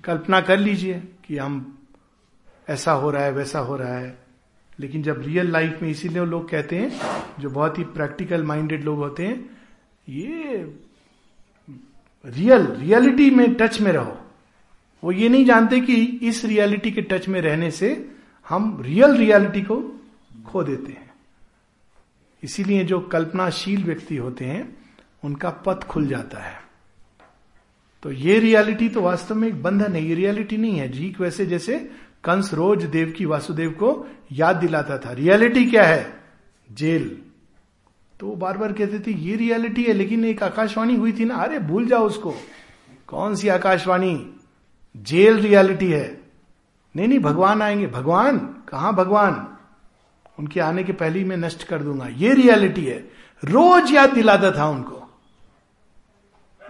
कल्पना 0.05 0.41
कर 0.41 0.59
लीजिए 0.59 1.03
कि 1.25 1.39
हम 1.39 1.79
ऐसा 2.69 2.93
हो 2.93 3.11
रहा 3.11 3.25
है, 3.25 3.33
वैसा 3.33 3.59
हो 3.59 3.77
रहा 3.77 3.99
है। 3.99 4.19
लेकिन 4.81 5.03
जब 5.03 5.23
रियल 5.23 5.51
लाइफ 5.51 5.79
में 5.83 5.89
इसीलिए 5.89 6.25
लोग 6.25 6.51
कहते 6.51 6.77
हैं, 6.77 7.01
जो 7.41 7.51
बहुत 7.51 7.79
ही 7.79 7.85
प्रैक्टिकल 7.85 8.43
माइंडेड 8.43 8.85
लोग 8.85 8.99
होते 8.99 9.27
हैं, 9.27 9.51
ये 10.09 10.57
रियल 12.27 12.67
रियलिटी 12.67 13.31
में 13.31 13.55
टच 13.55 13.81
में 13.81 13.93
रहो। 13.93 14.19
वो 15.05 15.13
ये 15.13 15.29
नहीं 15.29 15.45
जानते 15.45 15.81
कि 15.81 15.95
इस 16.05 16.45
रियलिटी 16.45 16.91
के 16.91 17.03
टच 17.03 17.29
में 17.29 17.41
रहने 17.41 17.71
से 17.71 18.13
हम 18.49 18.83
रियल 18.83 19.17
रियलिटी 19.17 19.63
को 19.63 20.01
खो 20.47 20.63
देते 20.63 20.93
हैं। 20.93 21.11
इसीलिए 22.43 22.85
जो 22.85 23.01
कल्पनाशील 23.01 23.85
व्यक्ति 23.85 24.17
होते 24.17 24.45
हैं, 24.45 24.77
उनका 25.25 25.51
पथ 25.51 25.85
खुल 25.85 26.07
जाता 26.07 26.39
है। 26.39 26.68
तो 28.03 28.13
ये 28.13 28.39
रियलिटी 28.39 28.89
तो 28.89 29.01
वास्तव 29.01 29.35
में 29.35 29.49
एक 29.49 29.63
बंधन 29.63 29.93
है, 29.93 30.05
ये 30.05 30.15
रियलिटी 30.15 30.57
नहीं 30.57 30.79
है। 30.79 30.93
ठीक 30.93 31.21
वैसे 31.21 31.47
जैसे 31.47 31.91
कंस 32.25 32.55
रोज 32.55 32.85
देव 32.85 33.15
की 33.19 33.25
वासुदेव 33.25 33.71
को 33.71 34.09
याद 34.33 34.57
दिलाता 34.57 34.99
था। 34.99 35.13
रियलिटी 35.13 35.65
क्या 35.65 35.85
है? 35.85 36.21
जेल। 36.73 37.19
तो 38.21 38.27
वो 38.27 38.37
बार 38.37 38.59
बार 38.59 38.73
कहते 38.73 38.99
थे, 38.99 39.11
ये 39.11 39.37
रियलिटी 39.37 39.85
है, 39.85 39.93
लेकिन 39.93 40.25
एक 40.25 40.43
आकाशवाणी 40.43 40.97
हुई 40.97 41.13
थी 41.13 41.25
ना, 41.25 41.35
अरे 41.35 41.59
भूल 41.59 41.87
जाओ 41.87 42.07
उसको। 42.07 42.35
कौन 43.07 43.35
सी 43.35 43.49
आकाशवाणी? 43.49 44.33
जेल 44.97 45.41
रियलिटी 45.41 45.91
है। 45.91 46.21
नहीं 46.97 47.09
नहीं, 47.09 47.19
भगवान 47.19 47.63
आएँगे। 47.63 47.87
भगवान? 47.87 48.39
कहा 48.39 48.93
भगवान? 48.93 49.57
उनके 50.39 50.61
आने 50.61 50.85
के 50.85 50.93
पहले 50.93 51.19
ही 51.19 51.25
मैं 51.25 51.37
नष्ट 51.37 51.63
कर 51.63 51.83
दूँगा। 51.83 52.07
ये 52.07 52.35
रियलिटी 52.35 52.85
है। 52.85 52.99
रोज 53.45 53.93
याद 53.93 54.11
दिलाता 54.11 54.51
था 54.51 54.67
उनको। 54.67 54.98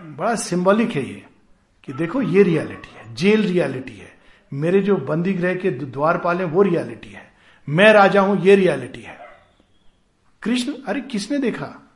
बड़ा 0.01 0.35
सिंबॉलिक 0.35 0.91
है 0.91 1.09
ये, 1.09 1.27
कि 1.85 1.93
देखो 1.93 2.23
ये 2.23 2.43
रियलिटी 2.43 2.95
है 2.97 3.15
जेल 3.15 3.43
रियलिटी 3.43 3.93
है। 3.93 4.19
मेरे 4.53 4.81
जो 4.81 4.97
बंदी 4.97 5.33
ग्रह 5.33 5.55
के 5.55 5.71
द्वार 5.71 6.19
पाले 6.19 6.45
वो 6.45 6.63
रियलिटी 6.63 7.09
है। 7.09 7.33
मैं 7.69 7.93
राजा 7.93 8.21
हूँ, 8.21 8.41
ये 8.41 8.57
रियलिटी 8.57 9.01
है। 9.01 9.19
कृष्ण, 10.43 10.73
अरे 10.87 11.01
किसने 11.01 11.39
देखा? 11.39 11.89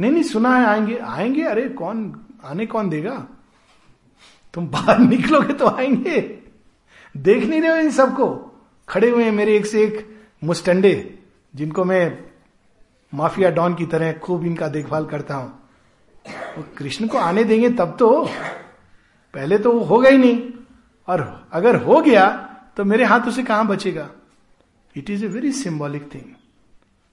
नहीं 0.00 0.12
नहीं, 0.12 0.22
सुना 0.22 0.56
है, 0.56 0.66
आएँगे 0.66 0.96
आएँगे, 0.96 1.42
अरे 1.42 1.68
कौन, 1.68 2.26
आने 2.44 2.66
कौन 2.66 2.88
देगा? 2.88 3.26
तुम 4.54 4.68
बाहर 4.68 4.98
निकलोगे 5.08 5.52
तो 5.52 5.66
आएँगे। 5.66 6.38
देख 7.16 7.44
नहीं 7.44 7.60
रहे 7.60 7.70
हो 7.70 7.76
इन 7.76 7.90
सबको? 7.90 8.48
खड़े 8.88 9.10
हुए 9.10 9.24
हैं 9.24 9.32
मेरे 9.32 9.56
एक 9.56 9.66
से 9.66 9.82
एक 9.82 10.20
मुस्टंडे, 10.44 11.18
जिनको 11.54 11.84
मैं 11.84 12.24
माफिया 13.14 13.50
डॉन 13.50 13.74
की 13.74 13.86
तरह 13.86 14.12
खूब 14.12 14.44
इनका 14.44 14.68
देखभाल 14.68 15.06
करता 15.06 15.34
हूँ। 15.34 15.61
वो 16.28 16.64
कृष्ण 16.76 17.06
को 17.06 17.18
आने 17.18 17.44
देंगे 17.44 17.70
तब 17.70 17.96
तो 17.98 18.24
पहले 19.34 19.58
तो 19.58 19.72
वो 19.72 19.80
होगा 19.80 20.10
ही 20.10 20.18
नहीं। 20.18 20.50
और 21.08 21.48
अगर 21.52 21.76
हो 21.76 22.00
गया 22.00 22.28
तो 22.76 22.84
मेरे 22.84 23.04
हाथों 23.04 23.30
से 23.30 23.42
कहाँ 23.42 23.66
बचेगा? 23.66 24.10
It 24.96 25.10
is 25.10 25.24
a 25.24 25.28
very 25.28 25.52
symbolic 25.52 26.14
thing 26.14 26.34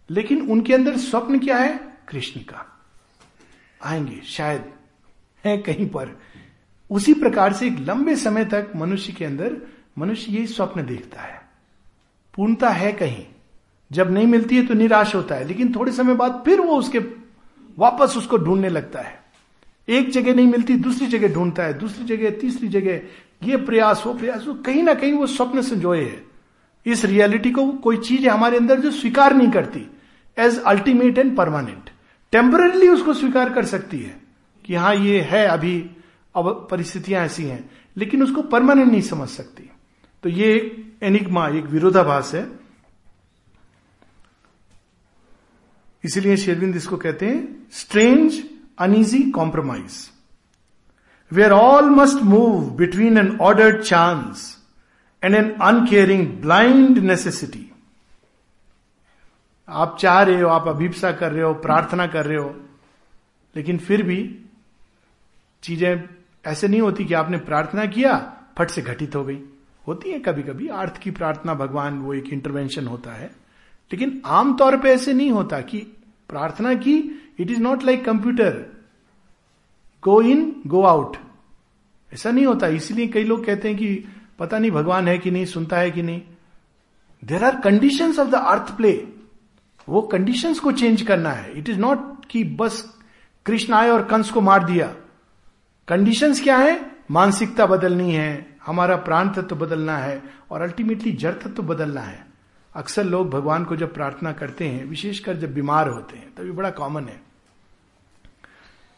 लेकिन 0.09 0.49
उनके 0.49 0.73
अंदर 0.73 0.97
स्वप्न 0.97 1.39
क्या 1.39 1.57
है? 1.57 1.79
कृष्ण 2.07 2.39
का। 2.39 2.65
आएँगे, 3.83 4.21
शायद 4.25 4.73
है 5.45 5.57
कहीं 5.57 5.89
पर। 5.89 6.09
उसी 6.89 7.13
प्रकार 7.13 7.53
से 7.53 7.67
एक 7.67 7.77
लंबे 7.79 8.15
समय 8.15 8.45
तक 8.45 8.71
मनुष्य 8.75 9.13
के 9.13 9.25
अंदर 9.25 9.57
मनुष्य 9.97 10.31
यही 10.31 10.47
स्वप्न 10.47 10.85
देखता 10.85 11.21
है। 11.21 11.41
पूर्णता 12.35 12.69
है 12.69 12.91
कहीं। 12.91 13.25
जब 13.91 14.11
नहीं 14.11 14.27
मिलती 14.27 14.57
है 14.57 14.65
तो 14.67 14.73
निराश 14.73 15.15
होता 15.15 15.35
है। 15.35 15.43
लेकिन 15.43 15.75
थोड़े 15.75 15.91
समय 15.91 16.13
बाद 16.13 16.41
फिर 16.45 16.61
वो 16.61 16.75
उसके 16.75 16.99
वापस 17.79 18.13
उसको 18.17 18.37
ढूँढने 18.37 18.69
लगता 18.69 18.99
है। 18.99 19.19
एक 19.89 20.09
जगह 20.09 20.35
नहीं 20.35 20.47
मिलती, 20.47 20.75
दूसरी 20.75 21.07
जगह 21.07 21.33
ढूंढता 21.33 21.63
है, 21.63 21.79
दूसरी 21.79 22.05
जगह, 22.05 22.29
तीसरी 22.29 22.67
जगह। 22.67 23.01
ये 23.43 23.57
प्रयास, 23.57 24.03
वो 24.07 24.13
प्रयास, 24.13 24.47
वो 24.47 24.53
कहीं 24.53 24.83
ना 24.83 24.93
कहीं 24.93 25.13
वो 25.13 25.27
स्वप्न 25.27 25.61
संजोए 25.61 26.03
है। 26.03 26.23
इस 26.85 27.05
रियलिटी 27.05 27.51
को 27.51 27.71
कोई 27.71 27.97
चीज़ 27.97 28.27
हमारे 28.27 28.57
अंदर 28.57 28.79
जो 28.79 28.91
स्वीकार 28.91 29.33
नहीं 29.33 29.51
करती 29.51 29.85
as 30.37 30.59
ultimate 30.59 31.17
and 31.17 31.37
permanent 31.37 31.89
temporarily 32.31 32.87
उसको 32.87 33.13
स्वीकार 33.13 33.53
कर 33.53 33.65
सकती 33.65 33.99
है 33.99 34.21
कि 34.65 34.75
हाँ 34.75 34.95
ये 34.95 35.21
है 35.21 35.47
अभी, 35.47 35.89
अब 36.35 36.67
परिस्थितियाँ 36.71 37.25
ऐसी 37.25 37.43
हैं, 37.43 37.69
लेकिन 37.97 38.23
उसको 38.23 38.41
परमानेंट 38.41 38.91
नहीं 38.91 39.01
समझ 39.01 39.29
सकती। 39.29 39.69
तो 40.23 40.29
ये 40.29 40.53
एक 40.55 40.93
एनिग्मा 41.03 41.47
एक 41.47 41.65
विरोधाभास 41.65 42.35
है। 42.35 42.58
इसीलिए 46.03 46.37
शेरविंद 46.37 46.75
इसको 46.75 46.97
कहते 46.97 47.25
हैं 47.25 47.67
strange 47.71 48.43
uneasy 48.79 49.23
compromise 49.31 50.09
where 51.31 51.51
all 51.51 51.89
must 51.89 52.23
move 52.23 52.69
between 52.69 53.17
an 53.17 53.37
ordered 53.37 53.81
chance 53.83 54.57
and 55.23 55.35
an 55.35 55.51
uncaring 55.51 56.27
blind 56.27 56.97
necessity 56.97 57.65
आप 59.67 59.97
चाह 59.99 60.21
रहे 60.21 60.41
हो, 60.41 60.47
आप 60.47 60.67
अभिप्सा 60.67 61.11
कर 61.11 61.31
रहे 61.31 61.43
हो, 61.43 61.53
प्रार्थना 61.53 62.05
कर 62.07 62.25
रहे 62.25 62.37
हो, 62.37 62.49
लेकिन 63.55 63.77
फिर 63.77 64.03
भी 64.03 64.17
चीज़ें 65.63 66.03
ऐसे 66.45 66.67
नहीं 66.67 66.81
होती 66.81 67.05
कि 67.05 67.13
आपने 67.13 67.37
प्रार्थना 67.37 67.85
किया, 67.85 68.15
फट 68.57 68.69
से 68.69 68.81
घटित 68.81 69.15
हो 69.15 69.23
गई। 69.23 69.39
होती 69.87 70.11
है 70.11 70.19
कभी 70.19 70.43
कभी 70.43 70.67
अर्थ 70.67 70.97
की 70.97 71.11
प्रार्थना, 71.11 71.53
भगवान 71.53 71.99
वो 71.99 72.13
एक 72.13 72.33
इंटरवेंशन 72.33 72.87
होता 72.87 73.11
है। 73.11 73.29
लेकिन 73.91 74.21
आमतौर 74.25 74.77
पे 74.77 74.89
ऐसे 74.89 75.13
नहीं 75.13 75.31
होता 75.31 75.61
कि 75.61 75.77
प्रार्थना 76.29 76.73
की 76.73 76.97
it 77.39 77.51
is 77.51 77.59
not 77.59 77.83
like 77.83 78.05
computer 78.05 78.65
go 80.03 80.21
in 80.21 80.61
go 80.67 80.81
out 80.83 81.17
ऐसा 82.13 82.31
नहीं 82.31 82.45
होता। 82.45 82.67
इसलिए 82.67 83.07
कई 83.07 83.23
लोग 83.23 83.45
कहते 83.45 83.67
हैं 83.67 83.77
कि 83.77 84.05
पता 84.39 84.59
नहीं 84.59 84.71
भगवान 84.71 85.07
है 85.07 85.17
कि 85.17 85.31
नहीं, 85.31 85.45
सुनता 85.45 85.77
है 85.77 85.91
कि 85.91 86.01
नहीं। 86.01 86.21
There 87.25 87.43
are 87.43 87.59
condition 87.59 88.19
of 88.19 88.27
the 88.27 88.35
earth 88.35 88.75
play 88.77 89.07
वो 89.89 90.01
कंडीशंस 90.01 90.59
को 90.59 90.71
चेंज 90.71 91.01
करना 91.01 91.31
है। 91.31 91.57
इट 91.59 91.69
इज़ 91.69 91.79
नॉट 91.79 92.25
कि 92.25 92.43
बस 92.43 92.99
कृष्ण 93.45 93.73
आए 93.73 93.89
और 93.89 94.03
कंस 94.03 94.31
को 94.31 94.41
मार 94.41 94.63
दिया। 94.63 94.87
कंडीशन 95.87 96.33
क्या 96.33 96.57
है? 96.57 96.91
मानसिकता 97.11 97.65
बदलनी 97.65 98.13
है। 98.13 98.57
हमारा 98.65 98.95
प्राण 98.95 99.29
तत्व 99.29 99.41
तो 99.41 99.55
बदलना 99.55 99.97
है 99.97 100.21
और 100.51 100.61
अल्टीमेटली 100.61 101.11
जड़ 101.11 101.33
तत्व 101.33 101.49
तो 101.49 101.63
बदलना 101.63 102.01
है। 102.01 102.28
अक्सर 102.75 103.03
लोग 103.03 103.29
भगवान 103.29 103.65
को 103.65 103.75
जब 103.75 103.93
प्रार्थना 103.93 104.31
करते 104.31 104.67
हैं, 104.67 104.85
विशेषकर 104.85 105.37
जब 105.37 105.53
बीमार 105.53 105.89
होते 105.89 106.17
हैं, 106.17 106.35
तभी 106.35 106.51
बड़ा 106.51 106.69
कॉमन 106.69 107.03
है। 107.03 107.21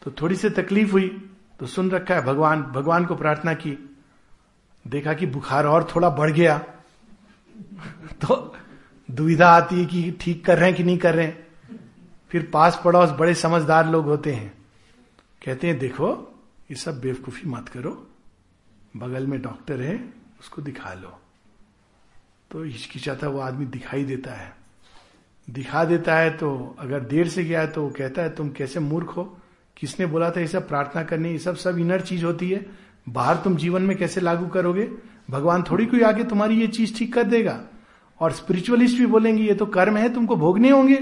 तो 0.02 0.10
थोड़ी 0.10 0.36
सी 0.36 0.50
तकलीफ़ 0.50 0.92
हुई 0.92 1.28
तो 1.60 1.66
सुन 1.66 1.90
रखा 1.90 2.14
है 2.14 2.22
भगवान 2.22 2.62
भगवान 2.62 3.04
को 3.06 3.16
प्रार्थना 3.16 3.54
की। 3.54 3.96
देखा 4.86 5.14
कि 5.14 5.26
बुखार 5.26 5.66
और 5.66 5.88
थोड़ा 5.96 6.10
बढ़ 6.10 6.30
गया। 6.30 6.58
तो 8.20 8.56
दुविधा 9.10 9.48
आती 9.48 9.78
है 9.78 9.84
कि 9.84 10.18
ठीक 10.20 10.44
कर 10.44 10.58
रहे 10.58 10.68
हैं 10.68 10.76
कि 10.76 10.84
नहीं 10.84 10.98
कर 10.98 11.14
रहे 11.14 11.26
हैं। 11.26 11.46
फिर 12.28 12.50
पास 12.52 12.80
पड़ोस 12.84 13.10
बड़े 13.10 13.34
समझदार 13.34 13.90
लोग 13.90 14.04
होते 14.04 14.34
हैं। 14.34 14.64
कहते 15.44 15.66
हैं, 15.66 15.78
देखो, 15.78 16.34
ये 16.70 16.76
सब 16.76 17.00
बेवकूफ़ी 17.00 17.50
मत 17.50 17.68
करो। 17.68 18.06
बगल 18.96 19.26
में 19.26 19.42
डॉक्टर 19.42 19.80
है, 19.80 20.14
उसको 20.40 20.62
दिखा 20.62 20.94
लो। 20.94 21.21
तो 22.52 22.62
हिचकिचाता 22.62 23.28
वो 23.28 23.40
आदमी 23.40 23.66
दिखाई 23.66 24.04
देता 24.04 24.30
है। 24.30 24.52
दिखा 25.50 25.84
देता 25.84 26.16
है 26.16 26.30
तो 26.30 26.76
अगर 26.78 27.00
देर 27.00 27.28
से 27.28 27.44
गया 27.44 27.60
है 27.60 27.66
तो 27.66 27.82
वो 27.82 27.90
कहता 27.90 28.22
है, 28.22 28.34
तुम 28.34 28.48
कैसे 28.48 28.80
मूर्ख 28.80 29.08
हो? 29.08 29.38
किसने 29.76 30.06
बोला 30.06 30.30
था 30.30 30.40
ये 30.40 30.46
सब 30.46 30.68
प्रार्थना 30.68 31.02
करनी? 31.02 31.30
ये 31.30 31.38
सब 31.38 31.56
सब 31.56 31.78
इनर 31.78 32.00
चीज़ 32.00 32.24
होती 32.24 32.50
है। 32.50 32.66
बाहर 33.08 33.36
तुम 33.36 33.56
जीवन 33.56 33.82
में 33.82 33.96
कैसे 33.96 34.20
लागू 34.20 34.46
करोगे? 34.46 34.88
भगवान 35.30 35.62
थोड़ी 35.62 35.86
कोई 35.86 36.00
आगे 36.00 36.24
तुम्हारी 36.24 36.60
ये 36.60 36.66
चीज़ 36.66 36.98
ठीक 36.98 37.14
कर 37.14 37.22
देगा। 37.22 37.60
और 38.20 38.32
स्पिरिचुअलिस्ट 38.32 38.98
भी 38.98 39.06
बोलेंगे, 39.06 39.42
ये 39.42 39.54
तो 39.54 39.66
कर्म 39.66 39.96
है, 39.96 40.14
तुमको 40.14 40.36
भोगने 40.36 40.70
होंगे। 40.70 40.98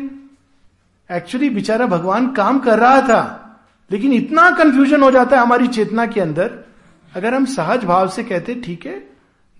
एक्चुअली 1.10 1.50
बेचारा 1.50 1.86
भगवान 1.86 2.32
काम 2.32 2.58
कर 2.58 2.78
रहा 2.78 3.00
था, 3.00 3.22
लेकिन 3.90 4.12
इतना 4.12 4.50
कंफ्यूजन 4.50 5.02
हो 5.02 5.10
जाता 5.10 5.36
है 5.36 5.42
हमारी 5.42 5.68
चेतना 5.68 6.06
के 6.06 6.20
अंदर। 6.20 6.58
अगर 7.12 7.34
हम 7.34 7.44
सहज 7.44 7.84
भाव 7.84 8.08
से 8.08 8.24
कहते, 8.24 8.54
ठीक 8.54 8.86
है 8.86 9.08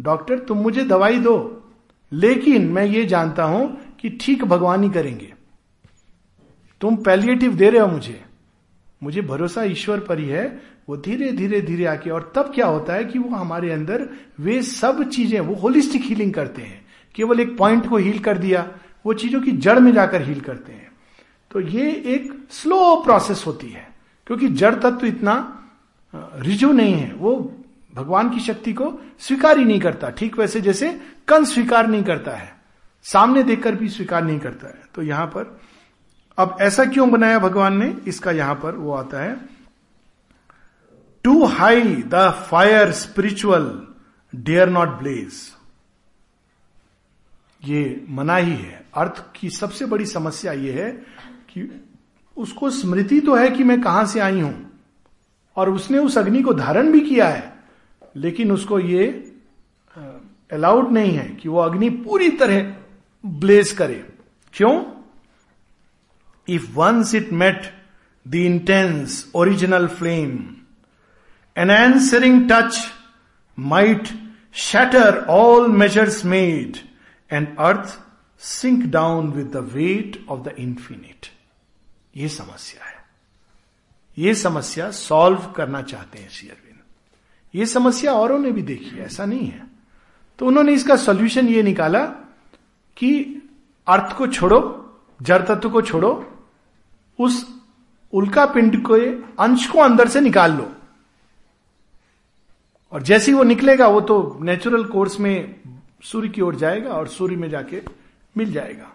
डॉक्टर 0.01 0.39
तुम 0.39 0.59
मुझे 0.59 0.85
दवाई 0.85 1.19
दो। 1.19 1.57
लेकिन 2.13 2.67
मैं 2.69 2.85
ये 2.85 3.05
जानता 3.07 3.45
हूँ 3.45 3.67
कि 4.01 4.09
ठीक 4.21 4.45
भगवान 4.45 4.83
ही 4.85 4.91
करेंगे। 4.91 5.33
तुम 6.81 6.97
पैलिएटिव 6.97 7.55
दे 7.55 7.71
रहे 7.71 7.81
हो 7.81 7.87
मुझे। 7.87 8.21
मुझे 9.03 9.23
भरोसा 9.23 9.63
ईश्वर 9.63 10.01
पर 10.01 10.19
ही 10.19 10.27
है, 10.27 10.47
वो 10.89 10.97
धीरे 10.97 11.31
धीरे 11.33 11.61
धीरे 11.61 11.85
आके, 11.87 12.11
और 12.11 12.33
तब 12.35 12.53
क्या 12.55 12.67
होता 12.67 12.95
है 12.95 13.05
कि 13.05 13.19
वो 13.19 13.37
हमारे 13.37 13.71
अंदर 13.71 14.09
वे 14.41 14.61
सब 14.63 15.03
चीज़ें, 15.05 15.39
वो 15.41 15.55
होलिस्टिक 15.55 16.03
हीलिंग 16.03 16.33
करते 16.35 16.63
हैं। 16.63 16.85
केवल 17.15 17.41
एक 17.41 17.57
पॉइंट 17.59 17.89
को 17.89 17.97
हील 17.97 18.19
कर 18.19 18.39
दिया, 18.39 18.67
वो 19.05 19.15
चीज़ों 19.15 19.41
की 19.41 19.53
जड़ 19.53 19.79
में 19.79 19.93
जाकर 19.93 20.23
हील 20.23 20.41
करते 20.41 20.73
हैं। 20.73 20.91
तो 21.51 21.61
ये 21.61 21.91
एक 22.07 22.33
स्लो 22.51 22.97
प्रोसेस 22.97 23.45
होती 23.47 23.69
है, 23.69 23.89
क्योंकि 24.27 24.49
जड़ 24.49 24.75
तत्व 24.75 24.97
तो 24.97 25.07
इतना 25.07 25.35
रिजु 26.15 26.73
नहीं 26.73 26.95
है, 26.95 27.13
वो 27.13 27.53
भगवान 27.95 28.31
की 28.31 28.41
शक्ति 28.41 28.73
को 28.73 28.93
स्वीकार 29.19 29.59
ही 29.59 29.65
नहीं 29.65 29.81
करता। 29.81 30.11
ठीक 30.11 30.39
वैसे 30.39 30.61
जैसे 30.61 31.01
कन 31.29 31.45
स्वीकार 31.45 31.87
नहीं 31.87 32.03
करता 32.05 32.31
है। 32.31 32.53
सामने 33.05 33.43
देखकर 33.43 33.75
भी 33.75 33.89
स्वीकार 33.89 34.25
नहीं 34.25 34.39
करता 34.39 34.69
है। 34.69 34.83
तो 34.95 35.03
यहाँ 35.03 35.27
पर, 35.27 35.61
अब 36.39 36.57
ऐसा 36.61 36.85
क्यों 36.85 37.11
बनाया 37.11 37.39
भगवान 37.39 37.77
ने? 37.77 37.95
इसका 38.07 38.31
यहाँ 38.31 38.55
पर 38.55 38.75
वो 38.75 38.93
आता 38.93 39.23
है। 39.23 39.37
Too 41.25 41.45
high 41.45 41.95
the 42.07 42.31
fire 42.51 42.93
spiritual 42.93 43.87
dare 44.35 44.69
not 44.69 44.89
blaze 44.89 45.33
ये 47.63 48.07
मना 48.09 48.37
ही 48.37 48.55
है। 48.55 48.85
अर्थ 48.95 49.25
की 49.37 49.51
सबसे 49.51 49.87
बड़ी 49.87 50.07
समस्या 50.07 50.53
ये 50.53 50.73
है 50.73 50.91
कि 51.49 51.87
उसको 52.37 52.71
स्मृति 52.71 53.21
तो 53.21 53.35
है 53.35 53.51
कि 53.51 53.65
मैं 53.65 53.81
कहाँ 53.81 54.05
से 54.07 54.21
आई 54.21 54.41
हूँ। 54.41 54.71
और 55.57 55.71
उसने 55.71 55.99
उस 55.99 56.19
अग्नि 56.19 56.43
को 56.43 56.55
धारण 56.55 56.93
भी 56.93 57.01
किया 57.01 57.29
है। 57.29 57.50
लेकिन 58.17 58.53
उसको 58.53 58.79
ये 58.79 59.07
अलाउड 60.53 60.91
नहीं 60.93 61.13
है 61.13 61.29
कि 61.33 61.49
वो 61.49 61.59
अग्नि 61.61 61.89
पूरी 61.91 62.29
तरह 62.31 62.75
ब्लेज 63.25 63.73
करे। 63.73 64.05
क्यों? 64.55 64.85
If 66.49 66.71
once 66.75 67.15
it 67.15 67.33
met 67.33 67.73
the 68.27 68.35
intense 68.35 69.31
original 69.35 69.87
flame 69.89 70.39
an 71.57 71.71
answering 71.71 72.49
touch 72.51 72.79
might 73.59 74.09
shatter 74.55 75.25
all 75.31 75.69
measures 75.69 76.25
made 76.25 76.77
and 77.31 77.57
earth 77.59 77.99
sink 78.41 78.85
down 78.85 79.31
with 79.31 79.47
the 79.47 79.69
weight 79.73 80.25
of 80.29 80.41
the 80.41 80.55
infinite 80.59 81.27
ये 82.17 82.29
समस्या 82.29 82.85
है। 82.85 82.99
ये 84.19 84.35
समस्या 84.35 84.91
सॉल्व 84.91 85.47
करना 85.57 85.83
चाहते 85.83 86.19
हैं 86.19 86.29
श्री 86.31 86.49
अरविंद 86.49 86.70
ये 87.55 87.67
समस्या 87.67 88.13
औरों 88.13 88.39
ने 88.39 88.53
भी 88.53 88.63
देखी 88.63 88.91
है 88.91 89.07
ऐसा 89.07 89.25
नहीं 89.25 89.47
है। 89.47 89.67
तो 90.39 90.47
उन्होंने 90.47 90.73
इसका 90.73 90.97
सॉल्यूशन 90.97 91.49
ये 91.49 91.63
निकाला 91.63 92.07
कि 92.97 93.43
अर्थ 93.89 94.17
को 94.17 94.27
छोड़ो, 94.27 94.87
जड़ 95.23 95.43
तत्व 95.43 95.71
को 95.71 95.83
छोड़ो, 95.83 96.39
उस 97.19 97.61
उल्का 98.13 98.47
पिंड 98.47 98.83
के 98.87 99.11
अंश 99.43 99.67
को 99.67 99.79
अंदर 99.79 100.09
से 100.09 100.21
निकाल 100.21 100.53
लो। 100.53 100.73
और 102.93 103.03
जैसे 103.03 103.31
ही 103.31 103.39
वो 103.39 103.45
निकलेगा, 103.45 103.89
वो 103.89 104.01
तो 104.01 104.39
नेचुरल 104.41 104.85
कोर्स 104.85 105.21
में 105.21 105.61
सूर्य 106.03 106.29
की 106.29 106.41
ओर 106.41 106.57
जाएगा 106.57 106.91
और 106.91 107.09
सूर्य 107.09 107.37
में 107.37 107.51
जाके 107.51 107.83
मिल 108.37 108.53
जाएगा। 108.53 108.93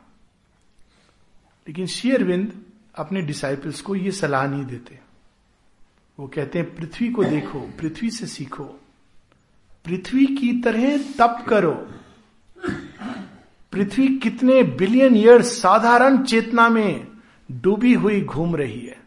लेकिन 1.68 1.86
शेयरविंद 1.86 2.52
अपने 2.96 3.22
डिसाइपल्स 3.22 3.82
को 3.82 3.96
ये 3.96 4.12
सलाह 4.12 4.48
नहीं 4.48 4.66
देते। 4.66 5.05
वो 6.20 6.28
कहते 6.28 6.60
हैं, 6.60 6.76
पृथ्वी 6.76 7.10
को 7.10 7.24
देखो, 7.24 7.60
पृथ्वी 7.60 8.10
से 8.10 8.28
सीखो। 8.28 8.64
पृथ्वी 9.86 10.26
की 10.26 10.62
तरह 10.62 10.98
तप 10.98 11.46
करो। 11.50 11.90
पृथ्वी 13.72 14.18
कितने 14.18 14.64
बिलियन 14.64 15.16
ईयर 15.16 15.42
साधारण 15.42 16.24
चेतना 16.24 16.70
में 16.70 17.08
डूबी 17.52 17.94
हुई 17.94 18.22
घूम 18.22 18.56
रही 18.56 18.86
है। 18.86 19.02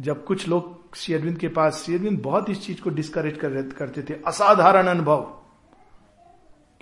जब 0.00 0.24
कुछ 0.24 0.48
लोग 0.48 0.96
शेयरविंद 0.96 1.38
के 1.38 1.48
पास 1.48 1.82
शेयरविंद 1.86 2.18
बहुत 2.18 2.50
इस 2.50 2.66
चीज़ 2.66 2.80
को 2.80 2.90
डिस्करेज 2.90 3.36
कर 3.36 3.62
करते 3.62 4.02
थे, 4.02 4.14
असाधारण 4.26 4.86
अनुभव। 4.86 5.22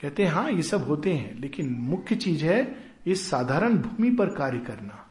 कहते 0.03 0.25
हैं 0.25 0.31
हाँ 0.31 0.51
ये 0.51 0.63
सब 0.63 0.87
होते 0.87 1.13
हैं, 1.13 1.41
लेकिन 1.41 1.77
मुख्य 1.79 2.17
चीज़ 2.17 2.45
है, 2.45 2.93
इस 3.07 3.31
साधारण 3.31 3.79
भूमि 3.79 4.11
पर 4.11 4.27
कार्य 4.27 4.59
करना। 4.59 5.04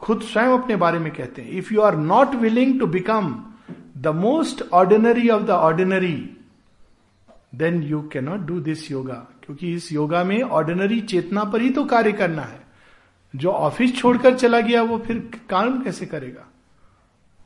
खुद 0.00 0.22
स्वयं 0.22 0.58
अपने 0.58 0.76
बारे 0.76 0.98
में 0.98 1.12
कहते 1.12 1.42
हैं। 1.42 1.50
If 1.50 1.72
you 1.74 1.80
are 1.80 1.96
not 1.96 2.34
willing 2.34 2.78
to 2.80 2.86
become 2.86 3.34
the 3.96 4.08
most 4.16 4.62
ordinary 4.72 5.28
of 5.28 5.42
the 5.42 5.50
ordinary 5.50 6.16
then 7.54 7.82
you 7.82 8.00
cannot 8.02 8.40
do 8.40 8.60
this 8.60 8.90
yoga 8.90 9.26
क्योंकि 9.44 9.72
इस 9.74 9.92
योगा 9.92 10.22
में 10.24 10.40
ऑर्डिनरी 10.42 11.00
चेतना 11.02 11.44
पर 11.44 11.60
ही 11.60 11.70
तो 11.70 11.84
कार्य 11.84 12.12
करना 12.12 12.42
है। 12.42 12.58
जो 13.34 13.50
ऑफ़िस 13.50 13.96
छोड़कर 13.96 14.34
चला 14.34 14.60
गया, 14.60 14.82
वो 14.82 14.98
फिर 14.98 15.18
काम 15.50 15.82
कैसे 15.82 16.06
करेगा? 16.06 16.46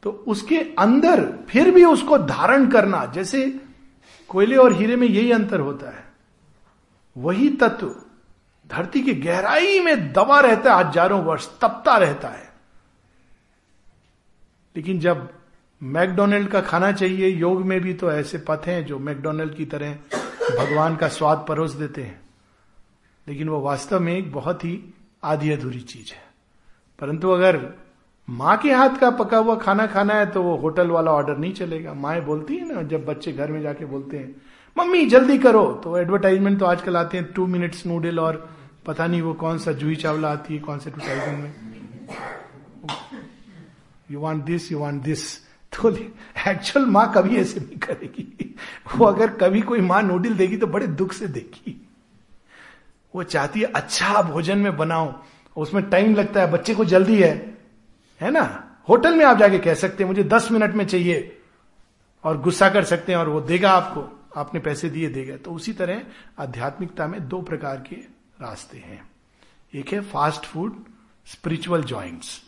तो 0.03 0.11
उसके 0.27 0.59
अंदर 0.79 1.23
फिर 1.49 1.71
भी 1.71 1.85
उसको 1.85 2.19
धारण 2.19 2.67
करना, 2.69 3.05
जैसे 3.07 3.61
कोयले 4.31 4.57
और 4.57 4.73
हीरे 4.73 4.97
में 4.97 5.07
यही 5.07 5.31
अंतर 5.33 5.61
होता 5.61 5.91
है। 5.91 6.05
वही 7.17 7.49
तत्व 7.57 7.95
धरती 8.67 9.03
की 9.03 9.15
गहराई 9.15 9.81
में 9.81 10.13
दबा 10.13 10.41
रहता 10.41 10.75
है, 10.75 10.85
हज़ारों 10.85 11.23
वर्ष 11.23 11.49
तपता 11.61 11.97
रहता 11.97 12.29
है। 12.29 12.44
लेकिन 14.77 14.99
जब 14.99 15.29
मैकडोनल्ड 15.83 16.49
का 16.49 16.61
खाना 16.61 16.93
चाहिए, 16.93 17.29
योग 17.29 17.65
में 17.65 17.81
भी 17.81 17.95
तो 17.95 18.13
ऐसे 18.13 18.39
पथ 18.39 18.67
हैं 18.67 18.85
जो 18.87 18.99
मैकडोनल्ड 18.99 19.55
की 19.55 19.65
तरह 19.65 19.95
भगवान 20.59 20.97
का 20.97 21.09
स्वाद 21.09 21.45
परोस 21.49 21.73
देते 21.73 22.03
हैं। 22.03 22.21
लेकिन 23.29 23.49
वो 23.49 23.61
वास्तव 23.61 24.01
में 24.01 24.17
एक 24.17 24.33
बहुत 24.33 24.65
ही 24.65 24.95
आधी 25.25 25.51
अधूरी 25.51 25.81
चीज़ 25.81 26.13
है। 26.13 26.23
परंतु 26.99 27.31
अगर 27.31 27.69
माँ 28.31 28.57
के 28.57 28.73
हाथ 28.73 28.99
का 29.01 29.11
पका 29.11 29.39
हुआ 29.39 29.55
खाना 29.57 29.87
खाना 29.87 30.15
है 30.15 30.27
तो 30.27 30.43
वो 30.43 30.57
होटल 30.57 30.89
वाला 30.89 31.11
ऑर्डर 31.11 31.37
नहीं 31.37 31.53
चलेगा। 31.53 31.95
माए 31.95 32.21
बोलती 32.21 32.57
है 32.57 32.75
ना, 32.75 32.83
जब 32.83 33.05
बच्चे 33.05 33.33
घर 33.33 33.53
में 33.53 33.63
जाके 33.63 33.85
बोलते 33.85 34.17
हैं, 34.17 34.43
मम्मी, 34.79 35.07
जल्दी 35.07 35.39
करो। 35.39 35.81
तो 35.85 35.99
एडवर्टाइजमेंट 35.99 36.59
तो 36.59 36.67
आजकल 36.67 36.97
आते 36.97 37.19
हैं 37.19 37.33
टू 37.33 37.47
मिनट्स 37.47 37.87
नूडल 37.87 38.19
और 38.19 38.49
पता 38.87 39.07
नहीं 39.07 39.23
वो 39.23 39.35
कौन 39.35 39.59
सा 39.59 39.73
जूही 39.73 39.97
चावला 39.97 40.29
आती 40.29 40.55
है, 40.55 40.61
कौन 40.61 40.79
से 40.79 40.91
एडवर्टाइजमेंट 40.91 41.45
में? 41.45 41.84
You 44.15 44.21
want 44.21 44.45
this 44.45 44.73
you 44.73 44.79
want 44.79 45.03
this 45.03 45.45
तो 45.77 45.97
एक्चुअल 46.49 46.87
माँ 46.87 47.13
कभी 47.15 47.37
ऐसे 47.37 47.61
नहीं 47.61 47.77
करेगी। 47.77 48.55
वो 48.97 49.07
अगर 49.07 49.31
कभी 49.37 49.61
कोई 49.61 49.81
माँ 49.81 50.03
नूडल 50.03 50.35
देगी 50.35 50.57
तो 50.57 50.67
बड़े 50.67 50.87
दुख 50.87 51.13
से 51.13 51.27
देगी। 51.27 51.89
वो 53.15 53.23
चाहती 53.23 53.61
है 53.61 53.67
अच्छा 53.67 54.23
भोजन 54.23 54.59
में 54.59 54.77
बनाओ। 54.77 55.23
उसमें 55.57 55.91
टाइम 55.91 56.15
लगता 56.15 56.41
है, 56.41 56.51
बच्चे 56.53 56.75
को 56.75 56.85
जल्दी 56.85 57.23
है। 57.23 57.59
है 58.21 58.31
ना? 58.31 58.77
होटल 58.89 59.15
में 59.15 59.25
आप 59.25 59.39
जाके 59.39 59.59
कह 59.59 59.75
सकते 59.75 60.05
हैं, 60.05 60.09
मुझे 60.09 60.25
दस 60.25 60.49
मिनट 60.53 60.75
में 60.75 60.87
चाहिए। 60.87 61.41
और 62.25 62.41
गुस्सा 62.41 62.69
कर 62.69 62.85
सकते 62.85 63.13
हैं 63.13 63.19
और 63.19 63.29
वो 63.29 63.41
देगा 63.41 63.71
आपको। 63.71 64.21
आपने 64.37 64.61
पैसे 64.61 64.91
दिए, 64.91 65.09
देगा। 65.09 65.37
तो 65.37 65.53
उसी 65.53 65.73
तरह 65.73 66.03
आध्यात्मिकता 66.39 67.07
में 67.07 67.29
दो 67.29 67.43
प्रकार 67.43 67.77
के 67.77 67.97
रास्ते 68.41 68.79
हैं। 68.79 69.11
एक 69.75 69.89
है 69.89 70.01
fast 70.01 70.43
food 70.43 70.85
spiritual 71.27 71.83
joints 71.83 72.43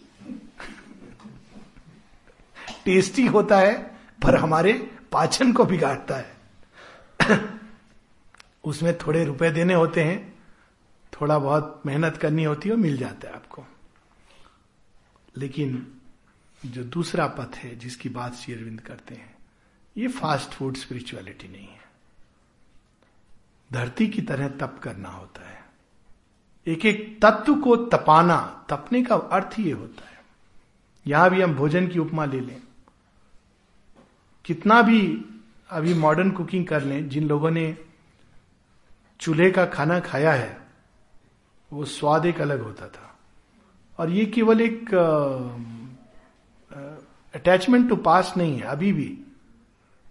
tasty 2.86 3.26
होता 3.26 3.58
है, 3.58 3.82
पर 4.22 4.36
हमारे 4.36 4.98
पाचन 5.12 5.52
को 5.52 5.64
बिगाड़ता 5.64 6.16
है। 6.16 6.36
उसमें 8.64 8.98
थोड़े 8.98 9.24
रुपए 9.24 9.50
देने 9.50 9.74
होते 9.74 10.04
हैं, 10.04 10.38
थोड़ा 11.12 11.38
बहुत 11.38 11.82
मेहनत 11.86 12.16
करनी 12.16 12.44
होती 12.44 12.68
है 12.68 12.76
मिल 12.76 12.96
जाता 12.96 13.28
है 13.28 13.34
आपको। 13.34 13.64
लेकिन 15.36 16.00
जो 16.66 16.84
दूसरा 16.84 17.26
पथ 17.26 17.56
है, 17.56 17.76
जिसकी 17.76 18.08
बात 18.08 18.34
श्री 18.34 18.54
अरविंद 18.54 18.80
करते 18.80 19.14
हैं, 19.14 19.36
ये 19.96 20.08
फास्ट 20.08 20.50
फ़ूड 20.50 20.76
स्पिरिचुअलिटी 20.76 21.48
नहीं 21.48 21.68
है। 21.68 21.82
धरती 23.72 24.06
की 24.06 24.22
तरह 24.22 24.48
तप 24.48 24.80
करना 24.82 25.08
होता 25.08 25.48
है। 25.48 25.64
एक 26.66 26.86
एक 26.86 27.18
तत्व 27.24 27.54
को 27.54 27.76
तपाना, 27.76 28.66
तपने 28.70 29.02
का 29.02 29.14
अर्थ 29.14 29.60
ये 29.60 29.72
होता 29.72 30.08
है। 30.08 30.24
यहाँ 31.06 31.30
भी 31.30 31.42
हम 31.42 31.54
भोजन 31.54 31.88
की 31.88 31.98
उपमा 31.98 32.24
ले 32.24 32.40
लें। 32.40 32.65
कितना 34.46 34.82
भी 34.82 35.24
अभी 35.70 35.94
मॉडर्न 35.94 36.30
कुकिंग 36.30 36.66
कर 36.66 36.82
लें, 36.82 37.08
जिन 37.08 37.28
लोगों 37.28 37.50
ने 37.50 37.76
चूल्हे 39.20 39.50
का 39.50 39.66
खाना 39.66 40.00
खाया 40.00 40.32
है, 40.32 40.66
वो 41.72 41.84
स्वाद 41.84 42.26
एक 42.26 42.40
अलग 42.40 42.60
होता 42.60 42.88
था। 42.88 43.18
और 43.98 44.10
ये 44.10 44.26
केवल 44.26 44.60
एक 44.60 44.94
अटैचमेंट 47.34 47.88
टू 47.88 47.96
पास 47.96 48.34
नहीं 48.36 48.56
है, 48.56 48.62
अभी 48.62 48.92
भी। 48.92 49.18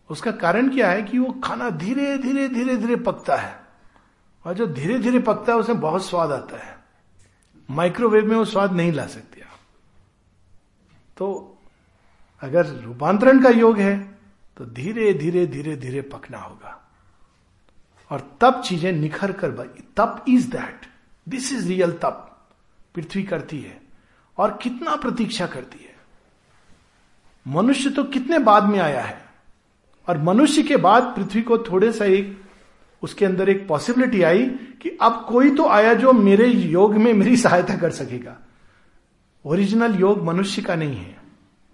उसका 0.09 0.31
कारण 0.31 0.69
क्या 0.69 0.91
है 0.91 1.03
कि 1.03 1.19
वो 1.19 1.31
खाना 1.31 1.69
धीरे 1.69 2.17
धीरे 2.17 2.47
धीरे 2.49 2.77
धीरे 2.77 2.95
पकता 2.95 3.35
है। 3.35 3.59
और 4.45 4.53
जो 4.53 4.67
धीरे 4.67 4.99
धीरे 4.99 5.19
पकता 5.19 5.53
है, 5.53 5.59
उसमें 5.59 5.79
बहुत 5.79 6.05
स्वाद 6.05 6.31
आता 6.31 6.57
है। 6.57 6.77
माइक्रोवेव 7.69 8.25
में 8.25 8.35
वो 8.35 8.45
स्वाद 8.45 8.73
नहीं 8.73 8.91
ला 8.91 9.07
सकते 9.07 9.41
आप। 9.41 9.59
तो 11.17 11.57
अगर 12.41 12.65
रूपांतरण 12.65 13.43
का 13.43 13.49
योग 13.49 13.79
है 13.79 14.14
तो 14.57 14.65
धीरे 14.65 15.13
धीरे 15.13 15.47
धीरे 15.47 15.75
धीरे 15.75 16.01
पकना 16.01 16.37
होगा। 16.37 16.91
और 18.11 18.37
तब 18.41 18.61
चीज़ें 18.61 18.91
निखर 18.91 19.31
कर 19.31 19.51
तप 19.97 20.25
is 20.29 20.51
that 20.51 20.81
this 21.29 21.53
is 21.53 21.67
real 21.67 21.91
तप। 21.91 22.31
पृथ्वी 22.95 23.23
करती 23.23 23.59
है 23.59 23.81
और 24.37 24.59
कितना 24.61 24.95
प्रतीक्षा 24.95 25.47
करती 25.47 25.83
है। 25.83 25.95
मनुष्य 27.47 27.89
तो 27.89 28.03
कितने 28.03 28.39
बाद 28.39 28.63
में 28.63 28.79
आया 28.79 29.01
है? 29.01 29.25
और 30.09 30.17
मनुष्य 30.17 30.63
के 30.63 30.77
बाद 30.77 31.03
पृथ्वी 31.03 31.41
को 31.41 31.57
थोड़े 31.57 31.91
सा 31.91 32.05
एक 32.05 32.43
उसके 33.01 33.25
अंदर 33.25 33.49
एक 33.49 33.67
पॉसिबिलिटी 33.67 34.21
आई 34.21 34.45
कि 34.49 34.97
अब 35.01 35.25
कोई 35.29 35.49
तो 35.49 35.67
आया 35.67 35.93
जो 35.93 36.13
मेरे 36.13 36.47
योग 36.47 36.95
में 36.95 37.13
मेरी 37.13 37.37
सहायता 37.37 37.77
कर 37.77 37.91
सकेगा। 37.91 38.37
ओरिजिनल 39.45 39.95
योग 39.95 40.23
मनुष्य 40.23 40.61
का 40.61 40.75
नहीं 40.75 40.97
है। 40.97 41.17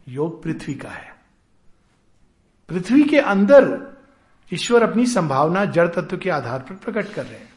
योग 0.07 0.43
पृथ्वी 0.43 0.73
का 0.73 0.89
है। 0.89 1.10
पृथ्वी 2.69 3.03
के 3.03 3.17
अंदर 3.17 3.79
ईश्वर 4.51 4.83
अपनी 4.83 5.05
संभावना, 5.05 5.65
जड़ 5.65 5.87
तत्व 5.87 6.17
के 6.17 6.29
आधार 6.29 6.59
पर 6.59 6.75
प्रकट 6.75 7.13
कर 7.13 7.25
रहे 7.25 7.39
हैं। 7.39 7.49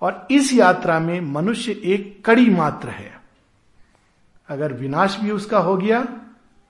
और 0.00 0.26
इस 0.30 0.52
यात्रा 0.52 0.98
में 1.00 1.20
मनुष्य 1.20 1.72
एक 1.84 2.24
कड़ी 2.26 2.50
मात्र 2.50 2.88
है। 2.88 3.12
अगर 4.48 4.72
विनाश 4.72 5.16
भी 5.20 5.30
उसका 5.30 5.58
हो 5.58 5.76
गया 5.76 6.02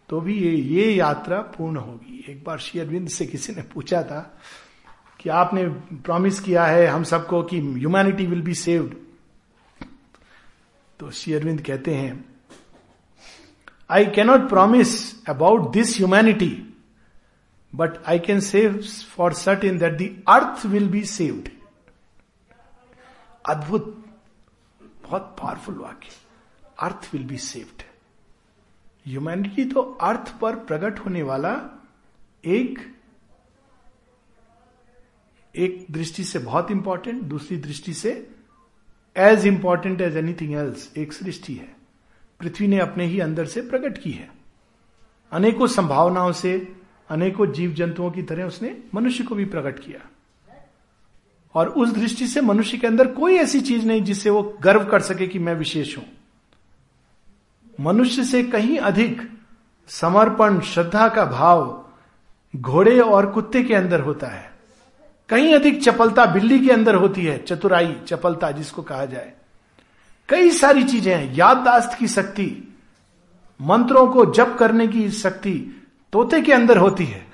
तो 0.09 0.21
भी 0.21 0.35
ये 0.35 0.51
ये 0.51 0.91
यात्रा 0.95 1.39
पूर्ण 1.39 1.77
होगी। 1.77 2.25
एक 2.29 2.45
बार 2.45 2.59
श्री 2.59 2.81
अरविंद 2.81 3.09
से 3.09 3.27
किसी 3.27 3.55
ने 3.55 3.63
पूछा 3.63 4.03
था 4.03 4.21
कि 5.21 5.31
आपने 5.31 5.65
प्रॉमिस 5.97 6.41
किया 6.41 6.65
है 6.65 6.87
हम 6.87 7.05
सबको 7.05 7.43
कि 7.43 7.61
ह्यूमैनिटी 7.61 8.27
विल 8.27 8.43
बी 8.43 8.55
सेव्ड 8.55 8.95
तो 11.01 11.11
श्री 11.11 11.35
अरविंद 11.35 11.63
कहते 11.63 11.95
हैं 11.95 12.25
I 13.91 14.07
cannot 14.07 14.49
promise 14.49 14.93
about 15.29 15.73
this 15.73 15.97
humanity 15.97 16.74
but 17.75 17.99
I 18.07 18.19
can 18.19 18.41
say 18.41 18.81
for 19.17 19.33
certain 19.65 19.79
that 19.79 19.93
the 19.93 20.09
earth 20.29 20.67
will 20.67 20.89
be 20.89 21.05
saved 21.07 21.49
अद्भुत, 23.45 24.05
बहुत 25.03 25.37
पावरफुल 25.41 25.75
वाक्य। 25.75 26.11
Earth 26.83 27.09
will 27.13 27.25
be 27.25 27.39
saved 27.39 27.83
humanity 29.07 29.65
तो 29.65 29.81
अर्थ 30.03 30.35
पर 30.41 30.57
प्रकट 30.67 30.99
होने 30.99 31.23
वाला 31.23 31.51
एक 32.45 32.79
एक 35.55 35.87
दृष्टि 35.91 36.25
से 36.25 36.39
बहुत 36.39 36.71
इंपॉर्टेंट 36.71 37.23
दूसरी 37.23 37.57
दृष्टि 37.57 37.93
से 37.95 38.11
as 39.17 39.47
important 39.47 40.01
as 40.01 40.17
anything 40.17 40.55
else 40.55 40.91
एक 40.99 41.13
सृष्टि 41.13 41.55
है। 41.55 41.69
पृथ्वी 42.41 42.67
ने 42.69 42.79
अपने 42.79 43.05
ही 43.07 43.21
अंदर 43.21 43.47
से 43.47 43.61
प्रकट 43.63 43.99
की 43.99 44.11
है। 44.11 44.29
अनेकों 45.33 45.67
संभावनाओं 45.67 46.33
से 46.33 46.57
अनेकों 47.11 47.53
जीव 47.53 47.73
जंतुओं 47.73 48.11
की 48.11 48.23
तरह 48.23 48.45
उसने 48.45 48.79
मनुष्य 48.95 49.25
को 49.25 49.35
भी 49.35 49.45
प्रकट 49.45 49.79
किया। 49.79 50.09
और 51.55 51.69
उस 51.69 51.93
दृष्टि 51.93 52.27
से 52.27 52.41
मनुष्य 52.41 52.79
के 52.79 52.87
अंदर 52.87 53.07
कोई 53.07 53.35
ऐसी 53.35 53.61
चीज़ 53.61 53.87
नहीं 53.87 54.03
जिससे 54.03 54.31
वो 54.31 54.59
गर्व 54.63 54.85
कर 54.85 55.01
सके 55.01 55.27
कि 55.27 55.39
मैं 55.39 55.55
विशेष 55.55 55.99
हूँ। 55.99 56.07
मनुष्य 57.81 58.25
से 58.25 58.43
कहीं 58.43 58.79
अधिक 58.79 59.31
समर्पण, 59.89 60.61
श्रद्धा 60.61 61.09
का 61.09 61.25
भाव 61.25 61.85
घोड़े 62.57 63.01
और 63.01 63.27
कुत्ते 63.27 63.63
के 63.63 63.75
अंदर 63.75 64.01
होता 64.01 64.27
है। 64.27 64.53
कहीं 65.29 65.55
अधिक 65.55 65.83
चपलता 65.83 66.27
बिल्ली 66.27 66.67
के 66.67 66.73
अंदर 66.73 66.95
होती 66.95 67.25
है, 67.25 67.39
चतुराई, 67.39 67.97
चपलता 68.07 68.51
जिसको 68.51 68.83
कहा 68.83 69.05
जाए। 69.05 69.33
कई 70.29 70.51
सारी 70.51 70.85
चीज़ें 70.85 71.17
हैं, 71.17 71.35
याददाश्त 71.35 71.99
की 71.99 72.09
शक्ति, 72.09 72.75
मंत्रों 73.63 74.07
को 74.09 74.25
जप 74.33 74.57
करने 74.59 74.89
की 74.89 75.11
शक्ति 75.11 75.84
तोते 76.15 76.43
के 76.43 76.53
अंदर 76.53 76.77
होती 76.77 77.05
है। 77.05 77.27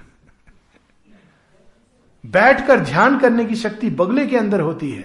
बैठकर 2.26 2.80
ध्यान 2.80 3.18
करने 3.18 3.44
की 3.44 3.54
शक्ति 3.54 3.90
बगले 3.90 4.26
के 4.26 4.36
अंदर 4.36 4.60
होती 4.60 4.90
है। 4.90 5.02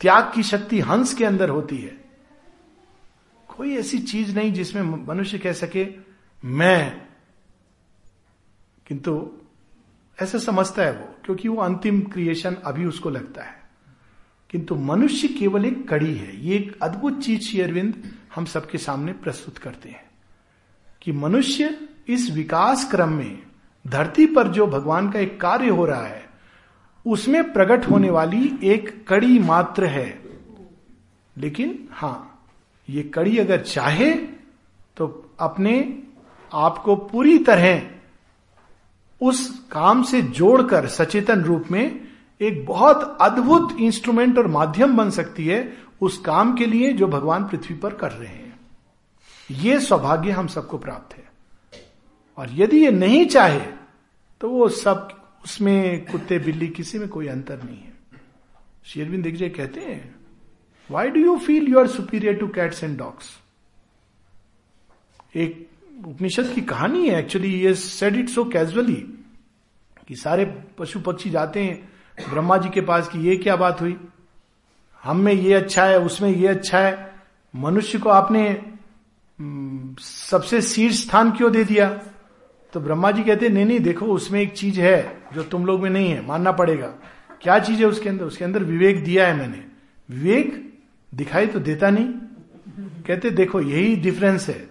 त्याग 0.00 0.32
की 0.34 0.42
शक्ति 0.42 0.80
हंस 0.80 1.14
के 1.14 1.24
अंदर 1.24 1.48
होती 1.48 1.78
है। 1.78 2.04
कोई 3.48 3.76
ऐसी 3.76 3.98
चीज़ 3.98 4.36
नहीं 4.36 4.52
जिसमें 4.52 5.06
मनुष्य 5.06 5.38
कह 5.38 5.52
सके, 5.52 5.88
मैं। 6.44 7.08
किंतु 8.86 9.32
ऐसा 10.22 10.38
समझता 10.38 10.82
है 10.82 10.92
वो, 10.92 11.14
क्योंकि 11.24 11.48
वो 11.48 11.56
अंतिम 11.56 12.00
क्रिएशन 12.00 12.54
अभी 12.54 12.84
उसको 12.84 13.10
लगता 13.10 13.42
है। 13.42 13.60
किंतु 14.50 14.74
मनुष्य 14.74 15.28
केवल 15.28 15.64
एक 15.64 15.88
कड़ी 15.88 16.14
है। 16.14 16.44
ये 16.44 16.56
एक 16.56 16.78
अद्भुत 16.82 17.22
चीज़ 17.22 17.40
श्री 17.40 17.60
अरविंद 17.60 18.14
हम 18.34 18.44
सबके 18.44 18.78
सामने 18.78 19.12
प्रस्तुत 19.12 19.58
करते 19.58 19.88
हैं 19.88 20.10
कि 21.02 21.12
मनुष्य 21.12 21.88
इस 22.08 22.30
विकास 22.30 22.90
क्रम 22.90 23.08
में 23.08 23.42
धरती 23.86 24.26
पर 24.26 24.48
जो 24.48 24.66
भगवान 24.66 25.10
का 25.10 25.18
एक 25.18 25.40
कार्य 25.40 25.68
हो 25.68 25.86
रहा 25.86 26.06
है, 26.06 26.24
उसमें 27.06 27.52
प्रकट 27.52 27.90
होने 27.90 28.10
वाली 28.10 28.58
एक 28.62 29.08
कड़ी 29.08 29.38
मात्र 29.38 29.86
है। 29.86 30.22
लेकिन, 31.36 31.88
हाँ, 31.92 32.46
ये 32.90 33.02
कड़ी 33.02 33.38
अगर 33.38 33.60
चाहे 33.60 34.14
तो 34.96 35.34
अपने 35.40 36.02
आप 36.54 36.78
को 36.78 36.96
पूरी 36.96 37.38
तरह 37.38 37.82
उस 39.22 39.68
काम 39.72 40.02
से 40.02 40.22
जोड़कर 40.22 40.86
सचेतन 40.86 41.42
रूप 41.42 41.64
में 41.70 42.08
एक 42.40 42.66
बहुत 42.66 43.18
अद्भुत 43.20 43.76
इंस्ट्रूमेंट 43.80 44.38
और 44.38 44.46
माध्यम 44.46 44.96
बन 44.96 45.10
सकती 45.10 45.46
है 45.46 45.76
उस 46.00 46.18
काम 46.18 46.54
के 46.54 46.66
लिए 46.66 46.92
जो 46.92 47.06
भगवान 47.06 47.44
पृथ्वी 47.44 47.76
पर 47.76 47.94
कर 47.94 48.10
रहे 48.10 48.28
हैं। 48.28 48.60
ये 49.50 49.80
सौभाग्य 49.80 50.30
हम 50.30 50.46
सबको 50.46 50.78
प्राप्त 50.78 51.16
है। 51.16 51.24
और 52.38 52.50
यदि 52.52 52.84
ये 52.84 52.90
नहीं 52.90 53.26
चाहे 53.26 53.60
तो 54.40 54.48
वो 54.50 54.68
सब 54.68 55.08
उसमें 55.44 56.04
कुत्ते 56.06 56.38
बिल्ली 56.38 56.68
किसी 56.68 56.98
में 56.98 57.08
कोई 57.08 57.26
अंतर 57.28 57.62
नहीं 57.62 57.78
है। 57.78 57.92
शेरविंद 58.86 59.22
दिग्जय 59.24 59.48
कहते 59.48 59.80
हैं 59.80 60.14
why 60.90 61.08
do 61.08 61.20
you 61.20 61.36
feel 61.38 61.68
you 61.68 61.78
are 61.78 61.86
superior 61.86 62.34
to 62.34 62.48
cats 62.48 62.82
and 62.84 62.98
dogs 62.98 63.30
एक 65.36 65.68
उपनिषद 66.06 66.52
की 66.54 66.60
कहानी 66.60 67.08
है। 67.08 67.18
एक्चुअली 67.18 67.52
ये 67.60 67.74
सेड 67.74 68.16
इट 68.16 68.28
सो 68.28 68.44
कैजुअली 68.44 68.94
कि 70.08 70.16
सारे 70.16 70.44
पशु 70.78 71.00
पक्षी 71.00 71.30
जाते 71.30 71.64
हैं 71.64 72.28
ब्रह्मा 72.30 72.56
जी 72.56 72.68
के 72.68 72.80
पास 72.80 73.08
कि 73.08 73.18
ये 73.18 73.36
क्या 73.36 73.56
बात 73.56 73.80
हुई? 73.80 73.96
हम 75.02 75.20
में 75.20 75.32
ये 75.32 75.54
अच्छा 75.54 75.84
है 75.84 75.98
उसमें 76.00 76.30
ये 76.30 76.46
अच्छा 76.48 76.78
है। 76.78 77.14
मनुष्य 77.54 77.98
को 77.98 78.08
आपने 78.08 78.48
हम्म, 79.38 79.94
सबसे 80.00 80.60
शीर्ष 80.62 81.02
स्थान 81.06 81.30
क्यों 81.30 81.52
दे 81.52 81.64
दिया? 81.64 81.88
तो 82.76 82.80
ब्रह्मा 82.80 83.10
जी 83.10 83.22
कहते 83.22 83.48
नहीं 83.48 83.64
नहीं, 83.64 83.80
देखो, 83.80 84.06
उसमें 84.06 84.40
एक 84.40 84.52
चीज़ 84.52 84.80
है 84.80 85.22
जो 85.34 85.42
तुम 85.42 85.66
लोग 85.66 85.82
में 85.82 85.90
नहीं 85.90 86.10
है, 86.10 86.26
मानना 86.26 86.52
पड़ेगा। 86.52 86.86
क्या 87.42 87.58
चीज़ 87.58 87.80
है 87.80 87.86
उसके 87.86 88.08
अंदर? 88.08 88.24
उसके 88.24 88.44
अंदर 88.44 88.64
विवेक 88.64 89.04
दिया 89.04 89.26
है 89.26 89.36
मैंने। 89.36 89.64
विवेक 90.10 90.78
दिखाई 91.14 91.46
तो 91.46 91.58
देता 91.58 91.90
नहीं। 91.90 92.08
कहते, 93.02 93.30
देखो, 93.30 93.60
यही 93.60 93.96
डिफरेंस 93.96 94.48
है। 94.48 94.70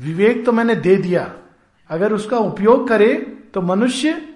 विवेक 0.00 0.46
तो 0.46 0.52
मैंने 0.52 0.74
दे 0.74 0.96
दिया। 0.96 1.34
अगर 1.90 2.12
उसका 2.12 2.38
उपयोग 2.38 2.88
करे 2.88 3.14
तो 3.54 3.62
मनुष्य 3.62 4.34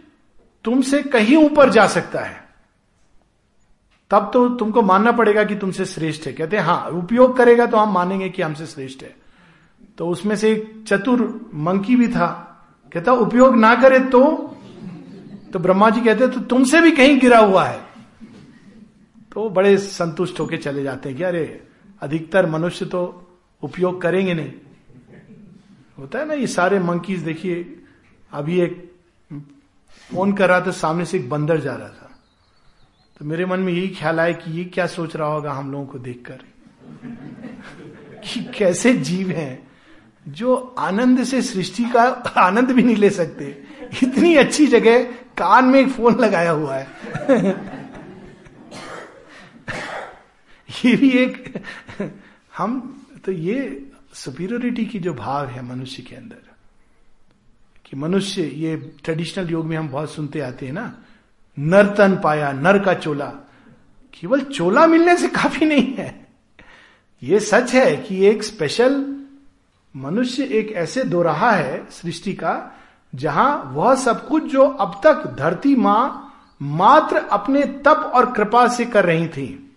तुमसे 0.65 1.03
कहीं 1.03 1.37
ऊपर 1.37 1.71
जा 1.71 1.87
सकता 1.87 2.21
है। 2.21 2.49
तब 4.11 4.31
तो 4.33 4.49
तुमको 4.49 4.83
मानना 4.83 5.13
पड़ेगा 5.13 5.45
कि 5.45 5.57
तुमसे 5.57 5.85
श्रेष्ठ 5.85 6.27
है। 6.27 6.33
कहते 6.33 6.57
हैं, 6.57 6.85
उपयोग 6.85 7.37
करेगा 7.37 7.67
तो 7.67 7.77
हम 7.77 7.95
मानेंगे 7.95 8.29
कि 8.29 8.43
हमसे 8.43 8.67
श्रेष्ठ 8.67 9.03
है। 9.03 9.17
तो 9.99 10.09
उसमें 10.09 10.37
से 10.37 10.53
एक 10.53 10.85
चतुर 10.87 11.51
मंकी 11.55 11.97
भी 11.97 12.09
था। 12.09 12.49
कहता, 12.93 13.13
उपयोग 13.13 13.57
ना 13.57 13.75
करे 13.75 14.01
तो 14.01 14.49
तो 15.53 15.59
ब्रह्मा 15.59 15.91
जी 15.91 16.01
कहते 16.01 16.29
तो 16.29 16.41
तुमसे 16.41 16.81
भी 16.81 16.93
कहीं 16.93 17.19
गिरा 17.19 17.39
हुआ 17.39 17.65
है। 17.65 17.87
तो 19.33 19.51
बड़े 19.51 19.79
संतुष्ट 19.79 20.41
होके 20.41 20.57
चले 20.57 20.83
जाते 20.83 21.09
हैं 21.09 21.19
कि, 21.19 21.25
अरे, 21.25 21.63
अधिकतर 22.01 22.47
मनुष्य 22.47 22.85
तो 22.85 23.29
उपयोग 23.63 24.03
करेंगे 24.03 24.35
नहीं। 24.35 24.53
होता 25.99 26.19
है 26.19 26.27
ना, 26.27 26.35
ये 26.35 26.47
सारे 26.47 26.79
मंकीज 26.81 27.21
देखिए, 27.21 27.83
अभी 28.33 28.61
एक 28.61 28.93
फ़ोन 30.11 30.33
कर 30.33 30.49
रहा 30.49 30.61
था, 30.61 30.71
सामने 30.71 31.05
से 31.05 31.19
एक 31.19 31.31
बंदर 31.31 31.61
जा 31.61 31.75
रहा 31.75 31.89
था। 31.89 32.19
तो 33.19 33.25
मेरे 33.25 33.47
मन 33.47 33.61
में 33.61 33.73
यही 33.73 33.89
ख्याल 33.89 34.21
आया 34.21 34.33
कि 34.33 34.59
ये 34.59 34.65
क्या 34.65 34.87
सोच 34.87 35.17
रहा 35.17 35.29
होगा 35.29 35.53
हम 35.53 35.73
लोगों 35.73 35.87
को 35.87 35.99
देखकर। 35.99 36.39
कि 38.25 38.45
कैसे 38.59 38.95
जीव 38.95 39.31
हैं? 39.31 39.72
जो 40.27 40.55
आनंद 40.79 41.23
से 41.25 41.43
सृष्टि 41.43 41.85
का 41.85 42.03
आनंद 42.39 42.71
भी 42.71 42.83
नहीं 42.83 42.97
ले 42.97 43.11
सकते। 43.11 43.45
इतनी 44.03 44.35
अच्छी 44.35 44.67
जगह 44.67 45.03
कान 45.39 45.65
में 45.65 45.81
एक 45.81 45.89
फ़ोन 45.89 46.19
लगाया 46.21 46.51
हुआ 46.51 46.77
है। 46.77 46.87
ये 50.85 50.95
भी 50.97 51.11
एक, 51.11 51.63
हम 52.57 52.81
तो 53.25 53.33
ये 53.33 53.91
सुपीरियोरिटी 54.15 54.85
की 54.85 54.99
जो 54.99 55.15
भाव 55.15 55.47
है 55.47 55.63
मनुष्य 55.63 56.03
के 56.03 56.17
अंदर, 56.17 56.43
कि 57.87 57.97
मनुष्य, 57.97 58.43
ये 58.43 58.77
ट्रेडिशनल 59.05 59.51
योग 59.51 59.67
में 59.67 59.77
हम 59.77 59.89
बहुत 59.89 60.13
सुनते 60.13 60.41
आते 60.41 60.67
हैं 60.67 60.73
ना, 60.73 60.93
नर 61.57 61.95
तन 61.95 62.21
पाया, 62.25 62.53
नर 62.53 62.79
का 62.79 62.95
चोला, 62.95 63.27
केवल 64.15 64.41
चोला 64.41 64.87
मिलने 64.87 65.17
से 65.17 65.29
काफ़ी 65.29 65.67
नहीं 65.67 65.95
है। 65.95 66.27
ये 67.23 67.41
सच 67.41 67.75
है 67.75 67.97
कि 67.97 68.25
एक 68.27 68.43
स्पेशल 68.43 69.01
मनुष्य 69.97 70.45
एक 70.45 70.73
ऐसे 70.73 71.05
दो 71.05 71.23
रहा 71.23 71.51
है 71.51 71.87
सृष्टि 71.91 72.33
का, 72.33 72.79
जहाँ 73.15 73.71
वह 73.75 73.95
सब 73.95 74.29
कुछ 74.29 74.45
जो 74.45 74.69
अब 74.69 75.01
तक 75.05 75.37
धरती 75.39 75.77
माँ 75.77 76.29
मात्र 76.63 77.17
अपने 77.17 77.63
तप 77.63 78.13
और 78.15 78.33
कृपा 78.33 78.69
से 78.69 78.85
कर 78.85 79.05
रही 79.05 79.29
थी। 79.29 79.77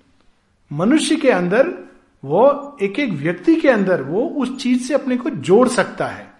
मनुष्य 0.74 1.16
के 1.16 1.30
अंदर, 1.30 1.68
वो 2.26 2.78
एक 2.82 3.00
एक 3.00 3.14
व्यक्ति 3.14 3.56
के 3.56 3.70
अंदर, 3.70 4.02
वो 4.02 4.22
उस 4.22 4.58
चीज़ 4.58 4.84
से 4.84 4.94
अपने 4.94 5.18
को 5.18 5.30
जोड़ 5.30 5.68
सकता 5.68 6.08
है। 6.08 6.34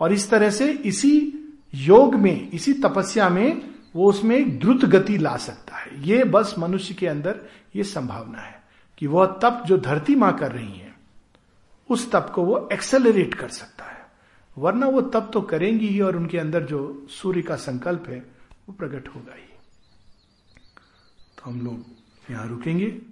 और 0.00 0.12
इस 0.12 0.30
तरह 0.30 0.50
से 0.50 0.68
इसी 0.68 1.32
योग 1.74 2.14
में, 2.14 2.50
इसी 2.50 2.72
तपस्या 2.72 3.28
में, 3.28 3.70
वो 3.96 4.08
उसमें 4.08 4.36
एक 4.36 4.60
द्रुत 4.60 4.84
गति 4.84 5.18
ला 5.18 5.36
सकता 5.36 5.76
है। 5.76 6.08
ये 6.08 6.24
बस 6.24 6.54
मनुष्य 6.58 6.94
के 6.94 7.06
अंदर 7.06 7.40
ये 7.76 7.82
संभावना 7.84 8.38
है 8.38 8.62
कि 8.98 9.06
वह 9.06 9.26
तप 9.26 9.62
जो 9.66 9.78
धरती 9.78 10.14
माँ 10.14 10.36
कर 10.36 10.52
रही 10.52 10.72
है 10.72 10.89
उस 11.90 12.12
तप 12.12 12.32
को 12.34 12.42
वो 12.42 12.68
एक्सेलरेट 12.72 13.34
कर 13.34 13.48
सकता 13.48 13.84
है। 13.84 14.06
वरना 14.58 14.86
वो 14.86 15.00
तप 15.00 15.30
तो 15.32 15.40
करेंगी 15.40 15.88
ही 15.88 16.00
और 16.00 16.16
उनके 16.16 16.38
अंदर 16.38 16.62
जो 16.62 17.06
सूर्य 17.10 17.42
का 17.42 17.56
संकल्प 17.56 18.04
है, 18.08 18.18
वो 18.68 18.72
प्रकट 18.72 19.08
होगा 19.08 19.34
ही। 19.34 19.48
तो 21.38 21.50
हम 21.50 21.60
लोग 21.60 21.84
यहाँ 22.30 22.48
रुकेंगे। 22.48 23.02